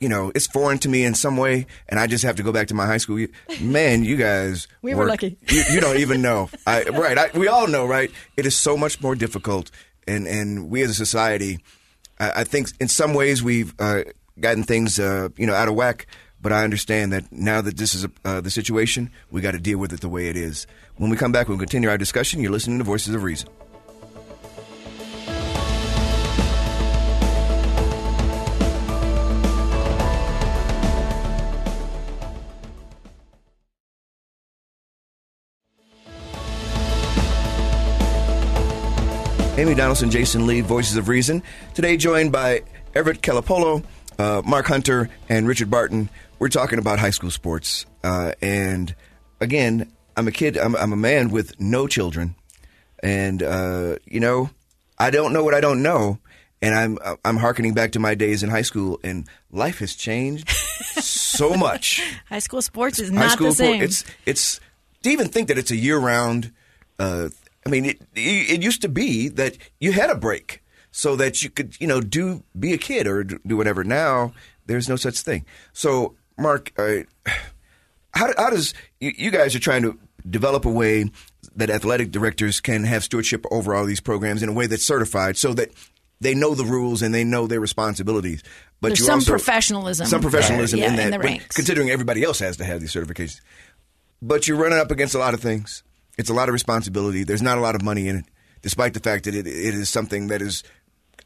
you 0.00 0.08
know, 0.08 0.32
it's 0.34 0.46
foreign 0.48 0.78
to 0.78 0.88
me 0.88 1.04
in 1.04 1.14
some 1.14 1.36
way, 1.36 1.66
and 1.88 2.00
I 2.00 2.06
just 2.06 2.24
have 2.24 2.36
to 2.36 2.42
go 2.42 2.52
back 2.52 2.66
to 2.68 2.74
my 2.74 2.86
high 2.86 2.96
school. 2.96 3.24
Man, 3.60 4.02
you 4.04 4.16
guys, 4.16 4.66
We 4.82 4.94
were 4.94 5.00
work- 5.02 5.10
lucky. 5.10 5.36
You, 5.48 5.62
you 5.74 5.80
don't 5.80 5.98
even 5.98 6.22
know, 6.22 6.50
I, 6.66 6.82
right? 6.84 7.16
I, 7.16 7.30
we 7.38 7.46
all 7.48 7.68
know, 7.68 7.86
right? 7.86 8.10
It 8.36 8.46
is 8.46 8.56
so 8.56 8.76
much 8.76 9.00
more 9.00 9.14
difficult, 9.14 9.70
and 10.08 10.26
and 10.26 10.70
we 10.70 10.82
as 10.82 10.90
a 10.90 10.94
society, 10.94 11.60
I, 12.20 12.44
think 12.44 12.68
in 12.80 12.88
some 12.88 13.14
ways 13.14 13.42
we've 13.42 13.74
uh, 13.78 14.02
gotten 14.38 14.64
things, 14.64 15.00
uh, 15.00 15.30
you 15.36 15.46
know, 15.46 15.54
out 15.54 15.68
of 15.68 15.74
whack. 15.74 16.06
But 16.42 16.52
I 16.52 16.64
understand 16.64 17.12
that 17.12 17.30
now 17.30 17.60
that 17.60 17.76
this 17.76 17.94
is 17.94 18.06
uh, 18.24 18.40
the 18.40 18.50
situation, 18.50 19.10
we 19.30 19.40
got 19.42 19.52
to 19.52 19.58
deal 19.58 19.78
with 19.78 19.92
it 19.92 20.00
the 20.00 20.08
way 20.08 20.28
it 20.28 20.36
is. 20.36 20.66
When 20.96 21.10
we 21.10 21.16
come 21.16 21.32
back, 21.32 21.48
we'll 21.48 21.58
continue 21.58 21.90
our 21.90 21.98
discussion. 21.98 22.40
You're 22.40 22.52
listening 22.52 22.78
to 22.78 22.84
Voices 22.84 23.14
of 23.14 23.22
Reason. 23.22 23.48
Amy 39.60 39.74
Donaldson, 39.74 40.10
Jason 40.10 40.46
Lee, 40.46 40.62
Voices 40.62 40.96
of 40.96 41.10
Reason. 41.10 41.42
Today, 41.74 41.98
joined 41.98 42.32
by 42.32 42.62
Everett 42.94 43.20
Kelepolo, 43.20 43.84
uh, 44.18 44.40
Mark 44.42 44.66
Hunter, 44.66 45.10
and 45.28 45.46
Richard 45.46 45.70
Barton. 45.70 46.08
We're 46.38 46.48
talking 46.48 46.78
about 46.78 46.98
high 46.98 47.10
school 47.10 47.30
sports. 47.30 47.84
Uh, 48.02 48.32
and 48.40 48.94
again, 49.38 49.92
I'm 50.16 50.26
a 50.26 50.32
kid, 50.32 50.56
I'm, 50.56 50.74
I'm 50.76 50.94
a 50.94 50.96
man 50.96 51.28
with 51.28 51.60
no 51.60 51.86
children. 51.86 52.36
And, 53.02 53.42
uh, 53.42 53.96
you 54.06 54.18
know, 54.18 54.48
I 54.98 55.10
don't 55.10 55.34
know 55.34 55.44
what 55.44 55.52
I 55.52 55.60
don't 55.60 55.82
know. 55.82 56.20
And 56.62 56.74
I'm 56.74 56.98
I'm 57.22 57.36
harkening 57.36 57.74
back 57.74 57.92
to 57.92 57.98
my 57.98 58.14
days 58.14 58.42
in 58.42 58.48
high 58.48 58.62
school, 58.62 58.98
and 59.04 59.28
life 59.50 59.80
has 59.80 59.94
changed 59.94 60.48
so 60.48 61.54
much. 61.54 62.02
High 62.30 62.38
school 62.38 62.62
sports 62.62 62.98
is 62.98 63.10
high 63.10 63.16
not 63.16 63.32
school 63.32 63.48
the 63.48 63.52
same. 63.52 63.74
sport, 63.74 63.84
it's 63.84 64.04
it's 64.24 64.60
to 65.02 65.10
even 65.10 65.28
think 65.28 65.48
that 65.48 65.58
it's 65.58 65.70
a 65.70 65.76
year 65.76 65.98
round. 65.98 66.50
Uh, 66.98 67.30
I 67.66 67.68
mean, 67.68 67.84
it, 67.84 68.02
it 68.14 68.62
used 68.62 68.82
to 68.82 68.88
be 68.88 69.28
that 69.28 69.58
you 69.80 69.92
had 69.92 70.10
a 70.10 70.14
break 70.14 70.62
so 70.90 71.16
that 71.16 71.42
you 71.42 71.50
could 71.50 71.80
you 71.80 71.86
know 71.86 72.00
do 72.00 72.42
be 72.58 72.72
a 72.72 72.78
kid 72.78 73.06
or 73.06 73.24
do 73.24 73.38
do 73.46 73.56
whatever. 73.56 73.84
Now 73.84 74.32
there's 74.66 74.88
no 74.88 74.96
such 74.96 75.20
thing. 75.20 75.44
So 75.72 76.16
Mark, 76.38 76.72
uh, 76.78 77.02
how 78.14 78.32
how 78.36 78.50
does 78.50 78.74
you, 79.00 79.12
you 79.16 79.30
guys 79.30 79.54
are 79.54 79.60
trying 79.60 79.82
to 79.82 79.98
develop 80.28 80.64
a 80.64 80.70
way 80.70 81.10
that 81.56 81.70
athletic 81.70 82.10
directors 82.10 82.60
can 82.60 82.84
have 82.84 83.04
stewardship 83.04 83.44
over 83.50 83.74
all 83.74 83.84
these 83.84 84.00
programs 84.00 84.42
in 84.42 84.48
a 84.48 84.52
way 84.52 84.66
that's 84.66 84.84
certified 84.84 85.36
so 85.36 85.54
that 85.54 85.70
they 86.20 86.34
know 86.34 86.54
the 86.54 86.64
rules 86.64 87.02
and 87.02 87.14
they 87.14 87.24
know 87.24 87.46
their 87.46 87.60
responsibilities. 87.60 88.42
But 88.80 88.88
There's 88.88 89.00
you 89.00 89.06
some 89.06 89.14
also, 89.16 89.32
professionalism 89.32 90.06
some 90.06 90.20
professionalism 90.20 90.78
yeah, 90.78 90.88
in 90.88 90.96
that, 90.96 91.04
in 91.06 91.10
the 91.12 91.18
ranks. 91.18 91.56
considering 91.56 91.90
everybody 91.90 92.22
else 92.22 92.38
has 92.40 92.56
to 92.58 92.64
have 92.64 92.80
these 92.80 92.92
certifications. 92.92 93.40
But 94.22 94.46
you're 94.46 94.58
running 94.58 94.78
up 94.78 94.90
against 94.90 95.14
a 95.14 95.18
lot 95.18 95.32
of 95.34 95.40
things. 95.40 95.82
It's 96.18 96.30
a 96.30 96.34
lot 96.34 96.48
of 96.48 96.52
responsibility. 96.52 97.24
There's 97.24 97.42
not 97.42 97.58
a 97.58 97.60
lot 97.60 97.74
of 97.74 97.82
money 97.82 98.08
in 98.08 98.16
it, 98.16 98.24
despite 98.62 98.94
the 98.94 99.00
fact 99.00 99.24
that 99.24 99.34
it, 99.34 99.46
it 99.46 99.74
is 99.74 99.88
something 99.88 100.28
that 100.28 100.42
is, 100.42 100.62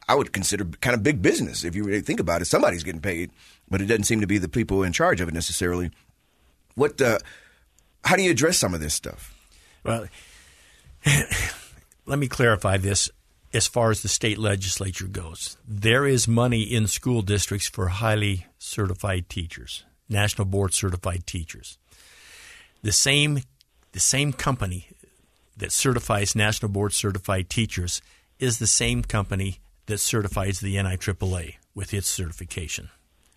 I 0.07 0.15
would 0.15 0.31
consider 0.31 0.65
kind 0.81 0.93
of 0.93 1.03
big 1.03 1.21
business. 1.21 1.63
If 1.63 1.75
you 1.75 1.83
really 1.83 2.01
think 2.01 2.19
about 2.19 2.41
it, 2.41 2.45
somebody's 2.45 2.83
getting 2.83 3.01
paid, 3.01 3.31
but 3.69 3.81
it 3.81 3.85
doesn't 3.85 4.03
seem 4.03 4.21
to 4.21 4.27
be 4.27 4.37
the 4.37 4.49
people 4.49 4.83
in 4.83 4.93
charge 4.93 5.21
of 5.21 5.27
it 5.27 5.33
necessarily. 5.33 5.91
What? 6.75 7.01
Uh, 7.01 7.19
how 8.03 8.15
do 8.15 8.23
you 8.23 8.31
address 8.31 8.57
some 8.57 8.73
of 8.73 8.79
this 8.79 8.93
stuff? 8.93 9.33
Well, 9.83 10.07
let 12.05 12.19
me 12.19 12.27
clarify 12.27 12.77
this 12.77 13.09
as 13.53 13.67
far 13.67 13.89
as 13.89 14.01
the 14.01 14.09
state 14.09 14.37
legislature 14.37 15.07
goes. 15.07 15.57
There 15.67 16.05
is 16.05 16.27
money 16.27 16.63
in 16.63 16.87
school 16.87 17.21
districts 17.21 17.67
for 17.67 17.87
highly 17.87 18.47
certified 18.57 19.29
teachers, 19.29 19.85
national 20.09 20.45
board 20.45 20.73
certified 20.73 21.25
teachers. 21.25 21.77
The 22.83 22.91
same 22.91 23.39
the 23.95 24.01
same 24.01 24.33
company 24.33 24.89
that 25.55 25.71
certifies 25.71 26.35
national 26.35 26.69
board 26.69 26.91
certified 26.91 27.49
teachers 27.49 28.01
is 28.39 28.59
the 28.59 28.67
same 28.67 29.01
company 29.01 29.61
that 29.85 29.99
certifies 29.99 30.59
the 30.59 30.75
NIAAA 30.75 31.55
with 31.73 31.93
its 31.93 32.09
certification. 32.09 32.89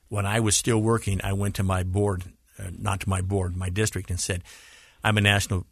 When 0.09 0.27
I 0.27 0.41
was 0.41 0.57
still 0.57 0.83
working, 0.83 1.21
I 1.23 1.33
went 1.33 1.55
to 1.55 1.63
my 1.63 1.85
board, 1.85 2.25
uh, 2.59 2.71
not 2.77 2.99
to 3.03 3.09
my 3.09 3.21
board, 3.21 3.57
my 3.57 3.71
district, 3.71 4.11
and 4.11 4.19
said, 4.19 4.43
I'm 5.05 5.17
a 5.17 5.21
national 5.21 5.65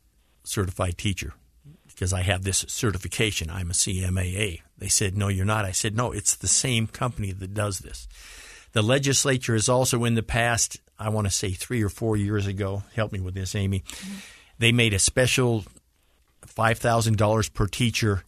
certified 0.44 0.96
teacher 0.98 1.32
because 1.88 2.12
I 2.12 2.22
have 2.22 2.44
this 2.44 2.64
certification. 2.68 3.50
I'm 3.50 3.70
a 3.70 3.74
CMAA. 3.74 4.60
They 4.78 4.88
said, 4.88 5.16
No, 5.16 5.26
you're 5.26 5.44
not. 5.44 5.64
I 5.64 5.72
said, 5.72 5.96
No, 5.96 6.12
it's 6.12 6.36
the 6.36 6.46
same 6.46 6.86
company 6.86 7.32
that 7.32 7.54
does 7.54 7.80
this. 7.80 8.06
The 8.70 8.82
legislature 8.82 9.54
has 9.54 9.68
also, 9.68 10.04
in 10.04 10.14
the 10.14 10.22
past, 10.22 10.78
I 10.96 11.08
want 11.08 11.26
to 11.26 11.32
say 11.32 11.50
three 11.50 11.82
or 11.82 11.88
four 11.88 12.16
years 12.16 12.46
ago, 12.46 12.84
help 12.94 13.10
me 13.10 13.18
with 13.18 13.34
this, 13.34 13.56
Amy, 13.56 13.82
they 14.58 14.72
made 14.72 14.94
a 14.94 14.98
special 14.98 15.64
$5,000 16.46 17.52
per 17.52 17.66
teacher 17.66 18.22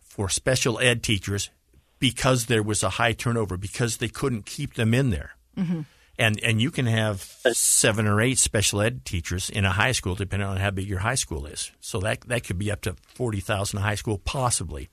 for 0.00 0.28
special 0.28 0.78
ed 0.80 1.02
teachers 1.02 1.50
because 1.98 2.46
there 2.46 2.62
was 2.62 2.82
a 2.82 2.90
high 2.90 3.12
turnover, 3.12 3.56
because 3.56 3.98
they 3.98 4.08
couldn't 4.08 4.46
keep 4.46 4.74
them 4.74 4.92
in 4.92 5.10
there. 5.10 5.32
Mm-hmm. 5.56 5.82
And 6.18 6.42
and 6.42 6.62
you 6.62 6.70
can 6.70 6.86
have 6.86 7.20
seven 7.52 8.06
or 8.06 8.22
eight 8.22 8.38
special 8.38 8.80
ed 8.80 9.04
teachers 9.04 9.50
in 9.50 9.66
a 9.66 9.70
high 9.70 9.92
school, 9.92 10.14
depending 10.14 10.48
on 10.48 10.56
how 10.56 10.70
big 10.70 10.88
your 10.88 11.00
high 11.00 11.14
school 11.14 11.44
is. 11.44 11.70
So 11.80 12.00
that 12.00 12.22
that 12.22 12.44
could 12.44 12.58
be 12.58 12.70
up 12.70 12.80
to 12.82 12.96
forty 13.14 13.40
thousand 13.40 13.80
a 13.80 13.82
high 13.82 13.96
school, 13.96 14.16
possibly. 14.16 14.88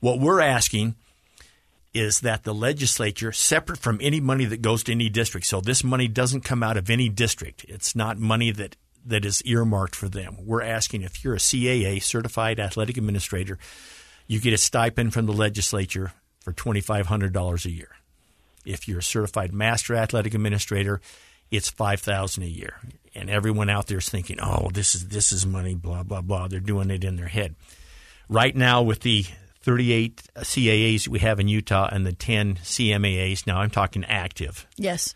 What 0.00 0.18
we're 0.18 0.40
asking 0.40 0.96
is 1.94 2.20
that 2.20 2.42
the 2.42 2.54
legislature, 2.54 3.30
separate 3.30 3.78
from 3.78 4.00
any 4.02 4.18
money 4.18 4.44
that 4.46 4.62
goes 4.62 4.82
to 4.84 4.92
any 4.92 5.08
district, 5.08 5.46
so 5.46 5.60
this 5.60 5.84
money 5.84 6.08
doesn't 6.08 6.40
come 6.40 6.62
out 6.62 6.76
of 6.76 6.90
any 6.90 7.08
district. 7.08 7.64
It's 7.68 7.94
not 7.94 8.18
money 8.18 8.50
that 8.50 8.74
that 9.04 9.24
is 9.24 9.42
earmarked 9.42 9.96
for 9.96 10.08
them. 10.08 10.36
We're 10.40 10.62
asking 10.62 11.02
if 11.02 11.24
you're 11.24 11.34
a 11.34 11.38
CAA 11.38 12.02
certified 12.02 12.60
athletic 12.60 12.96
administrator, 12.96 13.58
you 14.26 14.40
get 14.40 14.52
a 14.52 14.58
stipend 14.58 15.12
from 15.12 15.26
the 15.26 15.32
legislature 15.32 16.12
for 16.40 16.52
$2500 16.52 17.64
a 17.64 17.70
year. 17.70 17.96
If 18.64 18.86
you're 18.86 19.00
a 19.00 19.02
certified 19.02 19.52
master 19.52 19.96
athletic 19.96 20.34
administrator, 20.34 21.00
it's 21.50 21.68
5000 21.68 22.42
a 22.42 22.46
year. 22.46 22.76
And 23.14 23.28
everyone 23.28 23.68
out 23.68 23.88
there 23.88 23.98
is 23.98 24.08
thinking, 24.08 24.38
"Oh, 24.40 24.70
this 24.72 24.94
is 24.94 25.08
this 25.08 25.32
is 25.32 25.44
money 25.44 25.74
blah 25.74 26.02
blah 26.02 26.22
blah." 26.22 26.48
They're 26.48 26.60
doing 26.60 26.90
it 26.90 27.04
in 27.04 27.16
their 27.16 27.28
head. 27.28 27.56
Right 28.28 28.56
now 28.56 28.80
with 28.80 29.00
the 29.00 29.26
38 29.60 30.22
CAAs 30.42 31.08
we 31.08 31.18
have 31.18 31.38
in 31.38 31.48
Utah 31.48 31.88
and 31.92 32.06
the 32.06 32.12
10 32.12 32.56
CMAAs, 32.62 33.46
now 33.46 33.60
I'm 33.60 33.70
talking 33.70 34.04
active. 34.06 34.66
Yes. 34.76 35.14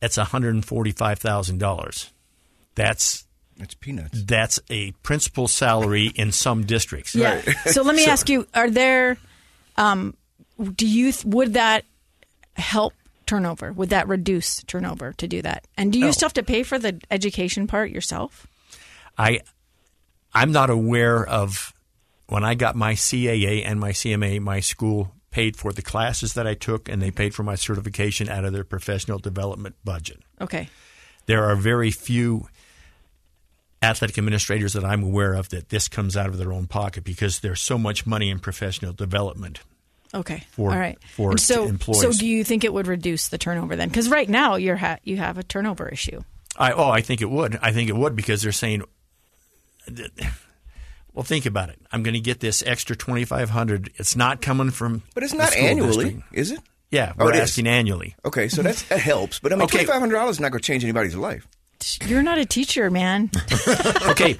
That's 0.00 0.16
$145,000. 0.16 2.10
That's 2.74 3.24
It's 3.58 3.74
peanuts. 3.74 4.22
that's 4.24 4.60
a 4.70 4.92
principal 5.02 5.48
salary 5.48 6.06
in 6.14 6.32
some 6.32 6.64
districts. 6.66 7.14
Yeah. 7.14 7.40
So 7.66 7.82
let 7.82 7.94
me 7.96 8.06
ask 8.08 8.28
you: 8.28 8.46
Are 8.54 8.70
there? 8.70 9.18
Um, 9.76 10.14
do 10.76 10.86
you 10.86 11.12
th- 11.12 11.24
would 11.24 11.54
that 11.54 11.84
help 12.54 12.92
turnover? 13.26 13.72
Would 13.72 13.90
that 13.90 14.08
reduce 14.08 14.62
turnover 14.64 15.12
to 15.14 15.28
do 15.28 15.40
that? 15.42 15.66
And 15.76 15.92
do 15.92 15.98
you 15.98 16.06
No. 16.06 16.10
still 16.10 16.26
have 16.28 16.34
to 16.34 16.42
pay 16.42 16.62
for 16.62 16.78
the 16.78 17.00
education 17.10 17.66
part 17.66 17.90
yourself? 17.90 18.46
I 19.16 19.40
I'm 20.34 20.52
not 20.52 20.70
aware 20.70 21.26
of 21.26 21.72
when 22.28 22.44
I 22.44 22.54
got 22.54 22.76
my 22.76 22.94
CAA 22.94 23.64
and 23.66 23.80
my 23.80 23.90
CMA, 23.90 24.40
my 24.40 24.60
school 24.60 25.12
paid 25.30 25.56
for 25.56 25.72
the 25.72 25.82
classes 25.82 26.34
that 26.34 26.46
I 26.46 26.54
took 26.54 26.88
and 26.88 27.00
they 27.02 27.10
paid 27.10 27.34
for 27.34 27.42
my 27.42 27.54
certification 27.54 28.28
out 28.28 28.44
of 28.44 28.52
their 28.52 28.64
professional 28.64 29.18
development 29.18 29.76
budget. 29.84 30.20
Okay. 30.40 30.68
There 31.26 31.44
are 31.44 31.54
very 31.56 31.90
few 31.90 32.48
athletic 33.82 34.18
administrators 34.18 34.74
that 34.74 34.84
I'm 34.84 35.02
aware 35.02 35.32
of 35.34 35.48
that 35.50 35.70
this 35.70 35.88
comes 35.88 36.16
out 36.16 36.26
of 36.26 36.36
their 36.38 36.52
own 36.52 36.66
pocket 36.66 37.02
because 37.04 37.40
there's 37.40 37.60
so 37.60 37.78
much 37.78 38.06
money 38.06 38.28
in 38.30 38.38
professional 38.38 38.92
development 38.92 39.60
Okay. 40.12 40.42
For- 40.50 40.72
All 40.72 40.76
right. 40.78 40.98
for 41.14 41.30
And 41.30 41.40
so, 41.40 41.66
employees. 41.66 42.02
so 42.02 42.12
do 42.12 42.26
you 42.26 42.42
think 42.42 42.64
it 42.64 42.72
would 42.72 42.88
reduce 42.88 43.28
the 43.28 43.38
turnover 43.38 43.76
then? 43.76 43.88
Because 43.88 44.08
right 44.08 44.28
now 44.28 44.56
you're 44.56 44.74
ha- 44.76 44.98
you 45.04 45.16
have 45.18 45.38
a 45.38 45.44
turnover 45.44 45.88
issue. 45.88 46.20
I, 46.56 46.72
oh, 46.72 46.90
I 46.90 47.00
think 47.00 47.20
it 47.22 47.30
would. 47.30 47.56
I 47.62 47.70
think 47.72 47.88
it 47.88 47.94
would 47.94 48.16
because 48.16 48.42
they're 48.42 48.50
saying, 48.50 48.82
well, 51.14 51.22
think 51.22 51.46
about 51.46 51.68
it. 51.70 51.78
I'm 51.92 52.02
going 52.02 52.14
to 52.14 52.20
get 52.20 52.40
this 52.40 52.62
extra 52.66 52.96
2500 52.96 53.90
It's 53.96 54.16
not 54.16 54.40
coming 54.42 54.70
from. 54.70 55.02
But 55.14 55.22
it's 55.22 55.32
not 55.34 55.50
school 55.50 55.64
annually, 55.64 56.04
district. 56.06 56.22
is 56.32 56.50
it? 56.52 56.60
Yeah, 56.90 57.12
Oh, 57.18 57.26
we're 57.26 57.30
it 57.30 57.36
is. 57.36 57.42
asking 57.42 57.68
annually. 57.68 58.16
Okay, 58.24 58.48
so 58.48 58.62
that's, 58.62 58.82
that 58.88 58.98
helps. 58.98 59.38
But 59.38 59.52
I 59.52 59.56
mean, 59.56 59.62
Okay. 59.62 59.78
twenty 59.78 59.86
five 59.86 60.00
hundred 60.00 60.14
dollars 60.16 60.36
is 60.36 60.40
not 60.40 60.50
going 60.50 60.60
to 60.60 60.66
change 60.66 60.82
anybody's 60.82 61.14
life. 61.14 61.46
You're 62.06 62.22
not 62.22 62.38
a 62.38 62.44
teacher, 62.46 62.90
man. 62.90 63.30
Okay, 64.10 64.36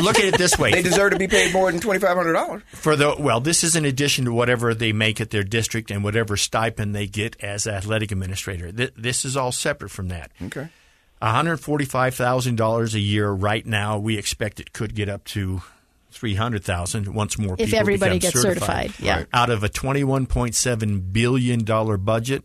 look 0.00 0.18
at 0.18 0.24
it 0.24 0.38
this 0.38 0.58
way. 0.58 0.72
They 0.72 0.82
deserve 0.82 1.12
to 1.12 1.18
be 1.18 1.28
paid 1.28 1.52
more 1.52 1.70
than 1.70 1.80
twenty 1.80 2.00
five 2.00 2.16
hundred 2.16 2.32
dollars. 2.32 2.62
For 2.72 2.96
the 2.96 3.14
well, 3.18 3.40
this 3.40 3.62
is 3.62 3.76
in 3.76 3.84
addition 3.84 4.24
to 4.24 4.32
whatever 4.32 4.74
they 4.74 4.92
make 4.92 5.20
at 5.20 5.30
their 5.30 5.44
district 5.44 5.90
and 5.90 6.02
whatever 6.02 6.36
stipend 6.36 6.94
they 6.94 7.06
get 7.06 7.36
as 7.42 7.66
athletic 7.66 8.10
administrator. 8.12 8.72
Th- 8.72 8.92
this 8.96 9.24
is 9.24 9.36
all 9.36 9.52
separate 9.52 9.90
from 9.90 10.08
that. 10.08 10.32
Okay. 10.42 10.68
One 11.18 11.34
hundred 11.34 11.58
forty-five 11.58 12.14
thousand 12.14 12.56
dollars 12.56 12.94
a 12.94 13.00
year 13.00 13.30
right 13.30 13.64
now. 13.64 13.98
We 13.98 14.18
expect 14.18 14.58
it 14.58 14.72
could 14.72 14.94
get 14.94 15.08
up 15.08 15.24
to 15.26 15.62
three 16.10 16.34
hundred 16.34 16.64
thousand 16.64 17.14
once 17.14 17.38
more. 17.38 17.54
If 17.58 17.66
people 17.66 17.78
everybody 17.78 18.18
become 18.18 18.30
gets 18.32 18.42
certified, 18.42 18.92
yeah. 18.98 19.18
Right. 19.18 19.26
Out 19.32 19.50
of 19.50 19.62
a 19.62 19.68
twenty-one 19.68 20.26
point 20.26 20.54
seven 20.54 21.00
billion 21.00 21.62
dollar 21.64 21.96
budget, 21.96 22.42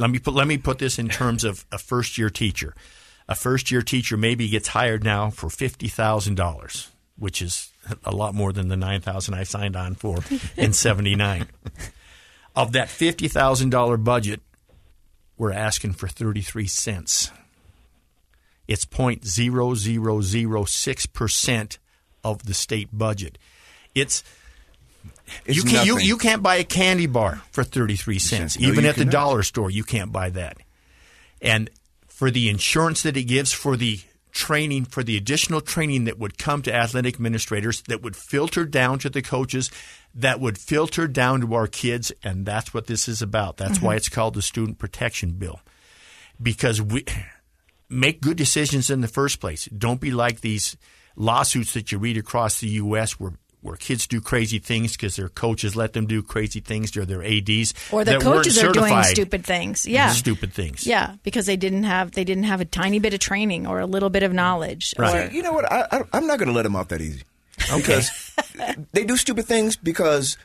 let 0.00 0.10
me 0.10 0.18
put 0.18 0.34
let 0.34 0.48
me 0.48 0.58
put 0.58 0.78
this 0.78 0.98
in 0.98 1.08
terms 1.08 1.44
of 1.44 1.64
a 1.70 1.78
first-year 1.78 2.30
teacher. 2.30 2.74
A 3.28 3.34
first-year 3.34 3.82
teacher 3.82 4.16
maybe 4.16 4.48
gets 4.48 4.68
hired 4.68 5.04
now 5.04 5.28
for 5.30 5.50
fifty 5.50 5.88
thousand 5.88 6.36
dollars, 6.36 6.88
which 7.16 7.42
is 7.42 7.70
a 8.04 8.10
lot 8.10 8.34
more 8.34 8.52
than 8.52 8.66
the 8.68 8.76
nine 8.76 9.02
thousand 9.02 9.34
I 9.34 9.44
signed 9.44 9.76
on 9.76 9.94
for 9.94 10.24
in 10.56 10.72
'79. 10.72 11.46
Of 12.56 12.72
that 12.72 12.88
fifty 12.88 13.28
thousand 13.28 13.70
dollar 13.70 13.96
budget, 13.96 14.40
we're 15.36 15.52
asking 15.52 15.92
for 15.92 16.08
thirty-three 16.08 16.66
cents. 16.66 17.30
It's 18.66 18.84
0.0006 18.84 21.12
percent 21.12 21.78
of 22.22 22.42
the 22.44 22.54
state 22.54 22.88
budget. 22.92 23.36
It's, 23.96 24.22
It's 25.44 25.56
you 25.56 25.64
can't 25.64 25.86
you, 25.86 25.98
you 25.98 26.16
can't 26.16 26.42
buy 26.42 26.56
a 26.56 26.64
candy 26.64 27.06
bar 27.06 27.42
for 27.52 27.64
33 27.64 28.18
cents. 28.18 28.58
No, 28.58 28.68
Even 28.68 28.84
at 28.84 28.96
the 28.96 29.04
dollar 29.04 29.42
store, 29.42 29.70
you 29.70 29.84
can't 29.84 30.12
buy 30.12 30.30
that. 30.30 30.58
And 31.42 31.70
for 32.08 32.30
the 32.30 32.48
insurance 32.48 33.02
that 33.02 33.16
it 33.16 33.24
gives, 33.24 33.52
for 33.52 33.76
the 33.76 34.00
training, 34.32 34.84
for 34.84 35.02
the 35.02 35.16
additional 35.16 35.60
training 35.60 36.04
that 36.04 36.18
would 36.18 36.38
come 36.38 36.62
to 36.62 36.74
athletic 36.74 37.14
administrators, 37.14 37.82
that 37.82 38.02
would 38.02 38.16
filter 38.16 38.64
down 38.64 38.98
to 39.00 39.10
the 39.10 39.22
coaches, 39.22 39.70
that 40.14 40.40
would 40.40 40.58
filter 40.58 41.06
down 41.06 41.40
to 41.40 41.54
our 41.54 41.66
kids, 41.66 42.12
and 42.22 42.46
that's 42.46 42.74
what 42.74 42.86
this 42.86 43.08
is 43.08 43.22
about. 43.22 43.56
That's 43.56 43.80
why 43.80 43.96
it's 43.96 44.08
called 44.08 44.34
the 44.34 44.42
Student 44.42 44.78
Protection 44.78 45.32
Bill. 45.32 45.60
Because 46.40 46.80
we 46.80 47.04
make 47.88 48.20
good 48.20 48.36
decisions 48.36 48.90
in 48.90 49.00
the 49.00 49.08
first 49.08 49.40
place. 49.40 49.66
Don't 49.66 50.00
be 50.00 50.10
like 50.10 50.40
these 50.40 50.76
lawsuits 51.16 51.74
that 51.74 51.90
you 51.90 51.98
read 51.98 52.16
across 52.16 52.60
the 52.60 52.68
U.S. 52.68 53.18
where 53.18 53.32
where 53.62 53.76
kids 53.76 54.06
do 54.06 54.20
crazy 54.20 54.58
things 54.58 54.92
because 54.92 55.16
their 55.16 55.28
coaches 55.28 55.76
let 55.76 55.92
them 55.92 56.06
do 56.06 56.22
crazy 56.22 56.60
things 56.60 56.90
to 56.92 57.04
their 57.04 57.22
ads 57.22 57.74
Or 57.92 58.04
the 58.04 58.18
coaches 58.18 58.62
are 58.62 58.72
doing 58.72 59.02
stupid 59.04 59.44
things. 59.44 59.86
Yeah. 59.86 60.10
stupid 60.10 60.52
things. 60.52 60.86
Yeah, 60.86 61.16
because 61.22 61.46
they 61.46 61.56
didn't 61.56 61.84
have 61.84 62.12
they 62.12 62.24
didn't 62.24 62.44
have 62.44 62.60
a 62.60 62.64
tiny 62.64 62.98
bit 62.98 63.12
of 63.14 63.20
training 63.20 63.66
or 63.66 63.80
a 63.80 63.86
little 63.86 64.10
bit 64.10 64.22
of 64.22 64.32
knowledge. 64.32 64.94
Right. 64.98 65.30
Or, 65.30 65.34
You 65.34 65.42
know 65.42 65.52
what? 65.52 65.70
I, 65.70 65.86
I, 65.90 66.02
I'm 66.12 66.26
not 66.26 66.38
going 66.38 66.48
to 66.48 66.54
let 66.54 66.62
them 66.62 66.76
off 66.76 66.88
that 66.88 67.00
easy. 67.00 67.22
Because 67.76 68.10
they 68.92 69.04
do 69.04 69.16
stupid 69.18 69.44
things 69.44 69.76
because 69.76 70.38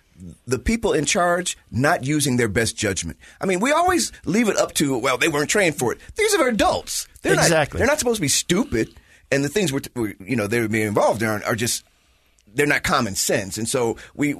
the 0.45 0.59
people 0.59 0.91
in 0.93 1.05
charge 1.05 1.57
not 1.71 2.03
using 2.03 2.37
their 2.37 2.47
best 2.49 2.75
judgment. 2.75 3.17
I 3.39 3.45
mean, 3.45 3.59
we 3.61 3.71
always 3.71 4.11
leave 4.25 4.49
it 4.49 4.57
up 4.57 4.73
to 4.75 4.97
well, 4.97 5.17
they 5.17 5.29
weren't 5.29 5.49
trained 5.49 5.77
for 5.77 5.93
it. 5.93 5.99
These 6.15 6.35
are 6.35 6.47
adults. 6.49 7.07
They're 7.21 7.33
Exactly. 7.33 7.77
Not, 7.77 7.79
they're 7.79 7.87
not 7.87 7.99
supposed 7.99 8.17
to 8.17 8.21
be 8.21 8.27
stupid, 8.27 8.93
and 9.31 9.43
the 9.43 9.49
things 9.49 9.71
we're, 9.71 9.81
we 9.95 10.15
you 10.19 10.35
know 10.35 10.47
they're 10.47 10.67
being 10.67 10.87
involved 10.87 11.21
in 11.21 11.29
are, 11.29 11.43
are 11.45 11.55
just 11.55 11.83
they're 12.55 12.65
not 12.65 12.83
common 12.83 13.15
sense. 13.15 13.57
And 13.57 13.67
so 13.69 13.97
we, 14.15 14.35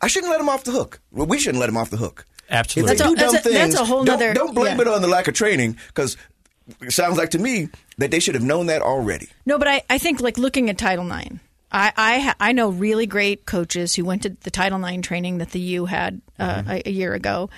I 0.00 0.08
shouldn't 0.08 0.30
let 0.30 0.38
them 0.38 0.48
off 0.48 0.64
the 0.64 0.72
hook. 0.72 1.00
We 1.12 1.38
shouldn't 1.38 1.60
let 1.60 1.66
them 1.66 1.76
off 1.76 1.90
the 1.90 1.96
hook. 1.96 2.26
Absolutely. 2.50 2.92
If 2.92 2.98
they 2.98 3.04
That's 3.04 3.10
a- 3.12 3.14
do 3.14 3.20
dumb 3.20 3.32
that's 3.32 3.46
a- 3.46 3.48
that's 3.50 3.74
things, 3.74 3.74
a 3.80 3.84
whole 3.84 4.04
don't, 4.04 4.34
don't 4.34 4.54
blame 4.54 4.76
yeah. 4.76 4.82
it 4.82 4.88
on 4.88 5.02
the 5.02 5.08
lack 5.08 5.28
of 5.28 5.34
training 5.34 5.76
because 5.86 6.16
it 6.80 6.92
sounds 6.92 7.16
like 7.16 7.30
to 7.30 7.38
me 7.38 7.68
that 7.98 8.10
they 8.10 8.20
should 8.20 8.34
have 8.34 8.44
known 8.44 8.66
that 8.66 8.82
already. 8.82 9.28
No, 9.46 9.58
but 9.58 9.68
I, 9.68 9.82
I 9.88 9.98
think 9.98 10.20
like 10.20 10.36
looking 10.36 10.68
at 10.68 10.76
Title 10.78 11.10
IX, 11.10 11.36
I 11.72 11.92
I, 11.96 12.34
I 12.48 12.52
know 12.52 12.70
really 12.70 13.06
great 13.06 13.46
coaches 13.46 13.94
who 13.94 14.04
went 14.04 14.22
to 14.22 14.30
the 14.30 14.50
Title 14.50 14.84
IX 14.84 15.06
training 15.06 15.38
that 15.38 15.50
the 15.50 15.60
U 15.60 15.86
had 15.86 16.20
uh, 16.38 16.62
a, 16.66 16.88
a 16.88 16.90
year 16.90 17.14
ago, 17.14 17.50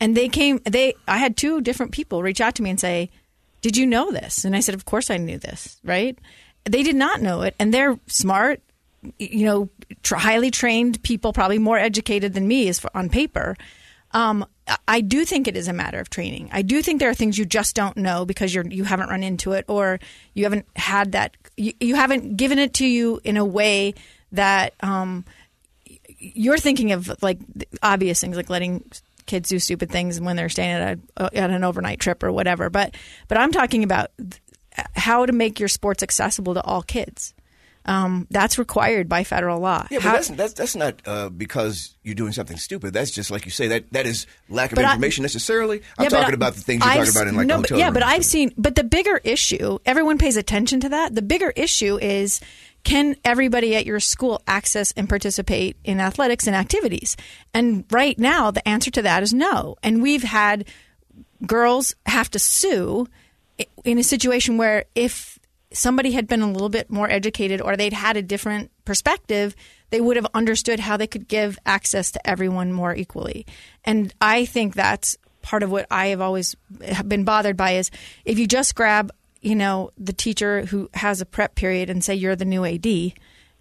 and 0.00 0.16
they 0.16 0.28
came. 0.28 0.58
They 0.64 0.94
I 1.06 1.18
had 1.18 1.36
two 1.36 1.60
different 1.60 1.92
people 1.92 2.22
reach 2.22 2.40
out 2.40 2.56
to 2.56 2.62
me 2.62 2.70
and 2.70 2.80
say, 2.80 3.10
"Did 3.60 3.76
you 3.76 3.86
know 3.86 4.10
this?" 4.10 4.44
And 4.44 4.56
I 4.56 4.60
said, 4.60 4.74
"Of 4.74 4.84
course 4.84 5.10
I 5.10 5.16
knew 5.16 5.38
this." 5.38 5.78
Right? 5.84 6.18
They 6.64 6.82
did 6.82 6.96
not 6.96 7.22
know 7.22 7.42
it, 7.42 7.54
and 7.60 7.72
they're 7.72 7.98
smart, 8.08 8.60
you 9.18 9.46
know, 9.46 9.70
highly 10.04 10.50
trained 10.50 11.02
people, 11.02 11.32
probably 11.32 11.58
more 11.58 11.78
educated 11.78 12.34
than 12.34 12.46
me, 12.46 12.68
is 12.68 12.78
for, 12.78 12.90
on 12.96 13.08
paper. 13.08 13.56
Um, 14.12 14.44
I- 14.88 15.00
do 15.00 15.24
think 15.24 15.48
it 15.48 15.56
is 15.56 15.68
a 15.68 15.72
matter 15.72 16.00
of 16.00 16.10
training. 16.10 16.50
I 16.52 16.62
do 16.62 16.82
think 16.82 17.00
there 17.00 17.10
are 17.10 17.14
things 17.14 17.38
you 17.38 17.44
just 17.44 17.74
don't 17.74 17.96
know 17.96 18.24
because 18.24 18.54
you're 18.54 18.66
you 18.66 18.84
haven't 18.84 19.08
run 19.08 19.22
into 19.22 19.52
it 19.52 19.64
or 19.68 20.00
you 20.34 20.44
haven't 20.44 20.66
had 20.76 21.12
that 21.12 21.36
you, 21.56 21.72
you 21.80 21.94
haven't 21.94 22.36
given 22.36 22.58
it 22.58 22.74
to 22.74 22.86
you 22.86 23.20
in 23.24 23.36
a 23.36 23.44
way 23.44 23.94
that 24.32 24.74
um, 24.80 25.24
you're 26.18 26.58
thinking 26.58 26.92
of 26.92 27.22
like 27.22 27.38
obvious 27.82 28.20
things 28.20 28.36
like 28.36 28.50
letting 28.50 28.84
kids 29.26 29.48
do 29.48 29.58
stupid 29.58 29.90
things 29.90 30.20
when 30.20 30.36
they're 30.36 30.48
staying 30.48 30.70
at 30.70 30.98
a 31.16 31.36
at 31.36 31.50
an 31.50 31.64
overnight 31.64 32.00
trip 32.00 32.22
or 32.22 32.32
whatever. 32.32 32.68
But 32.68 32.94
but 33.28 33.38
I'm 33.38 33.52
talking 33.52 33.84
about 33.84 34.10
how 34.94 35.26
to 35.26 35.32
make 35.32 35.58
your 35.60 35.68
sports 35.68 36.02
accessible 36.02 36.54
to 36.54 36.62
all 36.62 36.82
kids. 36.82 37.34
Um, 37.86 38.26
that's 38.30 38.58
required 38.58 39.08
by 39.08 39.24
federal 39.24 39.58
law. 39.58 39.86
Yeah, 39.90 39.98
but 39.98 40.02
How- 40.02 40.12
that's, 40.12 40.28
that's 40.28 40.52
that's 40.52 40.76
not 40.76 41.00
uh, 41.06 41.30
because 41.30 41.94
you're 42.02 42.14
doing 42.14 42.32
something 42.32 42.58
stupid. 42.58 42.92
That's 42.92 43.10
just 43.10 43.30
like 43.30 43.46
you 43.46 43.50
say 43.50 43.68
that 43.68 43.90
that 43.92 44.04
is 44.06 44.26
lack 44.50 44.70
of 44.72 44.76
But 44.76 44.84
I- 44.84 44.90
information 44.92 45.22
necessarily. 45.22 45.78
I'm 45.98 46.04
Yeah, 46.04 46.08
but 46.10 46.16
talking 46.18 46.34
I- 46.34 46.34
about 46.34 46.54
the 46.54 46.60
things 46.60 46.84
you're 46.84 46.92
I've 46.92 46.98
talking 47.06 47.16
about 47.16 47.26
in 47.28 47.36
like 47.36 47.46
no, 47.46 47.60
but, 47.62 47.70
yeah, 47.70 47.90
but 47.90 48.02
I've 48.02 48.24
seen. 48.24 48.52
But 48.58 48.74
the 48.74 48.84
bigger 48.84 49.16
issue, 49.24 49.78
everyone 49.86 50.18
pays 50.18 50.36
attention 50.36 50.80
to 50.80 50.90
that. 50.90 51.14
The 51.14 51.22
bigger 51.22 51.50
issue 51.56 51.98
is 51.98 52.40
can 52.84 53.16
everybody 53.24 53.74
at 53.74 53.86
your 53.86 53.98
school 54.00 54.42
access 54.46 54.92
and 54.92 55.08
participate 55.08 55.76
in 55.82 56.00
athletics 56.00 56.46
and 56.46 56.54
activities? 56.54 57.16
And 57.54 57.84
right 57.90 58.18
now, 58.18 58.50
the 58.50 58.66
answer 58.68 58.90
to 58.90 59.02
that 59.02 59.22
is 59.22 59.32
no. 59.34 59.76
And 59.82 60.02
we've 60.02 60.22
had 60.22 60.66
girls 61.46 61.94
have 62.06 62.30
to 62.32 62.38
sue 62.38 63.06
in 63.84 63.98
a 63.98 64.02
situation 64.02 64.58
where 64.58 64.84
if 64.94 65.38
somebody 65.72 66.12
had 66.12 66.26
been 66.26 66.42
a 66.42 66.50
little 66.50 66.68
bit 66.68 66.90
more 66.90 67.08
educated 67.10 67.60
or 67.60 67.76
they'd 67.76 67.92
had 67.92 68.16
a 68.16 68.22
different 68.22 68.70
perspective, 68.84 69.54
they 69.90 70.00
would 70.00 70.16
have 70.16 70.26
understood 70.34 70.80
how 70.80 70.96
they 70.96 71.06
could 71.06 71.28
give 71.28 71.58
access 71.64 72.10
to 72.12 72.28
everyone 72.28 72.72
more 72.72 72.94
equally. 72.94 73.46
And 73.84 74.12
I 74.20 74.44
think 74.46 74.74
that's 74.74 75.16
part 75.42 75.62
of 75.62 75.70
what 75.70 75.86
I 75.90 76.06
have 76.08 76.20
always 76.20 76.54
been 77.06 77.24
bothered 77.24 77.56
by 77.56 77.72
is 77.72 77.90
if 78.24 78.38
you 78.38 78.46
just 78.46 78.74
grab, 78.74 79.10
you 79.40 79.54
know, 79.54 79.90
the 79.96 80.12
teacher 80.12 80.66
who 80.66 80.90
has 80.94 81.20
a 81.20 81.26
prep 81.26 81.54
period 81.54 81.88
and 81.88 82.02
say 82.04 82.14
you're 82.14 82.36
the 82.36 82.44
new 82.44 82.64
AD, 82.64 83.12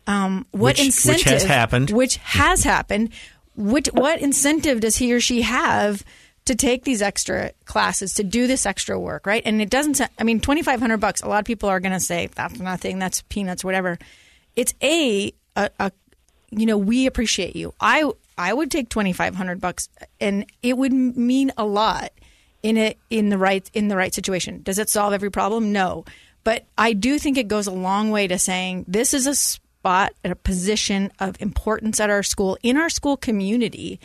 um, 0.08 0.46
what 0.52 0.62
Which- 0.62 0.78
which 0.80 0.86
incentive 0.88 1.32
has 1.32 1.44
happened. 1.44 1.92
which 1.92 2.18
has 2.18 2.64
happened. 2.64 3.12
Which, 3.56 3.88
what 3.88 4.22
incentive 4.22 4.80
does 4.80 4.96
he 4.98 5.14
or 5.14 5.20
she 5.20 5.42
have 5.42 6.04
to 6.50 6.56
take 6.56 6.84
these 6.84 7.04
extra 7.04 7.52
classes, 7.66 8.14
to 8.16 8.24
do 8.24 8.48
this 8.48 8.66
extra 8.66 9.00
work, 9.00 9.28
right? 9.28 9.44
And 9.46 9.62
it 9.62 9.70
doesn't. 9.70 10.02
I 10.18 10.24
mean, 10.24 10.42
twenty 10.42 10.64
five 10.64 10.80
hundred 10.80 10.98
bucks. 10.98 11.22
A 11.22 11.28
lot 11.28 11.38
of 11.38 11.46
people 11.46 11.70
are 11.70 11.80
going 11.80 11.94
to 11.94 12.00
say 12.00 12.28
that's 12.34 12.60
nothing. 12.60 12.98
That's 12.98 13.22
peanuts, 13.30 13.64
whatever. 13.64 14.00
It's 14.56 14.74
a, 14.82 15.32
a, 15.56 15.70
a 15.80 15.92
you 16.50 16.66
know, 16.66 16.78
we 16.78 17.06
appreciate 17.06 17.56
you. 17.56 17.76
I 17.80 18.12
I 18.36 18.52
would 18.52 18.72
take 18.72 18.90
twenty 18.90 19.14
five 19.14 19.36
hundred 19.36 19.62
bucks, 19.62 19.90
and 20.20 20.48
it 20.64 20.76
would 20.76 20.92
mean 20.92 21.52
a 21.56 21.66
lot 21.66 22.12
in 22.64 22.78
it 22.78 22.98
in 23.12 23.30
the 23.30 23.38
right 23.38 23.70
in 23.74 23.88
the 23.88 23.96
right 23.96 24.14
situation. 24.14 24.62
Does 24.64 24.80
it 24.80 24.90
solve 24.90 25.14
every 25.14 25.30
problem? 25.30 25.72
No, 25.72 26.04
but 26.44 26.66
I 26.80 26.94
do 26.94 27.20
think 27.20 27.38
it 27.38 27.48
goes 27.48 27.68
a 27.68 27.72
long 27.72 28.10
way 28.10 28.26
to 28.26 28.40
saying 28.40 28.86
this 28.88 29.14
is 29.14 29.28
a 29.28 29.36
spot 29.36 30.14
a 30.26 30.34
position 30.34 31.12
of 31.20 31.40
importance 31.40 32.00
at 32.00 32.10
our 32.10 32.24
school 32.24 32.58
in 32.64 32.76
our 32.76 32.90
school 32.90 33.18
community. 33.18 34.00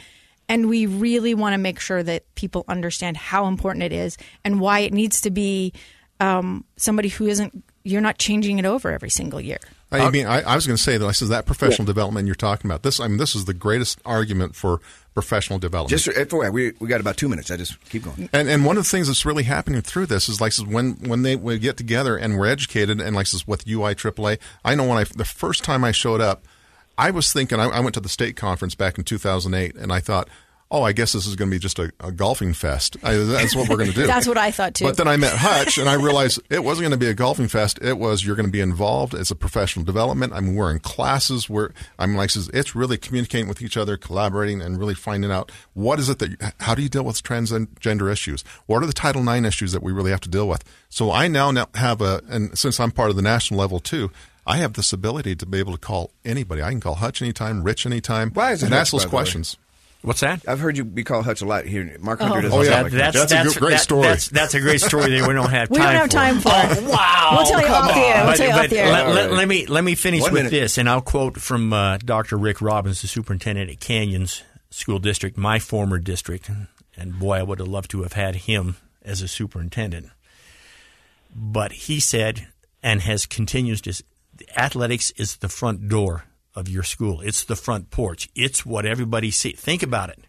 And 0.48 0.68
we 0.68 0.86
really 0.86 1.34
want 1.34 1.54
to 1.54 1.58
make 1.58 1.80
sure 1.80 2.02
that 2.02 2.34
people 2.34 2.64
understand 2.68 3.16
how 3.16 3.46
important 3.46 3.82
it 3.82 3.92
is 3.92 4.18
and 4.44 4.60
why 4.60 4.80
it 4.80 4.92
needs 4.92 5.20
to 5.22 5.30
be 5.30 5.72
um, 6.20 6.64
somebody 6.76 7.08
who 7.08 7.26
isn't. 7.26 7.64
You're 7.86 8.00
not 8.00 8.18
changing 8.18 8.58
it 8.58 8.64
over 8.64 8.90
every 8.90 9.10
single 9.10 9.40
year. 9.40 9.58
I 10.02 10.10
mean, 10.10 10.26
I, 10.26 10.40
I 10.40 10.54
was 10.54 10.66
going 10.66 10.76
to 10.76 10.82
say 10.82 10.96
that 10.96 11.06
I 11.06 11.12
says 11.12 11.28
that 11.28 11.46
professional 11.46 11.86
development 11.86 12.26
you're 12.26 12.34
talking 12.34 12.70
about. 12.70 12.82
This, 12.82 13.00
I 13.00 13.08
mean, 13.08 13.18
this 13.18 13.34
is 13.34 13.44
the 13.44 13.54
greatest 13.54 14.00
argument 14.04 14.56
for 14.56 14.80
professional 15.14 15.58
development. 15.58 15.90
Just 15.90 16.04
for, 16.16 16.24
for 16.26 16.50
we 16.50 16.72
we 16.80 16.88
got 16.88 17.00
about 17.00 17.16
two 17.16 17.28
minutes. 17.28 17.50
I 17.50 17.56
just 17.56 17.82
keep 17.88 18.04
going. 18.04 18.28
And 18.32 18.48
and 18.48 18.64
one 18.64 18.76
of 18.76 18.84
the 18.84 18.90
things 18.90 19.06
that's 19.06 19.24
really 19.24 19.44
happening 19.44 19.80
through 19.80 20.06
this 20.06 20.28
is 20.28 20.40
like 20.40 20.52
says, 20.52 20.66
when 20.66 20.94
when 21.08 21.22
they 21.22 21.36
we 21.36 21.58
get 21.58 21.76
together 21.76 22.16
and 22.16 22.38
we're 22.38 22.46
educated 22.46 23.00
and 23.00 23.14
like 23.14 23.26
says 23.26 23.46
with 23.46 23.68
UI 23.68 23.94
AAA, 23.94 24.38
I 24.64 24.74
know 24.74 24.88
when 24.88 24.98
I 24.98 25.04
the 25.04 25.24
first 25.24 25.62
time 25.64 25.84
I 25.84 25.92
showed 25.92 26.20
up, 26.20 26.44
I 26.96 27.10
was 27.10 27.32
thinking, 27.32 27.60
I, 27.60 27.64
I 27.64 27.80
went 27.80 27.94
to 27.94 28.00
the 28.00 28.08
state 28.08 28.36
conference 28.36 28.74
back 28.74 28.98
in 28.98 29.04
2008, 29.04 29.76
and 29.76 29.92
I 29.92 30.00
thought, 30.00 30.28
oh, 30.70 30.82
I 30.82 30.92
guess 30.92 31.12
this 31.12 31.26
is 31.26 31.36
going 31.36 31.50
to 31.50 31.54
be 31.54 31.60
just 31.60 31.78
a, 31.78 31.92
a 32.00 32.10
golfing 32.10 32.52
fest. 32.52 32.96
I, 33.04 33.14
that's 33.14 33.54
what 33.54 33.68
we're 33.68 33.76
going 33.76 33.90
to 33.90 33.94
do. 33.94 34.06
That's 34.14 34.26
what 34.26 34.38
I 34.38 34.50
thought 34.50 34.74
too. 34.74 34.84
But 34.84 34.96
then 34.96 35.06
I 35.06 35.16
met 35.16 35.36
Hutch, 35.36 35.78
and 35.78 35.88
I 35.88 35.94
realized 35.94 36.40
it 36.50 36.64
wasn't 36.64 36.84
going 36.84 36.98
to 36.98 37.04
be 37.04 37.08
a 37.08 37.14
golfing 37.14 37.46
fest. 37.46 37.78
It 37.80 37.98
was 37.98 38.24
you're 38.24 38.34
going 38.34 38.46
to 38.46 38.52
be 38.52 38.60
involved 38.60 39.14
as 39.14 39.30
a 39.30 39.36
professional 39.36 39.84
development. 39.84 40.32
I 40.32 40.40
mean, 40.40 40.56
we're 40.56 40.72
in 40.72 40.80
classes 40.80 41.48
where 41.48 41.72
I'm 41.98 42.16
like, 42.16 42.30
it's 42.34 42.74
really 42.74 42.96
communicating 42.96 43.46
with 43.48 43.62
each 43.62 43.76
other, 43.76 43.96
collaborating, 43.96 44.60
and 44.62 44.78
really 44.78 44.94
finding 44.94 45.30
out 45.30 45.52
what 45.74 46.00
is 46.00 46.08
it 46.08 46.18
that 46.18 46.54
how 46.60 46.74
do 46.74 46.82
you 46.82 46.88
deal 46.88 47.04
with 47.04 47.22
transgender 47.22 48.10
issues? 48.10 48.42
What 48.66 48.82
are 48.82 48.86
the 48.86 48.92
Title 48.92 49.26
IX 49.28 49.46
issues 49.46 49.72
that 49.72 49.82
we 49.82 49.92
really 49.92 50.10
have 50.10 50.20
to 50.22 50.28
deal 50.28 50.48
with? 50.48 50.64
So 50.88 51.12
I 51.12 51.28
now 51.28 51.66
have 51.74 52.00
a, 52.00 52.20
and 52.28 52.56
since 52.58 52.80
I'm 52.80 52.90
part 52.90 53.10
of 53.10 53.16
the 53.16 53.22
national 53.22 53.60
level 53.60 53.78
too. 53.78 54.10
I 54.46 54.58
have 54.58 54.74
this 54.74 54.92
ability 54.92 55.36
to 55.36 55.46
be 55.46 55.58
able 55.58 55.72
to 55.72 55.78
call 55.78 56.10
anybody. 56.24 56.62
I 56.62 56.70
can 56.70 56.80
call 56.80 56.96
Hutch 56.96 57.22
anytime, 57.22 57.62
Rich 57.64 57.86
anytime, 57.86 58.30
Why 58.30 58.52
is 58.52 58.62
it 58.62 58.66
and 58.66 58.74
Hutch, 58.74 58.80
ask 58.82 58.92
those 58.92 59.04
by 59.04 59.10
the 59.10 59.16
way? 59.16 59.20
questions. 59.22 59.56
What's 60.02 60.20
that? 60.20 60.42
I've 60.46 60.60
heard 60.60 60.76
you 60.76 60.84
be 60.84 61.02
called 61.02 61.24
Hutch 61.24 61.40
a 61.40 61.46
lot 61.46 61.64
here. 61.64 61.96
Mark 61.98 62.20
Hunter 62.20 62.42
doesn't 62.42 62.58
Oh, 62.58 62.60
yeah. 62.62 62.70
sound 62.72 62.82
like 62.84 62.92
that's, 62.92 63.16
Hutch. 63.16 63.28
That's 63.30 63.56
a 63.56 63.58
great 63.58 63.70
that- 63.70 63.80
story. 63.80 64.02
That's, 64.02 64.28
that's 64.28 64.52
a 64.52 64.60
great 64.60 64.82
story 64.82 65.18
that 65.18 65.26
we 65.26 65.32
don't 65.32 65.48
have 65.48 65.70
we 65.70 65.78
don't 65.78 65.86
have 65.94 66.10
time 66.10 66.40
for. 66.40 66.50
it. 66.52 66.84
Wow. 66.84 67.30
We'll 67.36 67.46
tell 67.46 67.60
you 67.62 67.66
come 67.66 67.84
off 67.88 67.94
the 67.94 68.00
air. 68.00 68.16
We'll 68.16 68.26
But, 68.32 68.36
tell 68.36 68.46
you 68.48 68.52
but 68.52 68.64
off 68.64 68.70
the 68.70 68.78
air. 68.80 68.92
let, 68.92 69.08
let- 69.14 69.32
let 69.32 69.48
me 69.48 69.64
let 69.66 69.82
me 69.82 69.94
finish 69.94 70.20
One 70.20 70.32
with 70.34 70.38
minute. 70.44 70.50
this, 70.50 70.76
and 70.76 70.90
I'll 70.90 71.00
quote 71.00 71.38
from 71.40 71.72
uh, 71.72 71.96
Dr. 72.04 72.36
Rick 72.36 72.60
Robins, 72.60 73.00
the 73.00 73.08
superintendent 73.08 73.70
at 73.70 73.80
Canyons 73.80 74.42
School 74.68 74.98
District, 74.98 75.38
my 75.38 75.58
former 75.58 75.98
district, 75.98 76.50
and 76.98 77.18
boy, 77.18 77.38
I 77.38 77.42
would 77.42 77.58
have 77.60 77.68
loved 77.68 77.90
to 77.92 78.02
have 78.02 78.12
had 78.12 78.34
him 78.36 78.76
as 79.02 79.22
a 79.22 79.28
superintendent. 79.28 80.10
But 81.34 81.72
he 81.72 81.98
said, 81.98 82.48
and 82.82 83.00
has 83.00 83.24
continues 83.26 83.80
to, 83.82 84.02
athletics 84.56 85.10
is 85.12 85.36
the 85.36 85.48
front 85.48 85.88
door 85.88 86.24
of 86.54 86.68
your 86.68 86.82
school. 86.82 87.20
It's 87.20 87.44
the 87.44 87.56
front 87.56 87.90
porch. 87.90 88.28
It's 88.34 88.64
what 88.64 88.86
everybody 88.86 89.30
sees. 89.30 89.58
Think 89.58 89.82
about 89.82 90.10
it. 90.10 90.24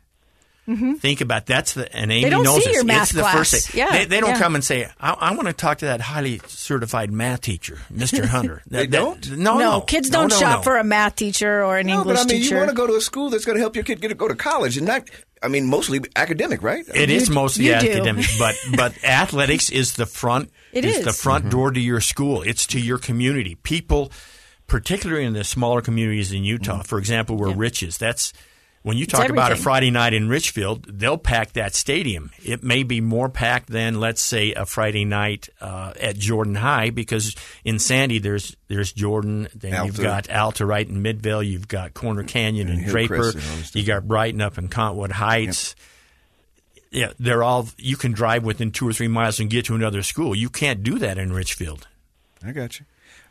Think 0.68 1.22
about 1.22 1.46
that's 1.46 1.74
the 1.74 1.96
and 1.96 2.12
Amy 2.12 2.30
don't 2.32 2.44
knows 2.44 2.58
see 2.64 2.70
this. 2.70 2.76
your 2.76 2.86
math 2.86 3.04
it's 3.04 3.12
the 3.12 3.22
class. 3.22 3.36
first 3.36 3.68
thing. 3.70 3.80
Yeah, 3.80 3.92
they, 3.92 4.06
they 4.06 4.20
don't 4.20 4.32
yeah. 4.32 4.40
come 4.40 4.56
and 4.56 4.64
say, 4.64 4.90
"I, 5.00 5.12
I 5.14 5.36
want 5.36 5.48
to 5.48 5.54
talk 5.54 5.78
to 5.80 5.86
that 5.86 6.02
highly 6.02 6.40
certified 6.48 7.12
math 7.12 7.42
teacher, 7.42 7.78
Mr. 7.94 8.26
Hunter." 8.36 8.64
That- 8.68 8.70
They 8.72 8.88
that- 8.88 8.92
don't? 8.92 9.32
no, 9.38 9.54
no, 9.60 9.60
no, 9.60 9.82
kids 9.82 10.10
don't 10.10 10.30
no, 10.32 10.36
shop 10.40 10.60
no. 10.60 10.64
for 10.64 10.78
a 10.78 10.84
math 10.84 11.18
teacher 11.18 11.64
or 11.64 11.78
an 11.78 11.86
No, 11.86 12.00
English 12.00 12.18
but 12.18 12.26
I 12.26 12.28
mean, 12.34 12.42
teacher. 12.42 12.56
you 12.56 12.60
want 12.62 12.70
to 12.72 12.76
go 12.76 12.88
to 12.88 12.96
a 12.96 13.02
school 13.02 13.30
that's 13.30 13.46
going 13.46 13.58
to 13.58 13.62
help 13.62 13.76
your 13.76 13.84
kid 13.86 14.02
get 14.02 14.08
to 14.08 14.16
go 14.16 14.28
to 14.28 14.36
college 14.36 14.76
and 14.78 14.88
not. 14.88 15.08
I 15.44 15.50
mean, 15.50 15.68
mostly 15.68 16.00
academic, 16.16 16.64
right? 16.64 16.84
It 16.96 17.12
is 17.12 17.28
You- 17.30 17.36
mostly 17.36 17.66
you 17.68 17.74
academic, 17.74 18.26
but 18.40 18.56
but 18.76 19.04
athletics 19.04 19.70
is 19.70 19.94
the 19.94 20.08
front. 20.08 20.50
It 20.74 20.84
is 20.84 20.98
is. 20.98 21.06
the 21.06 21.14
front 21.14 21.44
Mm-hmm. 21.44 21.52
door 21.52 21.72
to 21.72 21.80
your 21.80 22.02
school. 22.02 22.42
It's 22.42 22.66
to 22.68 22.80
your 22.80 22.98
community. 22.98 23.54
People, 23.62 24.12
particularly 24.66 25.26
in 25.26 25.34
the 25.34 25.44
smaller 25.44 25.82
communities 25.82 26.32
in 26.32 26.44
Utah, 26.44 26.82
for 26.82 26.98
example, 26.98 27.36
where 27.38 27.54
Rich 27.56 27.84
is. 27.84 27.98
That's 28.00 28.34
when 28.86 28.98
you 28.98 29.06
talk 29.06 29.30
about 29.30 29.52
a. 29.52 29.56
Friday 29.56 29.90
night 29.92 30.14
in 30.14 30.30
Richfield, 30.30 30.86
they'll 30.88 31.18
pack 31.18 31.54
that 31.54 31.74
stadium. 31.74 32.32
It 32.44 32.64
may 32.64 32.84
be 32.84 33.02
more 33.02 33.30
packed 33.30 33.70
than, 33.70 34.00
let's 34.00 34.22
say, 34.22 34.54
a 34.54 34.66
Friday 34.66 35.06
night 35.06 35.50
uh, 35.60 35.94
at 36.00 36.18
Jordan 36.18 36.56
High, 36.56 36.92
because 36.92 37.36
in 37.64 37.80
Sandy 37.80 38.20
there's 38.20 38.56
there's 38.68 38.94
Jordan, 38.94 39.48
then 39.56 39.86
you've 39.86 40.00
Alta. 40.00 40.28
got 40.28 40.30
Alta 40.30 40.66
right 40.66 40.88
in 40.88 41.02
Midvale, 41.02 41.44
you've 41.44 41.68
got 41.68 41.94
Corner 41.94 42.24
Canyon 42.24 42.70
and, 42.70 42.80
And 42.80 42.88
Draper, 42.88 43.16
Hillcrest 43.16 43.36
and 43.38 43.46
all 43.52 43.58
this 43.58 43.76
you 43.76 43.82
stuff. 43.82 44.02
got 44.02 44.08
Brighton 44.08 44.42
up 44.42 44.58
in 44.58 44.68
Cottonwood 44.68 45.12
Heights 45.12 45.76
yeah, 46.96 47.12
they're 47.20 47.44
all. 47.44 47.68
You 47.78 47.98
can 47.98 48.14
drive 48.14 48.44
within 48.46 48.72
two 48.72 48.88
or 48.88 48.94
three 48.94 49.10
miles 49.10 49.40
and 49.40 49.50
get 49.50 49.66
to 49.66 49.76
another 49.76 50.02
school. 50.02 50.34
You 50.34 50.50
can't 50.50 50.82
do 50.82 50.98
that 51.00 51.18
in 51.18 51.34
Richfield. 51.34 51.88
I 52.44 52.52
got 52.54 52.80
you. 52.80 52.86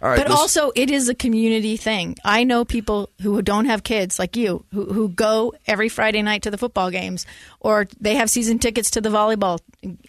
All 0.04 0.10
right, 0.10 0.18
But 0.18 0.28
let's- 0.28 0.38
also, 0.38 0.70
it 0.76 0.90
is 0.90 1.08
a 1.08 1.14
community 1.14 1.78
thing. 1.78 2.16
I 2.22 2.44
know 2.44 2.66
people 2.66 3.08
who 3.22 3.40
don't 3.40 3.64
have 3.64 3.82
kids, 3.84 4.18
like 4.18 4.36
you, 4.36 4.62
who, 4.70 4.84
who 4.92 5.08
go 5.08 5.54
every 5.66 5.88
Friday 5.88 6.20
night 6.20 6.42
to 6.42 6.50
the 6.50 6.58
football 6.58 6.90
games, 6.90 7.24
or 7.60 7.86
they 7.98 8.14
have 8.16 8.28
season 8.28 8.58
tickets 8.58 8.90
to 8.90 9.00
the 9.00 9.08
volleyball 9.08 9.60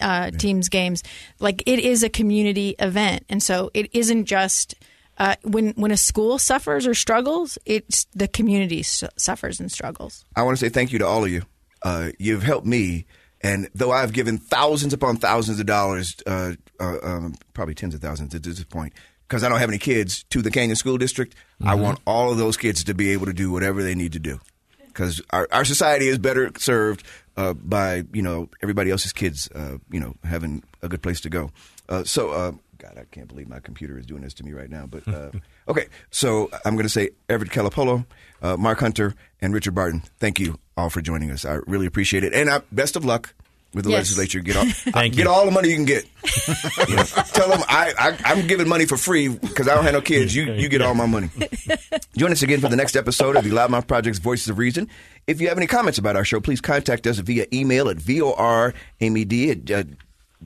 uh, 0.01 0.31
teams' 0.31 0.67
games. 0.67 1.01
Like 1.39 1.63
it 1.65 1.79
is 1.79 2.03
a 2.03 2.09
community 2.09 2.75
event, 2.77 3.23
and 3.29 3.41
so 3.41 3.71
it 3.73 3.89
isn't 3.95 4.25
just 4.25 4.75
uh, 5.17 5.35
when 5.43 5.69
when 5.77 5.91
a 5.91 5.97
school 5.97 6.39
suffers 6.39 6.85
or 6.85 6.93
struggles. 6.93 7.57
It's 7.65 8.05
the 8.13 8.27
community 8.27 8.83
su- 8.83 9.07
suffers 9.15 9.61
and 9.61 9.71
struggles. 9.71 10.25
I 10.35 10.43
want 10.43 10.57
to 10.57 10.65
say 10.65 10.67
thank 10.67 10.91
you 10.91 10.99
to 10.99 11.07
all 11.07 11.23
of 11.23 11.31
you. 11.31 11.43
Uh, 11.83 12.09
you've 12.19 12.43
helped 12.43 12.67
me, 12.67 13.05
and 13.39 13.69
though 13.73 13.93
I've 13.93 14.11
given 14.11 14.39
thousands 14.39 14.91
upon 14.91 15.15
thousands 15.17 15.61
of 15.61 15.67
dollars, 15.67 16.17
uh, 16.27 16.55
uh, 16.81 16.97
um, 17.01 17.35
probably 17.53 17.75
tens 17.75 17.95
of 17.95 18.01
thousands 18.01 18.35
at 18.35 18.43
this 18.43 18.61
point, 18.65 18.91
because 19.27 19.43
I 19.43 19.49
don't 19.49 19.59
have 19.59 19.69
any 19.69 19.77
kids 19.77 20.23
to 20.29 20.41
the 20.41 20.51
Canyon 20.51 20.75
School 20.75 20.97
District, 20.97 21.35
I 21.63 21.75
want 21.75 21.99
all 22.05 22.31
of 22.31 22.37
those 22.37 22.57
kids 22.57 22.83
to 22.83 22.93
be 22.93 23.11
able 23.11 23.25
to 23.25 23.33
do 23.33 23.51
whatever 23.51 23.83
they 23.83 23.95
need 23.95 24.13
to 24.13 24.19
do, 24.19 24.39
because 24.87 25.21
our, 25.31 25.47
our 25.51 25.65
society 25.65 26.07
is 26.07 26.17
better 26.17 26.51
served 26.57 27.03
uh, 27.37 27.53
by 27.53 28.03
you 28.13 28.21
know 28.21 28.49
everybody 28.61 28.91
else's 28.91 29.13
kids, 29.13 29.49
uh, 29.53 29.77
you 29.91 29.99
know, 29.99 30.15
having 30.23 30.63
a 30.81 30.87
good 30.87 31.01
place 31.01 31.21
to 31.21 31.29
go. 31.29 31.51
Uh, 31.89 32.03
so. 32.03 32.31
Uh, 32.31 32.51
God, 32.77 32.97
I 32.97 33.05
can't 33.09 33.29
believe 33.29 33.47
my 33.47 33.61
computer 33.61 33.97
is 33.97 34.05
doing 34.05 34.21
this 34.21 34.33
to 34.35 34.43
me 34.43 34.51
right 34.51 34.69
now. 34.69 34.85
But 34.85 35.07
uh, 35.07 35.31
okay, 35.69 35.85
so 36.11 36.51
I'm 36.65 36.75
going 36.75 36.85
to 36.85 36.89
say 36.89 37.11
Everett 37.29 37.49
Kelepolo, 37.49 38.05
uh, 38.41 38.57
Mark 38.57 38.79
Hunter, 38.81 39.15
and 39.41 39.53
Richard 39.53 39.73
Barton. 39.73 40.03
Thank 40.19 40.41
you 40.41 40.59
all 40.75 40.89
for 40.89 41.01
joining 41.01 41.31
us. 41.31 41.45
I 41.45 41.59
really 41.67 41.85
appreciate 41.85 42.25
it, 42.25 42.33
and 42.33 42.49
uh, 42.49 42.59
best 42.73 42.97
of 42.97 43.05
luck 43.05 43.33
with 43.75 43.83
the 43.85 43.91
Yes. 43.91 43.97
legislature. 44.17 44.39
Get 44.39 44.55
all, 44.55 44.65
Thank 44.69 45.15
get 45.15 45.25
you. 45.25 45.29
all 45.29 45.45
the 45.45 45.51
money 45.51 45.69
you 45.69 45.75
can 45.75 45.85
get. 45.85 46.05
You 46.87 46.95
know, 46.95 47.03
tell 47.03 47.49
them 47.49 47.61
I, 47.67 47.93
I, 47.97 48.17
I'm 48.31 48.47
giving 48.47 48.67
money 48.67 48.85
for 48.85 48.97
free 48.97 49.27
because 49.27 49.67
I 49.67 49.75
don't 49.75 49.83
have 49.83 49.93
no 49.93 50.01
kids. 50.01 50.35
You 50.35 50.51
you 50.53 50.69
get 50.69 50.81
all 50.81 50.93
my 50.95 51.05
money. 51.05 51.29
Join 52.17 52.31
us 52.31 52.41
again 52.41 52.61
for 52.61 52.69
the 52.69 52.75
next 52.75 52.95
episode 52.95 53.35
of 53.35 53.43
the 53.43 53.49
Loudmouth 53.51 53.87
Project's 53.87 54.19
Voices 54.19 54.49
of 54.49 54.57
Reason. 54.57 54.89
If 55.27 55.39
you 55.41 55.47
have 55.49 55.57
any 55.57 55.67
comments 55.67 55.97
about 55.99 56.15
our 56.15 56.25
show, 56.25 56.39
please 56.39 56.61
contact 56.61 57.05
us 57.07 57.17
via 57.19 57.45
email 57.53 57.89
at 57.89 57.97
voramed 57.97 58.73
at 59.51 59.71
uh, 59.71 59.83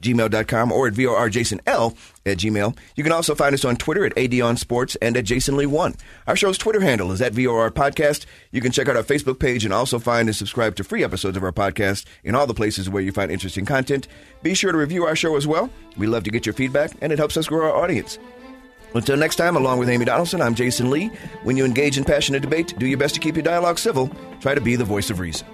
gmail.com 0.02 0.72
or 0.72 0.88
at 0.88 0.94
vorjasonl 0.94 1.96
at 2.26 2.38
gmail. 2.38 2.78
You 2.96 3.04
can 3.04 3.14
also 3.14 3.36
find 3.36 3.54
us 3.54 3.66
on 3.66 3.76
Twitter 3.76 4.06
at 4.06 4.16
adonsports 4.16 4.96
and 5.02 5.18
at 5.18 5.26
jasonlee1. 5.26 6.00
Our 6.28 6.36
show's 6.36 6.58
Twitter 6.58 6.82
handle 6.82 7.12
is 7.12 7.22
at 7.22 7.34
vor 7.34 7.70
podcast. 7.72 8.26
You 8.52 8.62
can 8.62 8.72
check 8.72 8.88
out 8.88 8.96
our 8.96 9.04
Facebook 9.04 9.40
page 9.40 9.66
and 9.66 9.74
also 9.74 10.00
find 10.00 10.28
and 10.28 10.36
subscribe 10.36 10.76
to 10.78 10.84
free 10.84 11.04
episodes 11.04 11.38
of 11.38 11.44
our 11.44 11.52
podcast 11.52 12.06
in 12.24 12.36
all 12.36 12.48
the 12.48 12.54
places 12.54 12.90
where 12.90 13.04
you 13.04 13.12
find 13.12 13.32
interesting 13.32 13.66
content. 13.66 14.08
Be 14.42 14.54
sure 14.54 14.72
to 14.72 14.78
review 14.78 15.06
our 15.06 15.16
show 15.16 15.36
as 15.36 15.48
well. 15.48 15.70
We 15.98 16.08
love 16.08 16.24
to 16.24 16.32
get 16.32 16.46
your 16.46 16.54
feedback 16.54 16.92
and 17.02 17.12
it 17.12 17.20
helps 17.20 17.38
us 17.38 17.48
grow 17.48 17.66
our 17.66 17.76
audience. 17.84 18.20
Until 18.96 19.18
next 19.18 19.36
time, 19.36 19.56
along 19.56 19.80
with 19.80 19.90
Amy 19.90 20.06
Donaldson, 20.06 20.42
I'm 20.42 20.56
Jason 20.56 20.90
Lee. 20.90 21.12
When 21.44 21.58
you 21.58 21.66
engage 21.66 21.98
in 21.98 22.04
passionate 22.04 22.42
debate, 22.42 22.74
do 22.80 22.88
your 22.88 22.98
best 22.98 23.14
to 23.16 23.22
keep 23.22 23.36
your 23.36 23.44
dialogue 23.44 23.78
civil. 23.78 24.10
Try 24.40 24.56
to 24.56 24.62
be 24.62 24.76
the 24.76 24.86
voice 24.86 25.10
of 25.12 25.20
reason. 25.20 25.48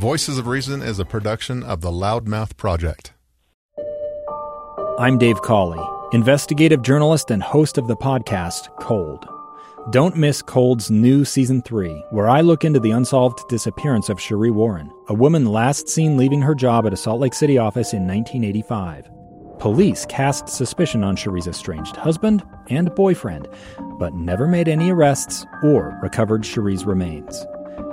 Voices 0.00 0.38
of 0.38 0.46
Reason 0.46 0.80
is 0.80 0.98
a 0.98 1.04
production 1.04 1.62
of 1.62 1.82
the 1.82 1.90
Loudmouth 1.90 2.56
Project. 2.56 3.12
I'm 4.98 5.18
Dave 5.18 5.42
Cawley, 5.42 5.86
investigative 6.14 6.80
journalist 6.80 7.30
and 7.30 7.42
host 7.42 7.76
of 7.76 7.86
the 7.86 7.98
podcast 7.98 8.74
Cold. 8.80 9.28
Don't 9.90 10.16
miss 10.16 10.40
Cold's 10.40 10.90
new 10.90 11.26
season 11.26 11.60
3, 11.60 12.02
where 12.12 12.30
I 12.30 12.40
look 12.40 12.64
into 12.64 12.80
the 12.80 12.92
unsolved 12.92 13.46
disappearance 13.50 14.08
of 14.08 14.16
Sheree 14.16 14.50
Warren, 14.50 14.90
a 15.08 15.14
woman 15.14 15.44
last 15.44 15.86
seen 15.86 16.16
leaving 16.16 16.40
her 16.40 16.54
job 16.54 16.86
at 16.86 16.94
a 16.94 16.96
Salt 16.96 17.20
Lake 17.20 17.34
City 17.34 17.58
office 17.58 17.92
in 17.92 18.06
1985. 18.06 19.10
Police 19.58 20.06
cast 20.06 20.48
suspicion 20.48 21.04
on 21.04 21.14
Sheree's 21.14 21.46
estranged 21.46 21.96
husband 21.96 22.42
and 22.70 22.94
boyfriend, 22.94 23.48
but 23.98 24.14
never 24.14 24.46
made 24.46 24.66
any 24.66 24.92
arrests 24.92 25.44
or 25.62 25.98
recovered 26.02 26.40
Sheree's 26.40 26.86
remains. 26.86 27.44